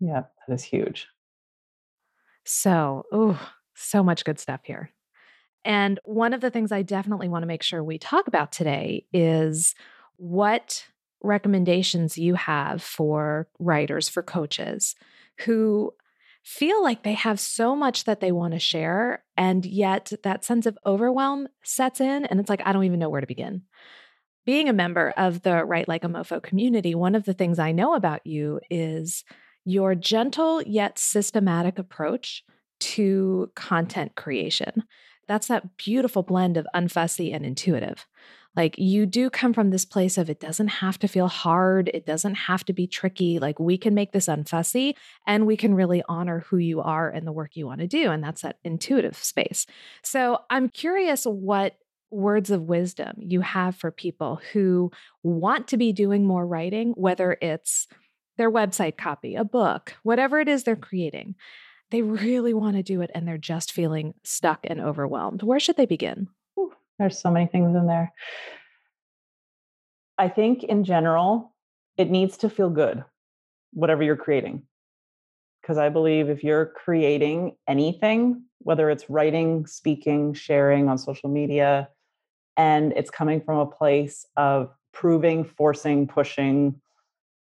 Yeah, 0.00 0.22
that 0.46 0.54
is 0.54 0.62
huge. 0.62 1.06
So, 2.44 3.04
oh, 3.10 3.40
so 3.74 4.02
much 4.02 4.24
good 4.24 4.38
stuff 4.38 4.60
here. 4.64 4.90
And 5.64 5.98
one 6.04 6.34
of 6.34 6.42
the 6.42 6.50
things 6.50 6.72
I 6.72 6.82
definitely 6.82 7.28
want 7.28 7.42
to 7.42 7.46
make 7.46 7.62
sure 7.62 7.82
we 7.82 7.96
talk 7.96 8.28
about 8.28 8.52
today 8.52 9.06
is 9.14 9.74
what 10.16 10.84
recommendations 11.24 12.18
you 12.18 12.34
have 12.34 12.82
for 12.82 13.48
writers, 13.58 14.08
for 14.08 14.22
coaches 14.22 14.94
who 15.40 15.92
feel 16.44 16.82
like 16.82 17.02
they 17.02 17.14
have 17.14 17.40
so 17.40 17.74
much 17.74 18.04
that 18.04 18.20
they 18.20 18.30
want 18.30 18.52
to 18.52 18.58
share. 18.58 19.24
And 19.36 19.64
yet 19.64 20.12
that 20.22 20.44
sense 20.44 20.66
of 20.66 20.78
overwhelm 20.84 21.48
sets 21.62 22.00
in. 22.00 22.26
And 22.26 22.38
it's 22.38 22.50
like, 22.50 22.62
I 22.64 22.72
don't 22.72 22.84
even 22.84 22.98
know 22.98 23.08
where 23.08 23.22
to 23.22 23.26
begin. 23.26 23.62
Being 24.44 24.68
a 24.68 24.74
member 24.74 25.14
of 25.16 25.40
the 25.40 25.64
Write 25.64 25.88
Like 25.88 26.04
a 26.04 26.08
Mofo 26.08 26.42
community, 26.42 26.94
one 26.94 27.14
of 27.14 27.24
the 27.24 27.32
things 27.32 27.58
I 27.58 27.72
know 27.72 27.94
about 27.94 28.26
you 28.26 28.60
is 28.70 29.24
your 29.64 29.94
gentle 29.94 30.60
yet 30.62 30.98
systematic 30.98 31.78
approach 31.78 32.44
to 32.80 33.50
content 33.54 34.14
creation. 34.14 34.84
That's 35.26 35.46
that 35.46 35.78
beautiful 35.78 36.22
blend 36.22 36.58
of 36.58 36.66
unfussy 36.74 37.34
and 37.34 37.46
intuitive. 37.46 38.06
Like 38.56 38.76
you 38.78 39.06
do 39.06 39.30
come 39.30 39.52
from 39.52 39.70
this 39.70 39.84
place 39.84 40.16
of 40.16 40.30
it 40.30 40.40
doesn't 40.40 40.68
have 40.68 40.98
to 41.00 41.08
feel 41.08 41.28
hard, 41.28 41.90
it 41.92 42.06
doesn't 42.06 42.34
have 42.34 42.64
to 42.66 42.72
be 42.72 42.86
tricky. 42.86 43.38
Like 43.38 43.58
we 43.58 43.76
can 43.76 43.94
make 43.94 44.12
this 44.12 44.28
unfussy 44.28 44.94
and 45.26 45.46
we 45.46 45.56
can 45.56 45.74
really 45.74 46.02
honor 46.08 46.40
who 46.48 46.58
you 46.58 46.80
are 46.80 47.10
and 47.10 47.26
the 47.26 47.32
work 47.32 47.56
you 47.56 47.66
want 47.66 47.80
to 47.80 47.86
do. 47.86 48.10
And 48.10 48.22
that's 48.22 48.42
that 48.42 48.58
intuitive 48.64 49.16
space. 49.16 49.66
So 50.02 50.38
I'm 50.50 50.68
curious 50.68 51.24
what 51.24 51.76
words 52.10 52.50
of 52.50 52.62
wisdom 52.62 53.16
you 53.18 53.40
have 53.40 53.74
for 53.74 53.90
people 53.90 54.40
who 54.52 54.92
want 55.22 55.66
to 55.68 55.76
be 55.76 55.92
doing 55.92 56.24
more 56.24 56.46
writing, 56.46 56.92
whether 56.96 57.36
it's 57.42 57.88
their 58.36 58.50
website 58.50 58.96
copy, 58.96 59.34
a 59.34 59.44
book, 59.44 59.94
whatever 60.02 60.38
it 60.40 60.48
is 60.48 60.62
they're 60.62 60.76
creating. 60.76 61.34
They 61.90 62.02
really 62.02 62.54
want 62.54 62.76
to 62.76 62.82
do 62.82 63.00
it 63.02 63.10
and 63.14 63.26
they're 63.26 63.38
just 63.38 63.72
feeling 63.72 64.14
stuck 64.22 64.60
and 64.64 64.80
overwhelmed. 64.80 65.42
Where 65.42 65.60
should 65.60 65.76
they 65.76 65.86
begin? 65.86 66.28
There's 66.98 67.18
so 67.18 67.30
many 67.30 67.46
things 67.46 67.74
in 67.74 67.86
there. 67.86 68.12
I 70.16 70.28
think 70.28 70.62
in 70.62 70.84
general, 70.84 71.54
it 71.96 72.10
needs 72.10 72.36
to 72.38 72.48
feel 72.48 72.70
good, 72.70 73.04
whatever 73.72 74.02
you're 74.02 74.16
creating. 74.16 74.62
Because 75.60 75.78
I 75.78 75.88
believe 75.88 76.28
if 76.28 76.44
you're 76.44 76.66
creating 76.66 77.56
anything, 77.66 78.44
whether 78.58 78.90
it's 78.90 79.10
writing, 79.10 79.66
speaking, 79.66 80.34
sharing 80.34 80.88
on 80.88 80.98
social 80.98 81.28
media, 81.28 81.88
and 82.56 82.92
it's 82.92 83.10
coming 83.10 83.40
from 83.40 83.58
a 83.58 83.66
place 83.66 84.26
of 84.36 84.70
proving, 84.92 85.44
forcing, 85.44 86.06
pushing, 86.06 86.80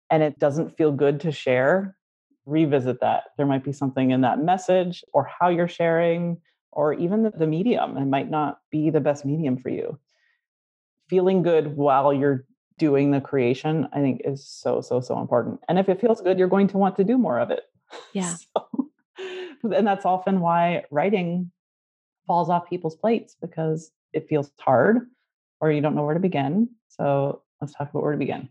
and 0.09 0.23
it 0.23 0.39
doesn't 0.39 0.77
feel 0.77 0.91
good 0.91 1.19
to 1.21 1.31
share, 1.31 1.97
revisit 2.45 3.01
that. 3.01 3.23
There 3.37 3.45
might 3.45 3.63
be 3.63 3.73
something 3.73 4.11
in 4.11 4.21
that 4.21 4.39
message 4.39 5.03
or 5.13 5.29
how 5.39 5.49
you're 5.49 5.67
sharing 5.67 6.37
or 6.75 6.93
even 6.93 7.23
the, 7.23 7.31
the 7.31 7.47
medium. 7.47 7.97
It 7.97 8.05
might 8.05 8.29
not 8.29 8.59
be 8.71 8.89
the 8.89 8.99
best 8.99 9.25
medium 9.25 9.57
for 9.57 9.69
you. 9.69 9.99
Feeling 11.09 11.43
good 11.43 11.75
while 11.75 12.13
you're 12.13 12.45
doing 12.77 13.11
the 13.11 13.21
creation, 13.21 13.87
I 13.93 13.99
think 13.99 14.21
is 14.25 14.47
so, 14.47 14.81
so, 14.81 14.99
so 14.99 15.19
important. 15.19 15.59
And 15.69 15.77
if 15.77 15.89
it 15.89 16.01
feels 16.01 16.21
good, 16.21 16.39
you're 16.39 16.47
going 16.47 16.67
to 16.69 16.77
want 16.77 16.95
to 16.97 17.03
do 17.03 17.17
more 17.17 17.39
of 17.39 17.51
it. 17.51 17.63
Yeah. 18.11 18.33
so, 18.55 18.89
and 19.71 19.85
that's 19.85 20.03
often 20.03 20.39
why 20.39 20.83
writing 20.89 21.51
falls 22.25 22.49
off 22.49 22.67
people's 22.67 22.95
plates 22.95 23.35
because 23.39 23.91
it 24.13 24.27
feels 24.27 24.49
hard 24.59 25.07
or 25.61 25.71
you 25.71 25.79
don't 25.79 25.93
know 25.93 26.03
where 26.03 26.15
to 26.15 26.19
begin. 26.19 26.69
So 26.87 27.43
let's 27.61 27.73
talk 27.73 27.91
about 27.91 28.01
where 28.01 28.13
to 28.13 28.17
begin. 28.17 28.49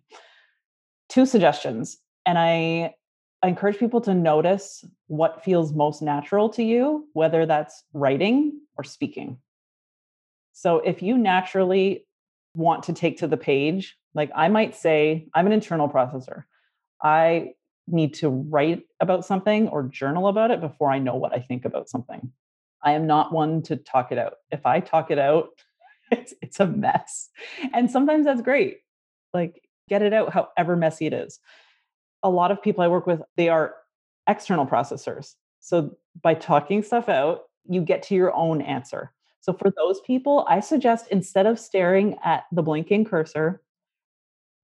Two 1.09 1.27
suggestions. 1.27 1.99
And 2.25 2.39
I 2.39 2.95
I 3.43 3.49
encourage 3.49 3.79
people 3.79 4.01
to 4.03 4.15
notice 4.15 4.85
what 5.09 5.45
feels 5.45 5.73
most 5.73 6.01
natural 6.01 6.49
to 6.51 6.63
you, 6.63 7.09
whether 7.13 7.45
that's 7.45 7.83
writing 7.93 8.61
or 8.77 8.85
speaking. 8.85 9.39
So 10.53 10.79
if 10.79 11.03
you 11.03 11.19
naturally 11.19 12.07
want 12.55 12.85
to 12.85 12.93
take 12.93 13.19
to 13.19 13.27
the 13.27 13.37
page, 13.37 13.97
like 14.15 14.31
I 14.35 14.49
might 14.49 14.77
say, 14.77 15.29
I'm 15.35 15.47
an 15.47 15.53
internal 15.53 15.89
processor. 15.89 16.45
I 17.03 17.55
need 17.89 18.15
to 18.15 18.29
write 18.29 18.85
about 19.01 19.25
something 19.25 19.69
or 19.69 19.83
journal 19.85 20.29
about 20.29 20.53
it 20.53 20.61
before 20.61 20.93
I 20.93 21.01
know 21.01 21.17
what 21.17 21.35
I 21.35 21.41
think 21.41 21.65
about 21.65 21.89
something. 21.89 22.31
I 22.85 22.93
am 22.93 23.09
not 23.09 23.33
one 23.33 23.63
to 23.63 23.77
talk 23.77 24.13
it 24.13 24.19
out. 24.19 24.35
If 24.53 24.67
I 24.67 24.79
talk 24.79 25.11
it 25.11 25.19
out, 25.19 25.49
it's, 26.13 26.33
it's 26.41 26.61
a 26.61 26.67
mess. 26.67 27.29
And 27.73 27.91
sometimes 27.91 28.25
that's 28.25 28.43
great. 28.43 28.79
Like, 29.35 29.63
get 29.89 30.03
it 30.03 30.13
out 30.13 30.33
however 30.33 30.77
messy 30.77 31.07
it 31.07 31.13
is 31.13 31.41
a 32.23 32.31
lot 32.31 32.51
of 32.51 32.63
people 32.63 32.83
I 32.83 32.89
work 32.89 33.07
with, 33.07 33.23
they 33.37 33.49
are 33.49 33.75
external 34.29 34.67
processors. 34.67 35.35
So 35.61 35.97
by 36.23 36.35
talking 36.35 36.83
stuff 36.83 37.09
out, 37.09 37.45
you 37.69 37.81
get 37.81 38.03
to 38.05 38.15
your 38.15 38.35
own 38.35 38.61
answer. 38.61 39.13
So 39.41 39.53
for 39.53 39.73
those 39.77 40.01
people, 40.01 40.47
I 40.49 40.61
suggest 40.61 41.09
instead 41.11 41.47
of 41.47 41.59
staring 41.59 42.17
at 42.25 42.45
the 42.53 42.63
blinking 42.63 43.05
cursor, 43.07 43.63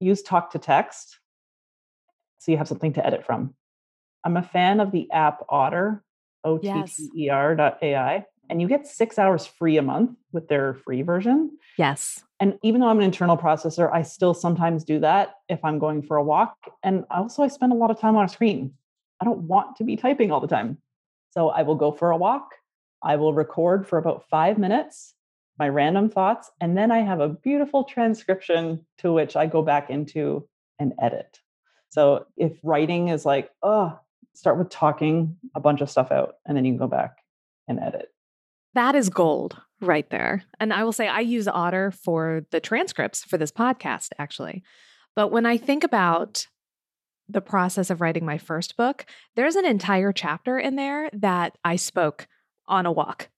use 0.00 0.22
talk 0.22 0.52
to 0.52 0.58
text 0.58 1.18
so 2.38 2.52
you 2.52 2.58
have 2.58 2.68
something 2.68 2.92
to 2.94 3.04
edit 3.04 3.24
from. 3.26 3.54
I'm 4.24 4.36
a 4.36 4.42
fan 4.42 4.80
of 4.80 4.92
the 4.92 5.10
app 5.10 5.44
Otter, 5.48 6.04
O 6.44 6.58
T 6.58 6.68
T 6.96 7.10
E 7.24 7.28
R 7.30 7.56
dot 7.56 7.78
AI. 7.82 8.24
And 8.50 8.60
you 8.60 8.68
get 8.68 8.86
six 8.86 9.18
hours 9.18 9.46
free 9.46 9.76
a 9.76 9.82
month 9.82 10.16
with 10.32 10.48
their 10.48 10.74
free 10.74 11.02
version. 11.02 11.58
Yes. 11.76 12.22
And 12.40 12.58
even 12.62 12.80
though 12.80 12.88
I'm 12.88 12.98
an 12.98 13.04
internal 13.04 13.36
processor, 13.36 13.92
I 13.92 14.02
still 14.02 14.34
sometimes 14.34 14.84
do 14.84 15.00
that 15.00 15.34
if 15.48 15.64
I'm 15.64 15.78
going 15.78 16.02
for 16.02 16.16
a 16.16 16.22
walk. 16.22 16.56
And 16.82 17.04
also, 17.10 17.42
I 17.42 17.48
spend 17.48 17.72
a 17.72 17.76
lot 17.76 17.90
of 17.90 18.00
time 18.00 18.16
on 18.16 18.24
a 18.24 18.28
screen. 18.28 18.72
I 19.20 19.24
don't 19.24 19.40
want 19.40 19.76
to 19.76 19.84
be 19.84 19.96
typing 19.96 20.30
all 20.30 20.40
the 20.40 20.46
time. 20.46 20.78
So 21.30 21.50
I 21.50 21.62
will 21.62 21.74
go 21.74 21.92
for 21.92 22.10
a 22.10 22.16
walk. 22.16 22.50
I 23.02 23.16
will 23.16 23.34
record 23.34 23.86
for 23.86 23.98
about 23.98 24.28
five 24.28 24.58
minutes 24.58 25.14
my 25.58 25.68
random 25.68 26.08
thoughts. 26.08 26.50
And 26.60 26.76
then 26.76 26.90
I 26.90 26.98
have 27.00 27.20
a 27.20 27.28
beautiful 27.28 27.84
transcription 27.84 28.86
to 28.98 29.12
which 29.12 29.36
I 29.36 29.46
go 29.46 29.62
back 29.62 29.90
into 29.90 30.48
and 30.78 30.92
edit. 31.00 31.40
So 31.90 32.26
if 32.36 32.52
writing 32.62 33.08
is 33.08 33.26
like, 33.26 33.50
oh, 33.62 33.98
start 34.34 34.58
with 34.58 34.70
talking 34.70 35.36
a 35.54 35.60
bunch 35.60 35.80
of 35.80 35.90
stuff 35.90 36.12
out 36.12 36.36
and 36.46 36.56
then 36.56 36.64
you 36.64 36.72
can 36.72 36.78
go 36.78 36.86
back 36.86 37.18
and 37.66 37.80
edit. 37.80 38.08
That 38.74 38.94
is 38.94 39.08
gold 39.08 39.60
right 39.80 40.08
there. 40.10 40.44
And 40.60 40.72
I 40.72 40.84
will 40.84 40.92
say 40.92 41.08
I 41.08 41.20
use 41.20 41.48
Otter 41.48 41.90
for 41.90 42.42
the 42.50 42.60
transcripts 42.60 43.24
for 43.24 43.38
this 43.38 43.52
podcast, 43.52 44.08
actually. 44.18 44.62
But 45.14 45.32
when 45.32 45.46
I 45.46 45.56
think 45.56 45.84
about 45.84 46.46
the 47.28 47.40
process 47.40 47.90
of 47.90 48.00
writing 48.00 48.24
my 48.24 48.38
first 48.38 48.76
book, 48.76 49.04
there's 49.36 49.56
an 49.56 49.66
entire 49.66 50.12
chapter 50.12 50.58
in 50.58 50.76
there 50.76 51.10
that 51.12 51.58
I 51.64 51.76
spoke 51.76 52.26
on 52.66 52.86
a 52.86 52.92
walk 52.92 53.28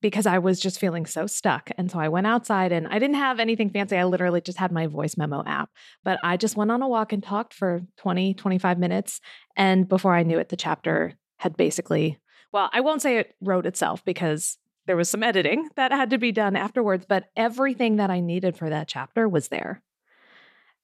because 0.00 0.26
I 0.26 0.38
was 0.38 0.60
just 0.60 0.80
feeling 0.80 1.06
so 1.06 1.26
stuck. 1.26 1.70
And 1.78 1.90
so 1.90 1.98
I 1.98 2.08
went 2.08 2.26
outside 2.26 2.72
and 2.72 2.88
I 2.88 2.98
didn't 2.98 3.16
have 3.16 3.38
anything 3.38 3.70
fancy. 3.70 3.96
I 3.96 4.04
literally 4.04 4.40
just 4.40 4.58
had 4.58 4.72
my 4.72 4.88
voice 4.88 5.16
memo 5.16 5.44
app, 5.46 5.70
but 6.04 6.18
I 6.24 6.36
just 6.36 6.56
went 6.56 6.72
on 6.72 6.82
a 6.82 6.88
walk 6.88 7.12
and 7.12 7.22
talked 7.22 7.54
for 7.54 7.82
20, 7.98 8.34
25 8.34 8.78
minutes. 8.78 9.20
And 9.56 9.88
before 9.88 10.14
I 10.14 10.24
knew 10.24 10.38
it, 10.38 10.48
the 10.48 10.56
chapter 10.56 11.14
had 11.38 11.56
basically, 11.56 12.18
well, 12.52 12.68
I 12.72 12.80
won't 12.80 13.02
say 13.02 13.18
it 13.18 13.34
wrote 13.40 13.64
itself 13.64 14.04
because 14.04 14.58
there 14.86 14.96
was 14.96 15.08
some 15.08 15.22
editing 15.22 15.68
that 15.76 15.92
had 15.92 16.10
to 16.10 16.18
be 16.18 16.32
done 16.32 16.56
afterwards, 16.56 17.06
but 17.08 17.30
everything 17.36 17.96
that 17.96 18.10
I 18.10 18.20
needed 18.20 18.56
for 18.56 18.68
that 18.70 18.88
chapter 18.88 19.28
was 19.28 19.48
there. 19.48 19.82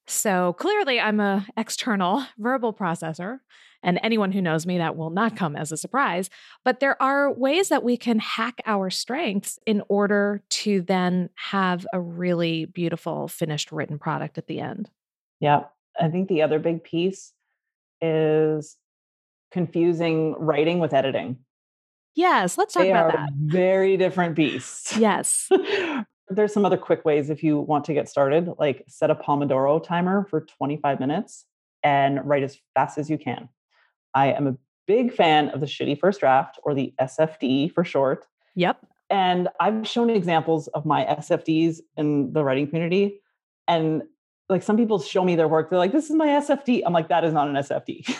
So 0.07 0.55
clearly, 0.55 0.99
I'm 0.99 1.21
a 1.21 1.47
external 1.57 2.25
verbal 2.39 2.73
processor, 2.73 3.41
and 3.83 4.01
anyone 4.03 4.33
who 4.33 4.41
knows 4.41 4.67
me, 4.67 4.79
that 4.79 4.97
will 4.97 5.11
not 5.11 5.37
come 5.37 5.55
as 5.55 5.71
a 5.71 5.77
surprise. 5.77 6.31
But 6.65 6.81
there 6.81 7.01
are 7.03 7.33
ways 7.33 7.69
that 7.69 7.85
we 7.85 7.97
can 7.97 8.19
hack 8.19 8.61
our 8.65 8.89
strengths 8.91 9.59
in 9.67 9.83
order 9.89 10.43
to 10.51 10.81
then 10.81 11.29
have 11.35 11.87
a 11.93 12.01
really 12.01 12.65
beautiful 12.65 13.29
finished 13.29 13.71
written 13.71 13.99
product 13.99 14.39
at 14.39 14.47
the 14.47 14.61
end. 14.61 14.91
Yeah. 15.41 15.65
I 16.01 16.09
think 16.09 16.29
the 16.29 16.43
other 16.43 16.59
big 16.59 16.85
piece 16.85 17.33
is 18.01 18.77
confusing 19.51 20.35
writing 20.39 20.79
with 20.79 20.95
editing. 20.95 21.39
Yes, 22.19 22.59
let's 22.59 22.75
talk 22.75 22.83
they 22.83 22.91
about 22.91 23.15
are 23.15 23.17
that. 23.17 23.33
Very 23.35 23.97
different 23.97 24.35
beasts. 24.35 24.97
Yes. 24.99 25.49
There's 26.29 26.53
some 26.53 26.65
other 26.65 26.77
quick 26.77 27.05
ways 27.05 27.31
if 27.31 27.45
you 27.45 27.61
want 27.61 27.85
to 27.85 27.95
get 27.95 28.09
started, 28.09 28.51
like 28.59 28.85
set 28.89 29.09
a 29.11 29.15
Pomodoro 29.15 29.81
timer 29.83 30.27
for 30.29 30.41
25 30.41 30.99
minutes 30.99 31.47
and 31.85 32.21
write 32.29 32.43
as 32.43 32.59
fast 32.75 32.99
as 32.99 33.09
you 33.09 33.19
can. 33.19 33.49
I 34.15 34.33
am 34.33 34.49
a 34.49 34.57
big 34.89 35.15
fan 35.15 35.51
of 35.51 35.61
the 35.61 35.67
shitty 35.67 35.97
first 36.01 36.19
draft 36.19 36.59
or 36.65 36.75
the 36.75 36.93
SFD 37.01 37.73
for 37.73 37.85
short. 37.85 38.27
Yep. 38.57 38.85
And 39.09 39.49
I've 39.61 39.87
shown 39.87 40.11
examples 40.11 40.67
of 40.69 40.85
my 40.85 41.05
SFDs 41.05 41.79
in 41.97 42.33
the 42.33 42.43
writing 42.43 42.67
community. 42.67 43.21
And 43.69 44.03
like 44.49 44.65
some 44.65 44.77
people 44.77 44.99
show 44.99 45.23
me 45.23 45.37
their 45.37 45.49
work, 45.49 45.71
they're 45.71 45.79
like, 45.79 45.93
this 45.93 46.11
is 46.11 46.17
my 46.17 46.27
SFD. 46.27 46.83
I'm 46.85 46.93
like, 46.93 47.09
that 47.11 47.23
is 47.23 47.33
not 47.33 47.47
an 47.47 47.55
SFD. 47.55 48.13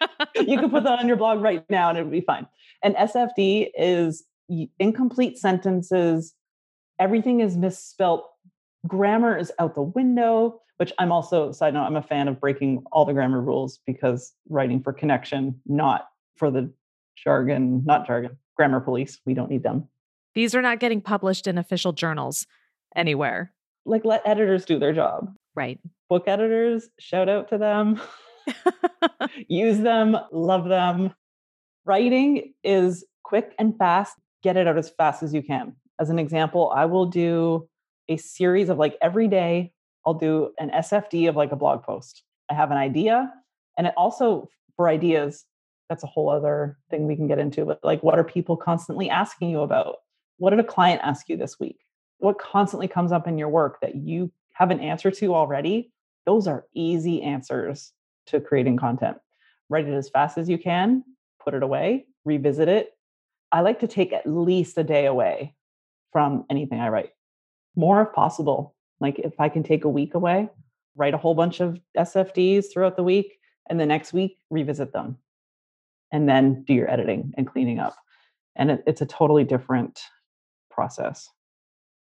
you 0.36 0.58
can 0.58 0.70
put 0.70 0.84
that 0.84 0.98
on 0.98 1.08
your 1.08 1.16
blog 1.16 1.40
right 1.40 1.64
now 1.70 1.88
and 1.88 1.98
it 1.98 2.02
would 2.02 2.12
be 2.12 2.20
fine. 2.20 2.46
And 2.82 2.94
SFD 2.96 3.70
is 3.76 4.24
incomplete 4.78 5.38
sentences, 5.38 6.34
everything 6.98 7.40
is 7.40 7.56
misspelt, 7.56 8.28
grammar 8.86 9.36
is 9.36 9.52
out 9.58 9.74
the 9.74 9.82
window, 9.82 10.60
which 10.76 10.92
I'm 10.98 11.12
also, 11.12 11.52
side 11.52 11.74
note, 11.74 11.84
I'm 11.84 11.96
a 11.96 12.02
fan 12.02 12.28
of 12.28 12.40
breaking 12.40 12.84
all 12.92 13.04
the 13.04 13.12
grammar 13.12 13.40
rules 13.40 13.80
because 13.86 14.32
writing 14.48 14.82
for 14.82 14.92
connection, 14.92 15.60
not 15.66 16.08
for 16.36 16.50
the 16.50 16.72
jargon, 17.16 17.84
not 17.84 18.06
jargon, 18.06 18.36
grammar 18.56 18.80
police. 18.80 19.20
We 19.24 19.34
don't 19.34 19.50
need 19.50 19.62
them. 19.62 19.88
These 20.34 20.54
are 20.54 20.62
not 20.62 20.80
getting 20.80 21.00
published 21.00 21.46
in 21.46 21.58
official 21.58 21.92
journals 21.92 22.46
anywhere. 22.96 23.52
Like, 23.86 24.04
let 24.04 24.22
editors 24.26 24.64
do 24.64 24.78
their 24.78 24.92
job. 24.92 25.34
Right. 25.54 25.78
Book 26.08 26.24
editors, 26.26 26.88
shout 26.98 27.28
out 27.28 27.48
to 27.50 27.58
them. 27.58 28.00
Use 29.48 29.78
them, 29.78 30.16
love 30.32 30.68
them. 30.68 31.14
Writing 31.84 32.54
is 32.62 33.04
quick 33.22 33.54
and 33.58 33.76
fast. 33.76 34.16
Get 34.42 34.56
it 34.56 34.66
out 34.66 34.78
as 34.78 34.90
fast 34.90 35.22
as 35.22 35.34
you 35.34 35.42
can. 35.42 35.74
As 36.00 36.10
an 36.10 36.18
example, 36.18 36.72
I 36.74 36.84
will 36.86 37.06
do 37.06 37.68
a 38.08 38.16
series 38.16 38.68
of 38.68 38.78
like 38.78 38.96
every 39.00 39.28
day 39.28 39.72
I'll 40.06 40.14
do 40.14 40.52
an 40.58 40.70
SFD 40.70 41.28
of 41.28 41.36
like 41.36 41.52
a 41.52 41.56
blog 41.56 41.82
post. 41.82 42.22
I 42.50 42.54
have 42.54 42.70
an 42.70 42.76
idea. 42.76 43.32
And 43.78 43.86
it 43.86 43.94
also, 43.96 44.48
for 44.76 44.88
ideas, 44.88 45.44
that's 45.88 46.04
a 46.04 46.08
whole 46.08 46.28
other 46.28 46.78
thing 46.90 47.06
we 47.06 47.16
can 47.16 47.26
get 47.26 47.38
into. 47.38 47.64
But 47.64 47.80
like, 47.82 48.02
what 48.02 48.18
are 48.18 48.24
people 48.24 48.56
constantly 48.56 49.08
asking 49.08 49.50
you 49.50 49.60
about? 49.60 49.96
What 50.38 50.50
did 50.50 50.60
a 50.60 50.64
client 50.64 51.00
ask 51.04 51.28
you 51.28 51.36
this 51.36 51.58
week? 51.58 51.78
What 52.18 52.38
constantly 52.38 52.88
comes 52.88 53.12
up 53.12 53.26
in 53.26 53.38
your 53.38 53.48
work 53.48 53.80
that 53.80 53.96
you 53.96 54.30
have 54.52 54.70
an 54.70 54.80
answer 54.80 55.10
to 55.10 55.34
already? 55.34 55.90
Those 56.26 56.46
are 56.46 56.66
easy 56.74 57.22
answers 57.22 57.92
to 58.26 58.40
creating 58.40 58.76
content. 58.76 59.18
Write 59.68 59.88
it 59.88 59.94
as 59.94 60.08
fast 60.08 60.38
as 60.38 60.48
you 60.48 60.58
can, 60.58 61.04
put 61.42 61.54
it 61.54 61.62
away, 61.62 62.06
revisit 62.24 62.68
it. 62.68 62.90
I 63.52 63.60
like 63.60 63.80
to 63.80 63.86
take 63.86 64.12
at 64.12 64.26
least 64.26 64.78
a 64.78 64.84
day 64.84 65.06
away 65.06 65.54
from 66.12 66.44
anything 66.50 66.80
I 66.80 66.88
write, 66.88 67.10
more 67.76 68.02
if 68.02 68.12
possible. 68.12 68.74
Like 69.00 69.18
if 69.18 69.38
I 69.38 69.48
can 69.48 69.62
take 69.62 69.84
a 69.84 69.88
week 69.88 70.14
away, 70.14 70.48
write 70.96 71.14
a 71.14 71.18
whole 71.18 71.34
bunch 71.34 71.60
of 71.60 71.78
SFDs 71.96 72.66
throughout 72.72 72.96
the 72.96 73.02
week, 73.02 73.38
and 73.68 73.80
the 73.80 73.86
next 73.86 74.12
week 74.12 74.38
revisit 74.50 74.92
them, 74.92 75.18
and 76.12 76.28
then 76.28 76.64
do 76.64 76.74
your 76.74 76.90
editing 76.90 77.32
and 77.36 77.46
cleaning 77.46 77.78
up. 77.78 77.96
And 78.56 78.70
it, 78.70 78.84
it's 78.86 79.00
a 79.00 79.06
totally 79.06 79.44
different 79.44 80.00
process. 80.70 81.28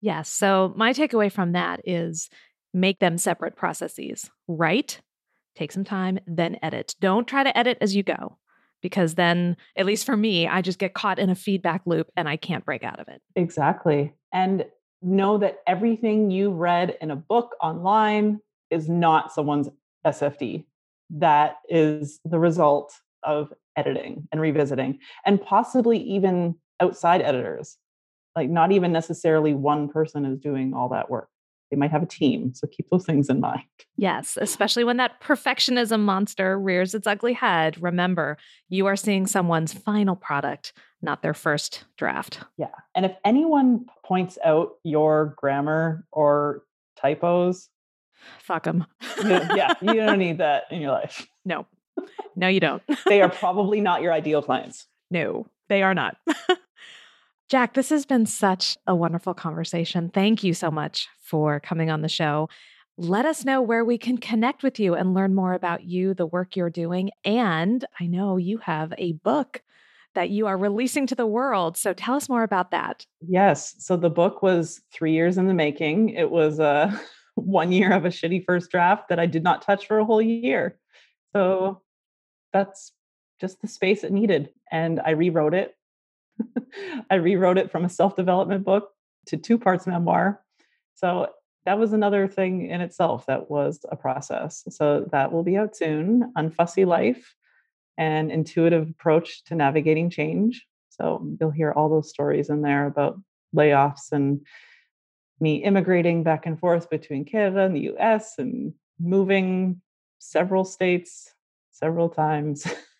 Yes. 0.00 0.28
So 0.28 0.72
my 0.76 0.92
takeaway 0.92 1.30
from 1.30 1.52
that 1.52 1.80
is 1.84 2.28
make 2.72 3.00
them 3.00 3.18
separate 3.18 3.56
processes. 3.56 4.30
Write, 4.46 5.00
take 5.58 5.72
some 5.72 5.84
time, 5.84 6.18
then 6.26 6.58
edit. 6.62 6.94
Don't 7.00 7.26
try 7.26 7.42
to 7.42 7.56
edit 7.56 7.78
as 7.80 7.96
you 7.96 8.02
go 8.02 8.38
because 8.80 9.14
then, 9.16 9.56
at 9.76 9.86
least 9.86 10.06
for 10.06 10.16
me, 10.16 10.46
I 10.46 10.62
just 10.62 10.78
get 10.78 10.94
caught 10.94 11.18
in 11.18 11.30
a 11.30 11.34
feedback 11.34 11.82
loop 11.84 12.10
and 12.16 12.28
I 12.28 12.36
can't 12.36 12.64
break 12.64 12.84
out 12.84 13.00
of 13.00 13.08
it. 13.08 13.20
Exactly. 13.34 14.14
And 14.32 14.64
know 15.02 15.38
that 15.38 15.60
everything 15.66 16.30
you 16.30 16.50
read 16.50 16.96
in 17.00 17.10
a 17.10 17.16
book 17.16 17.56
online 17.62 18.40
is 18.70 18.88
not 18.88 19.32
someone's 19.32 19.68
SFD. 20.06 20.64
That 21.10 21.56
is 21.68 22.20
the 22.24 22.38
result 22.38 22.94
of 23.22 23.52
editing 23.76 24.28
and 24.32 24.40
revisiting, 24.40 24.98
and 25.24 25.40
possibly 25.40 25.98
even 25.98 26.54
outside 26.80 27.22
editors. 27.22 27.78
Like, 28.36 28.50
not 28.50 28.70
even 28.70 28.92
necessarily 28.92 29.54
one 29.54 29.88
person 29.88 30.24
is 30.24 30.38
doing 30.38 30.74
all 30.74 30.90
that 30.90 31.10
work. 31.10 31.28
They 31.70 31.76
might 31.76 31.90
have 31.90 32.02
a 32.02 32.06
team. 32.06 32.54
So 32.54 32.66
keep 32.66 32.88
those 32.90 33.04
things 33.04 33.28
in 33.28 33.40
mind. 33.40 33.62
Yes, 33.96 34.38
especially 34.40 34.84
when 34.84 34.96
that 34.98 35.20
perfectionism 35.20 36.00
monster 36.00 36.58
rears 36.58 36.94
its 36.94 37.06
ugly 37.06 37.34
head. 37.34 37.80
Remember, 37.82 38.36
you 38.68 38.86
are 38.86 38.96
seeing 38.96 39.26
someone's 39.26 39.72
final 39.72 40.16
product, 40.16 40.72
not 41.02 41.22
their 41.22 41.34
first 41.34 41.84
draft. 41.96 42.40
Yeah. 42.56 42.68
And 42.94 43.04
if 43.04 43.12
anyone 43.24 43.86
points 44.04 44.38
out 44.44 44.72
your 44.82 45.34
grammar 45.36 46.06
or 46.10 46.62
typos, 47.00 47.68
fuck 48.40 48.64
them. 48.64 48.86
yeah, 49.24 49.74
you 49.80 49.94
don't 49.94 50.18
need 50.18 50.38
that 50.38 50.64
in 50.70 50.80
your 50.80 50.92
life. 50.92 51.26
No, 51.44 51.66
no, 52.36 52.46
you 52.46 52.60
don't. 52.60 52.82
they 53.06 53.22
are 53.22 53.28
probably 53.30 53.80
not 53.80 54.02
your 54.02 54.12
ideal 54.12 54.42
clients. 54.42 54.86
No, 55.10 55.46
they 55.70 55.82
are 55.82 55.94
not. 55.94 56.18
Jack, 57.48 57.72
this 57.72 57.88
has 57.88 58.04
been 58.04 58.26
such 58.26 58.76
a 58.86 58.94
wonderful 58.94 59.32
conversation. 59.32 60.10
Thank 60.10 60.44
you 60.44 60.52
so 60.52 60.70
much 60.70 61.08
for 61.18 61.60
coming 61.60 61.88
on 61.90 62.02
the 62.02 62.08
show. 62.08 62.50
Let 62.98 63.24
us 63.24 63.42
know 63.42 63.62
where 63.62 63.86
we 63.86 63.96
can 63.96 64.18
connect 64.18 64.62
with 64.62 64.78
you 64.78 64.94
and 64.94 65.14
learn 65.14 65.34
more 65.34 65.54
about 65.54 65.82
you, 65.82 66.12
the 66.12 66.26
work 66.26 66.56
you're 66.56 66.68
doing. 66.68 67.10
And 67.24 67.86
I 67.98 68.06
know 68.06 68.36
you 68.36 68.58
have 68.58 68.92
a 68.98 69.12
book 69.12 69.62
that 70.14 70.28
you 70.28 70.46
are 70.46 70.58
releasing 70.58 71.06
to 71.06 71.14
the 71.14 71.26
world. 71.26 71.78
So 71.78 71.94
tell 71.94 72.16
us 72.16 72.28
more 72.28 72.42
about 72.42 72.70
that. 72.72 73.06
Yes. 73.26 73.76
So 73.78 73.96
the 73.96 74.10
book 74.10 74.42
was 74.42 74.82
three 74.92 75.12
years 75.12 75.38
in 75.38 75.46
the 75.46 75.54
making. 75.54 76.10
It 76.10 76.30
was 76.30 76.60
uh, 76.60 76.94
one 77.34 77.72
year 77.72 77.92
of 77.92 78.04
a 78.04 78.08
shitty 78.08 78.44
first 78.44 78.70
draft 78.70 79.08
that 79.08 79.18
I 79.18 79.24
did 79.24 79.42
not 79.42 79.62
touch 79.62 79.86
for 79.86 79.98
a 79.98 80.04
whole 80.04 80.20
year. 80.20 80.78
So 81.32 81.80
that's 82.52 82.92
just 83.40 83.62
the 83.62 83.68
space 83.68 84.04
it 84.04 84.12
needed. 84.12 84.50
And 84.70 85.00
I 85.00 85.10
rewrote 85.10 85.54
it 85.54 85.77
I 87.10 87.16
rewrote 87.16 87.58
it 87.58 87.70
from 87.70 87.84
a 87.84 87.88
self 87.88 88.16
development 88.16 88.64
book 88.64 88.90
to 89.26 89.36
two 89.36 89.58
parts 89.58 89.86
memoir. 89.86 90.40
So 90.94 91.28
that 91.64 91.78
was 91.78 91.92
another 91.92 92.26
thing 92.26 92.70
in 92.70 92.80
itself 92.80 93.26
that 93.26 93.50
was 93.50 93.80
a 93.90 93.96
process. 93.96 94.64
So 94.70 95.06
that 95.12 95.32
will 95.32 95.42
be 95.42 95.56
out 95.56 95.76
soon 95.76 96.32
Unfussy 96.36 96.86
Life, 96.86 97.34
an 97.98 98.30
intuitive 98.30 98.90
approach 98.90 99.44
to 99.44 99.54
navigating 99.54 100.10
change. 100.10 100.66
So 100.88 101.26
you'll 101.38 101.50
hear 101.50 101.72
all 101.72 101.88
those 101.88 102.08
stories 102.08 102.48
in 102.48 102.62
there 102.62 102.86
about 102.86 103.20
layoffs 103.54 104.12
and 104.12 104.40
me 105.40 105.56
immigrating 105.56 106.22
back 106.22 106.46
and 106.46 106.58
forth 106.58 106.90
between 106.90 107.24
Canada 107.24 107.60
and 107.60 107.76
the 107.76 107.92
US 107.96 108.34
and 108.38 108.74
moving 108.98 109.80
several 110.18 110.64
states 110.64 111.32
several 111.70 112.08
times 112.08 112.66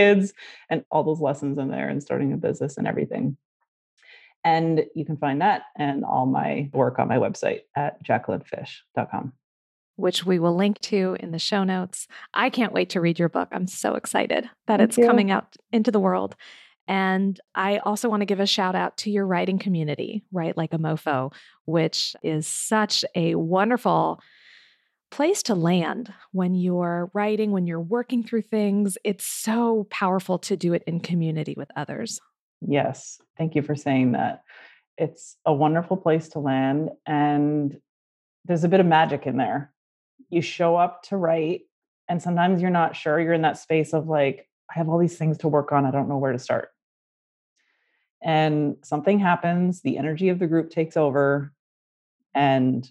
kids 0.00 0.32
and 0.68 0.84
all 0.90 1.04
those 1.04 1.20
lessons 1.20 1.58
in 1.58 1.68
there 1.68 1.88
and 1.88 2.02
starting 2.02 2.32
a 2.32 2.36
business 2.36 2.76
and 2.76 2.86
everything. 2.86 3.36
And 4.44 4.84
you 4.94 5.04
can 5.04 5.16
find 5.16 5.40
that 5.42 5.62
and 5.76 6.04
all 6.04 6.26
my 6.26 6.70
work 6.72 6.98
on 6.98 7.08
my 7.08 7.18
website 7.18 7.60
at 7.76 8.02
jacquelinefish.com. 8.04 9.32
Which 9.96 10.24
we 10.24 10.38
will 10.38 10.56
link 10.56 10.80
to 10.80 11.16
in 11.20 11.30
the 11.30 11.38
show 11.38 11.62
notes. 11.62 12.08
I 12.32 12.48
can't 12.48 12.72
wait 12.72 12.90
to 12.90 13.00
read 13.00 13.18
your 13.18 13.28
book. 13.28 13.48
I'm 13.52 13.66
so 13.66 13.96
excited 13.96 14.48
that 14.66 14.78
Thank 14.78 14.88
it's 14.88 14.98
you. 14.98 15.06
coming 15.06 15.30
out 15.30 15.56
into 15.72 15.90
the 15.90 16.00
world. 16.00 16.36
And 16.88 17.38
I 17.54 17.78
also 17.78 18.08
want 18.08 18.22
to 18.22 18.26
give 18.26 18.40
a 18.40 18.46
shout 18.46 18.74
out 18.74 18.96
to 18.98 19.10
your 19.10 19.26
writing 19.26 19.58
community, 19.58 20.24
Write 20.32 20.56
Like 20.56 20.72
a 20.72 20.78
Mofo, 20.78 21.32
which 21.66 22.16
is 22.22 22.46
such 22.46 23.04
a 23.14 23.34
wonderful 23.34 24.20
place 25.10 25.42
to 25.44 25.54
land 25.54 26.12
when 26.32 26.54
you're 26.54 27.10
writing, 27.14 27.50
when 27.50 27.66
you're 27.66 27.80
working 27.80 28.22
through 28.22 28.42
things. 28.42 28.96
It's 29.04 29.26
so 29.26 29.86
powerful 29.90 30.38
to 30.40 30.56
do 30.56 30.72
it 30.72 30.82
in 30.86 31.00
community 31.00 31.54
with 31.56 31.70
others. 31.76 32.20
Yes. 32.60 33.20
Thank 33.36 33.54
you 33.54 33.62
for 33.62 33.74
saying 33.74 34.12
that. 34.12 34.42
It's 34.96 35.36
a 35.44 35.52
wonderful 35.52 35.96
place 35.96 36.28
to 36.30 36.38
land. 36.38 36.90
And 37.06 37.80
there's 38.44 38.64
a 38.64 38.68
bit 38.68 38.80
of 38.80 38.86
magic 38.86 39.26
in 39.26 39.36
there. 39.36 39.72
You 40.28 40.42
show 40.42 40.76
up 40.76 41.02
to 41.04 41.16
write, 41.16 41.62
and 42.08 42.22
sometimes 42.22 42.60
you're 42.62 42.70
not 42.70 42.96
sure. 42.96 43.20
You're 43.20 43.32
in 43.32 43.42
that 43.42 43.58
space 43.58 43.92
of 43.92 44.08
like, 44.08 44.48
I 44.70 44.78
have 44.78 44.88
all 44.88 44.98
these 44.98 45.18
things 45.18 45.38
to 45.38 45.48
work 45.48 45.72
on. 45.72 45.86
I 45.86 45.90
don't 45.90 46.08
know 46.08 46.18
where 46.18 46.32
to 46.32 46.38
start. 46.38 46.68
And 48.22 48.76
something 48.82 49.18
happens, 49.18 49.80
the 49.80 49.96
energy 49.96 50.28
of 50.28 50.38
the 50.38 50.46
group 50.46 50.70
takes 50.70 50.96
over, 50.96 51.52
and 52.34 52.88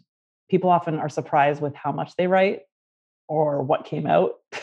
people 0.49 0.69
often 0.69 0.99
are 0.99 1.09
surprised 1.09 1.61
with 1.61 1.75
how 1.75 1.91
much 1.91 2.15
they 2.17 2.27
write 2.27 2.61
or 3.27 3.61
what 3.61 3.85
came 3.85 4.05
out. 4.07 4.33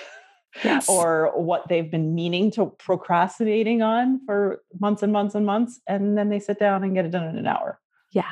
Yes. 0.65 0.89
or 0.89 1.33
what 1.39 1.69
they've 1.69 1.91
been 1.91 2.15
meaning 2.15 2.51
to 2.53 2.73
procrastinating 2.79 3.83
on 3.83 4.25
for 4.25 4.63
months 4.81 5.03
and 5.03 5.13
months 5.13 5.35
and 5.35 5.45
months 5.45 5.79
and 5.87 6.17
then 6.17 6.31
they 6.31 6.41
sit 6.41 6.59
down 6.59 6.83
and 6.83 6.95
get 6.95 7.05
it 7.05 7.11
done 7.11 7.29
in 7.29 7.37
an 7.37 7.47
hour 7.47 7.79
Yeah, 8.13 8.31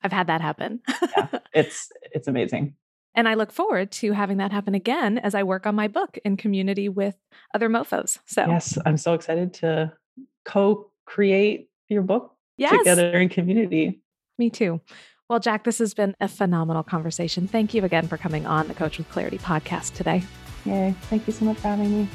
I've 0.00 0.12
had 0.12 0.28
that 0.28 0.40
happen. 0.40 0.80
yeah 1.16 1.26
it's 1.52 1.90
it's 2.12 2.28
amazing 2.28 2.76
and 3.16 3.28
I 3.28 3.34
look 3.34 3.50
forward 3.50 3.90
to 3.92 4.12
having 4.12 4.36
that 4.36 4.52
happen 4.52 4.76
again 4.76 5.18
as 5.18 5.34
I 5.34 5.42
work 5.42 5.66
on 5.66 5.74
my 5.74 5.88
book 5.88 6.16
in 6.24 6.36
community 6.36 6.88
with 6.88 7.16
other 7.52 7.68
mofos. 7.68 8.20
So, 8.26 8.46
yes 8.46 8.78
i'm 8.86 8.96
so 8.96 9.14
excited 9.14 9.52
to 9.54 9.92
co-create 10.44 11.68
your 11.88 12.02
book 12.02 12.32
yes, 12.56 12.78
together 12.78 13.10
in 13.18 13.28
community 13.28 14.00
me 14.38 14.50
too. 14.50 14.80
Well, 15.28 15.40
Jack, 15.40 15.64
this 15.64 15.78
has 15.78 15.92
been 15.92 16.14
a 16.20 16.28
phenomenal 16.28 16.84
conversation. 16.84 17.48
Thank 17.48 17.74
you 17.74 17.82
again 17.82 18.06
for 18.06 18.16
coming 18.16 18.46
on 18.46 18.68
the 18.68 18.74
Coach 18.74 18.98
with 18.98 19.08
Clarity 19.08 19.38
podcast 19.38 19.94
today. 19.94 20.22
yay 20.64 20.94
thank 21.02 21.26
you 21.26 21.32
so 21.32 21.44
much 21.44 21.56
for 21.56 21.68
having 21.68 22.02
me 22.02 22.08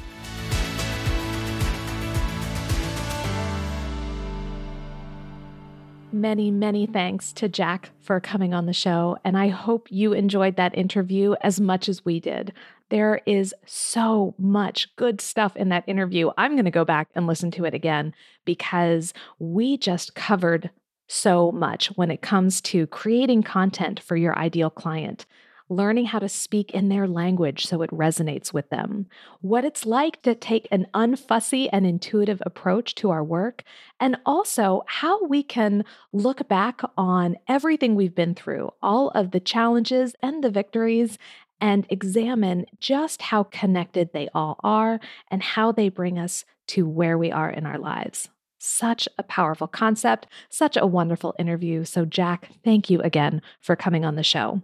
Many, 6.13 6.51
many 6.51 6.85
thanks 6.85 7.31
to 7.33 7.47
Jack 7.47 7.89
for 8.01 8.19
coming 8.19 8.53
on 8.53 8.65
the 8.65 8.73
show. 8.73 9.17
And 9.23 9.37
I 9.37 9.47
hope 9.47 9.87
you 9.89 10.11
enjoyed 10.11 10.57
that 10.57 10.77
interview 10.77 11.35
as 11.41 11.61
much 11.61 11.87
as 11.87 12.03
we 12.03 12.19
did. 12.19 12.51
There 12.89 13.21
is 13.25 13.55
so 13.65 14.35
much 14.37 14.93
good 14.97 15.21
stuff 15.21 15.55
in 15.55 15.69
that 15.69 15.85
interview. 15.87 16.29
I'm 16.37 16.53
going 16.53 16.65
to 16.65 16.71
go 16.71 16.83
back 16.83 17.07
and 17.15 17.27
listen 17.27 17.49
to 17.51 17.63
it 17.63 17.73
again 17.73 18.13
because 18.43 19.13
we 19.39 19.77
just 19.77 20.13
covered 20.13 20.69
so 21.11 21.51
much 21.51 21.87
when 21.97 22.09
it 22.09 22.21
comes 22.21 22.61
to 22.61 22.87
creating 22.87 23.43
content 23.43 23.99
for 23.99 24.15
your 24.15 24.37
ideal 24.37 24.69
client 24.69 25.25
learning 25.71 26.05
how 26.05 26.19
to 26.19 26.27
speak 26.27 26.71
in 26.71 26.89
their 26.89 27.07
language 27.07 27.65
so 27.65 27.81
it 27.81 27.89
resonates 27.91 28.51
with 28.51 28.69
them, 28.69 29.07
what 29.39 29.63
it's 29.63 29.85
like 29.85 30.21
to 30.21 30.35
take 30.35 30.67
an 30.69 30.85
unfussy 30.93 31.69
and 31.71 31.87
intuitive 31.87 32.43
approach 32.45 32.93
to 32.93 33.09
our 33.09 33.23
work, 33.23 33.63
and 33.97 34.17
also 34.25 34.83
how 34.87 35.25
we 35.27 35.41
can 35.41 35.85
look 36.11 36.45
back 36.49 36.81
on 36.97 37.37
everything 37.47 37.95
we've 37.95 38.13
been 38.13 38.35
through, 38.35 38.69
all 38.81 39.09
of 39.11 39.31
the 39.31 39.39
challenges 39.39 40.13
and 40.21 40.43
the 40.43 40.49
victories, 40.51 41.17
and 41.61 41.87
examine 41.89 42.65
just 42.81 43.21
how 43.21 43.43
connected 43.43 44.11
they 44.11 44.27
all 44.33 44.59
are 44.63 44.99
and 45.29 45.41
how 45.41 45.71
they 45.71 45.87
bring 45.87 46.19
us 46.19 46.43
to 46.67 46.85
where 46.85 47.17
we 47.17 47.31
are 47.31 47.49
in 47.49 47.65
our 47.65 47.77
lives. 47.77 48.29
Such 48.63 49.09
a 49.17 49.23
powerful 49.23 49.67
concept, 49.67 50.27
such 50.49 50.77
a 50.77 50.85
wonderful 50.85 51.33
interview. 51.39 51.83
So, 51.83 52.05
Jack, 52.05 52.49
thank 52.63 52.91
you 52.91 53.01
again 53.01 53.41
for 53.59 53.75
coming 53.75 54.05
on 54.05 54.13
the 54.13 54.21
show. 54.21 54.61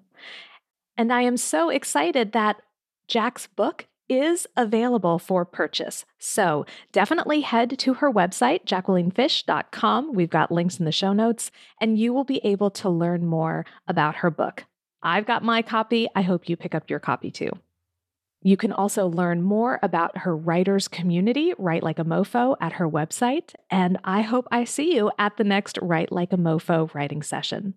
And 0.96 1.12
I 1.12 1.22
am 1.22 1.36
so 1.36 1.70
excited 1.70 2.32
that 2.34 2.62
Jack's 3.08 3.48
book 3.48 3.88
is 4.08 4.46
available 4.56 5.18
for 5.18 5.46
purchase. 5.46 6.06
So 6.20 6.68
definitely 6.92 7.42
head 7.42 7.80
to 7.80 7.96
her 7.96 8.14
website, 8.14 8.66
jacquelinefish.com. 8.66 10.14
We've 10.14 10.30
got 10.30 10.52
links 10.52 10.78
in 10.78 10.86
the 10.86 10.92
show 10.92 11.12
notes, 11.12 11.50
and 11.82 11.98
you 11.98 12.14
will 12.14 12.24
be 12.24 12.40
able 12.44 12.70
to 12.70 12.90
learn 12.90 13.26
more 13.26 13.66
about 13.88 14.18
her 14.18 14.30
book. 14.30 14.66
I've 15.02 15.26
got 15.26 15.44
my 15.44 15.64
copy. 15.64 16.08
I 16.16 16.22
hope 16.22 16.48
you 16.48 16.56
pick 16.56 16.76
up 16.76 16.88
your 16.88 17.00
copy 17.00 17.32
too. 17.32 17.50
You 18.42 18.56
can 18.56 18.72
also 18.72 19.08
learn 19.08 19.42
more 19.42 19.80
about 19.82 20.20
her 20.20 20.36
writers 20.36 20.88
community, 20.88 21.54
Write 21.58 21.84
Like 21.84 22.00
a 22.00 22.06
Mofo, 22.06 22.56
at 22.62 22.74
her 22.74 22.90
website. 22.90 23.56
And 23.70 23.98
I 24.04 24.22
hope 24.22 24.48
I 24.52 24.64
see 24.64 24.96
you 24.96 25.12
at 25.18 25.38
the 25.38 25.44
next 25.44 25.80
Write 25.82 26.12
Like 26.12 26.32
a 26.32 26.38
Mofo 26.38 26.94
writing 26.94 27.24
session. 27.24 27.74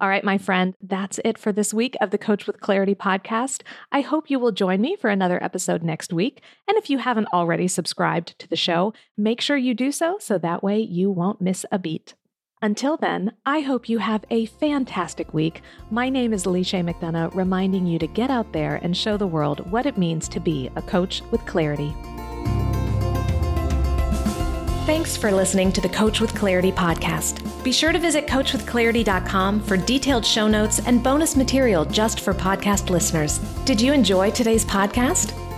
All 0.00 0.08
right, 0.08 0.24
my 0.24 0.38
friend, 0.38 0.74
that's 0.82 1.20
it 1.24 1.38
for 1.38 1.52
this 1.52 1.72
week 1.72 1.96
of 2.00 2.10
the 2.10 2.18
Coach 2.18 2.48
with 2.48 2.60
Clarity 2.60 2.96
podcast. 2.96 3.62
I 3.92 4.00
hope 4.00 4.28
you 4.28 4.40
will 4.40 4.50
join 4.50 4.80
me 4.80 4.96
for 4.96 5.08
another 5.08 5.42
episode 5.42 5.84
next 5.84 6.12
week. 6.12 6.42
And 6.66 6.76
if 6.76 6.90
you 6.90 6.98
haven't 6.98 7.28
already 7.32 7.68
subscribed 7.68 8.36
to 8.40 8.48
the 8.48 8.56
show, 8.56 8.92
make 9.16 9.40
sure 9.40 9.56
you 9.56 9.72
do 9.72 9.92
so 9.92 10.16
so 10.18 10.36
that 10.38 10.64
way 10.64 10.80
you 10.80 11.10
won't 11.12 11.40
miss 11.40 11.64
a 11.70 11.78
beat. 11.78 12.14
Until 12.64 12.96
then, 12.96 13.32
I 13.44 13.60
hope 13.60 13.90
you 13.90 13.98
have 13.98 14.24
a 14.30 14.46
fantastic 14.46 15.34
week. 15.34 15.60
My 15.90 16.08
name 16.08 16.32
is 16.32 16.44
Leisha 16.44 16.82
McDonough, 16.82 17.34
reminding 17.34 17.86
you 17.86 17.98
to 17.98 18.06
get 18.06 18.30
out 18.30 18.50
there 18.54 18.76
and 18.76 18.96
show 18.96 19.18
the 19.18 19.26
world 19.26 19.70
what 19.70 19.84
it 19.84 19.98
means 19.98 20.28
to 20.28 20.40
be 20.40 20.70
a 20.74 20.80
coach 20.80 21.20
with 21.30 21.44
clarity. 21.44 21.94
Thanks 24.86 25.14
for 25.14 25.30
listening 25.30 25.72
to 25.72 25.82
the 25.82 25.90
Coach 25.90 26.22
with 26.22 26.34
Clarity 26.34 26.72
podcast. 26.72 27.42
Be 27.62 27.70
sure 27.70 27.92
to 27.92 27.98
visit 27.98 28.26
coachwithclarity.com 28.26 29.60
for 29.60 29.76
detailed 29.76 30.24
show 30.24 30.48
notes 30.48 30.78
and 30.86 31.02
bonus 31.02 31.36
material 31.36 31.84
just 31.84 32.20
for 32.20 32.32
podcast 32.32 32.88
listeners. 32.88 33.40
Did 33.66 33.78
you 33.78 33.92
enjoy 33.92 34.30
today's 34.30 34.64
podcast? 34.64 35.38